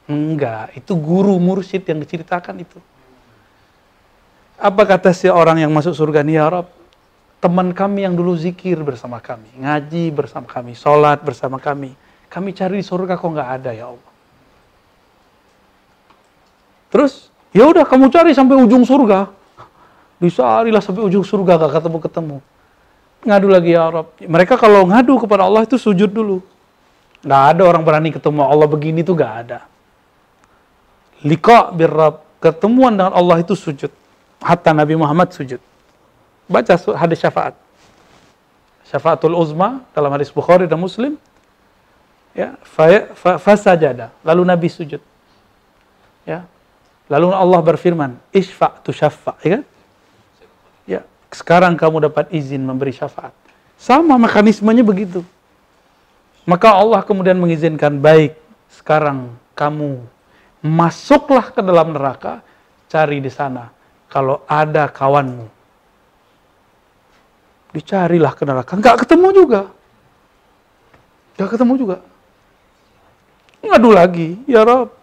[0.09, 2.81] Enggak, itu guru mursyid yang diceritakan itu.
[4.57, 6.67] Apa kata si orang yang masuk surga nih ya Rob?
[7.37, 11.93] Teman kami yang dulu zikir bersama kami, ngaji bersama kami, sholat bersama kami
[12.33, 14.13] kami cari di surga kok nggak ada ya Allah.
[16.89, 19.29] Terus, ya udah kamu cari sampai ujung surga.
[20.19, 22.37] Disarilah sampai ujung surga gak ketemu-ketemu.
[23.23, 24.11] Ngadu lagi ya Rob.
[24.19, 26.43] Mereka kalau ngadu kepada Allah itu sujud dulu.
[27.23, 29.59] Nggak ada orang berani ketemu Allah begini tuh nggak ada.
[31.23, 32.19] Liqa birrab.
[32.43, 33.87] Ketemuan dengan Allah itu sujud.
[34.43, 35.63] Hatta Nabi Muhammad sujud.
[36.51, 37.55] Baca hadis syafaat.
[38.83, 41.15] Syafaatul uzma dalam hadis Bukhari dan Muslim
[42.33, 42.57] ya
[43.37, 44.97] fasajada lalu Nabi sujud
[46.25, 46.45] ya
[47.11, 49.63] lalu Allah berfirman isfa tu syafa ya kan?
[50.83, 51.01] Ya
[51.33, 53.33] sekarang kamu dapat izin memberi syafaat.
[53.79, 55.25] Sama mekanismenya begitu.
[56.43, 58.35] Maka Allah kemudian mengizinkan baik
[58.67, 60.03] sekarang kamu
[60.63, 62.39] masuklah ke dalam neraka
[62.87, 63.73] cari di sana
[64.07, 65.49] kalau ada kawanmu.
[67.73, 68.77] Dicarilah ke neraka.
[68.77, 69.61] Nggak ketemu juga.
[71.33, 71.97] Nggak ketemu juga.
[73.63, 74.93] Ngadu lagi, ya Rob,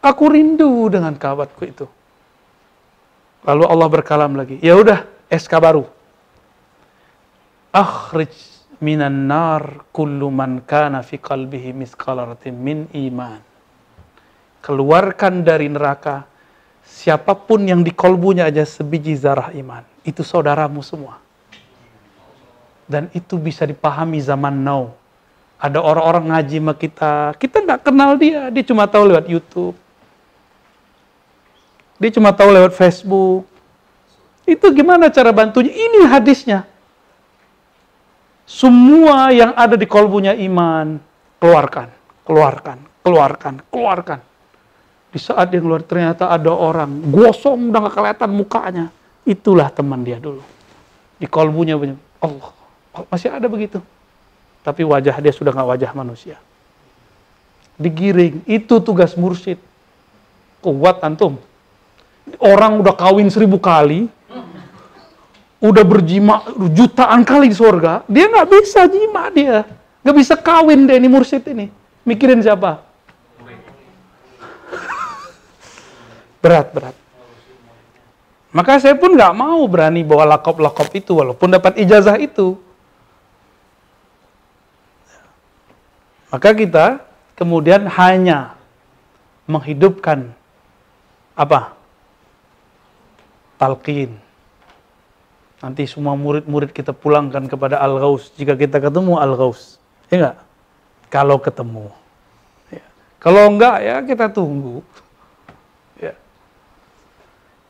[0.00, 1.86] aku rindu dengan kawanku itu.
[3.44, 5.84] Lalu Allah berkalam lagi, ya udah, SK baru.
[7.72, 8.32] Akhrij
[8.84, 11.72] minan nar kullu man kana fi qalbihi
[12.52, 13.40] min iman.
[14.60, 16.28] Keluarkan dari neraka
[16.84, 19.86] siapa pun yang di kolbunya aja sebiji zarah iman.
[20.04, 21.16] Itu saudaramu semua.
[22.84, 25.00] Dan itu bisa dipahami zaman now
[25.60, 29.76] ada orang-orang ngaji sama kita, kita nggak kenal dia, dia cuma tahu lewat YouTube.
[32.00, 33.44] Dia cuma tahu lewat Facebook.
[34.48, 35.70] Itu gimana cara bantunya?
[35.70, 36.64] Ini hadisnya.
[38.48, 40.98] Semua yang ada di kolbunya iman,
[41.38, 41.86] keluarkan,
[42.26, 44.18] keluarkan, keluarkan, keluarkan.
[45.14, 48.86] Di saat dia keluar ternyata ada orang gosong udah gak kelihatan mukanya.
[49.22, 50.42] Itulah teman dia dulu.
[51.20, 52.00] Di kolbunya banyak.
[52.24, 52.50] Allah,
[53.06, 53.78] masih ada begitu
[54.60, 56.36] tapi wajah dia sudah nggak wajah manusia.
[57.80, 59.56] Digiring, itu tugas mursyid.
[60.60, 61.40] Kuat antum.
[62.40, 64.08] Orang udah kawin seribu kali,
[65.60, 66.40] udah berjima
[66.72, 69.68] jutaan kali di surga, dia nggak bisa jima dia.
[70.00, 71.68] Nggak bisa kawin deh ini mursyid ini.
[72.08, 72.80] Mikirin siapa?
[76.42, 76.96] berat, berat.
[78.50, 82.58] Maka saya pun nggak mau berani bawa lakop-lakop itu, walaupun dapat ijazah itu.
[86.30, 87.02] Maka kita
[87.36, 88.54] kemudian hanya
[89.44, 90.30] menghidupkan
[91.34, 91.74] apa?
[93.60, 94.16] Talqin.
[95.60, 99.76] Nanti semua murid-murid kita pulangkan kepada Al-Ghaus jika kita ketemu Al-Ghaus.
[100.08, 100.36] Ya enggak?
[101.12, 101.92] Kalau ketemu.
[102.72, 102.84] Ya.
[103.20, 104.80] Kalau enggak ya kita tunggu.
[106.00, 106.16] Ya.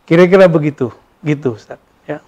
[0.06, 0.94] Kira-kira begitu.
[1.26, 1.82] Gitu Ustaz.
[2.06, 2.22] Ya.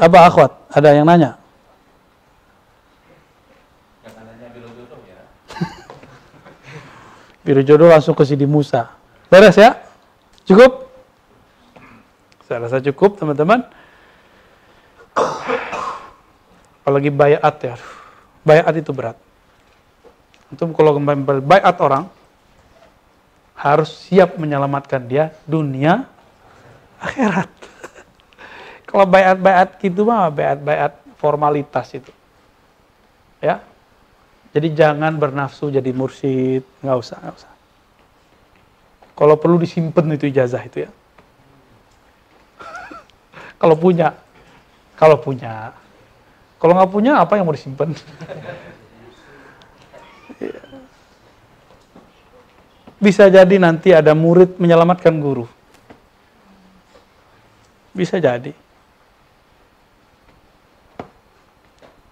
[0.00, 0.56] Apa akhwat?
[0.72, 1.36] Ada yang nanya?
[7.42, 8.88] Biru jodoh langsung ke Sidi Musa.
[9.26, 9.82] Beres ya?
[10.46, 10.91] Cukup?
[12.52, 13.64] Saya rasa cukup teman-teman.
[16.84, 17.80] Apalagi bayat ya.
[18.44, 19.16] Bayat itu berat.
[20.52, 21.00] Untuk kalau
[21.40, 22.12] bayat orang,
[23.56, 26.04] harus siap menyelamatkan dia dunia
[27.00, 27.48] akhirat.
[28.92, 32.12] kalau bayat-bayat gitu mah bayat-bayat formalitas itu.
[33.40, 33.64] Ya.
[34.52, 37.52] Jadi jangan bernafsu jadi mursyid, nggak usah, nggak usah.
[39.16, 40.92] Kalau perlu disimpan itu ijazah itu ya.
[43.62, 44.10] Kalau punya,
[44.98, 45.70] kalau punya.
[46.58, 47.94] Kalau nggak punya, apa yang mau disimpan?
[52.98, 55.46] Bisa jadi nanti ada murid menyelamatkan guru.
[57.94, 58.50] Bisa jadi.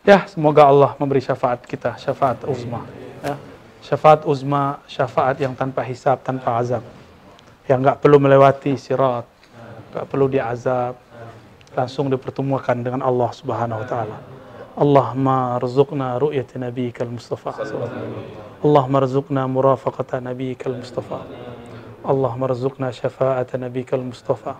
[0.06, 2.86] Ya, semoga Allah memberi syafaat kita, syafaat uzma.
[3.27, 3.35] Ya.
[3.82, 6.86] Syafaat uzma, syafaat yang tanpa hisab, tanpa azab.
[7.66, 9.27] Yang nggak perlu melewati sirat,
[9.94, 11.10] nggak perlu diazab,
[11.76, 14.16] langsung dipertemukan dengan Allah Subhanahu wa taala.
[14.78, 17.52] Allahumma ru'yat nabiyyikal Mustafa.
[18.64, 21.20] Allahumma rzuqna murafaqata nabiyyikal Mustafa.
[22.01, 24.55] اللهم ارزقنا شفاعة نبيك المصطفى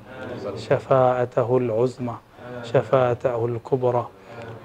[0.56, 2.16] شفاعته العظمى
[2.64, 4.06] شفاعته الكبرى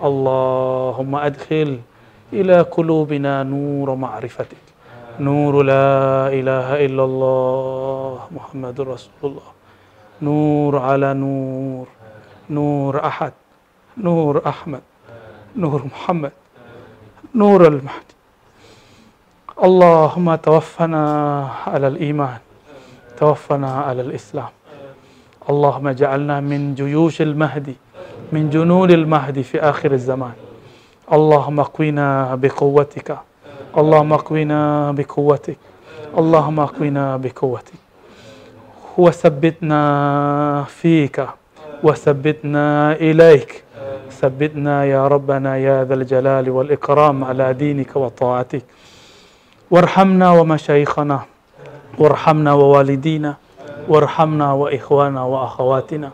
[0.03, 1.79] اللهم أدخل
[2.33, 4.65] إلى قلوبنا نور معرفتك
[5.19, 9.49] نور لا إله إلا الله محمد رسول الله
[10.21, 11.87] نور على نور
[12.49, 13.33] نور أحد
[13.97, 14.81] نور أحمد
[15.55, 16.31] نور محمد
[17.35, 18.15] نور المهدي.
[19.63, 21.03] اللهم توفنا
[21.67, 22.37] على الإيمان
[23.17, 24.49] توفنا على الإسلام.
[25.49, 27.75] اللهم اجعلنا من جيوش المهدي
[28.31, 30.33] من جنود المهدي في آخر الزمان.
[31.13, 33.17] اللهم اقونا بقوتك
[33.77, 35.57] اللهم اقونا بقوتك
[36.17, 37.79] اللهم اقونا بقوتك.
[38.97, 41.27] وثبتنا فيك
[41.85, 43.63] وثبتنا إليك.
[44.11, 48.65] ثبتنا يا ربنا يا ذا الجلال والإكرام على دينك وطاعتك.
[49.71, 51.19] وارحمنا ومشايخنا.
[51.97, 53.33] وارحمنا ووالدينا.
[53.87, 56.09] وارحمنا وإخوانا وأخواتنا.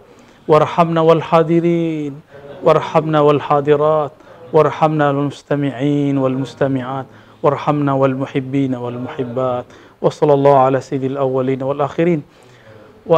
[0.48, 2.22] وارحمنا والحاضرين.
[2.64, 4.12] وارحمنا والحاضرات.
[4.54, 7.06] وارحمنا المستمعين والمستمعات.
[7.44, 9.66] وارحمنا والمحبين والمحبات.
[10.02, 12.22] وصلى الله على سيد الأولين والآخرين.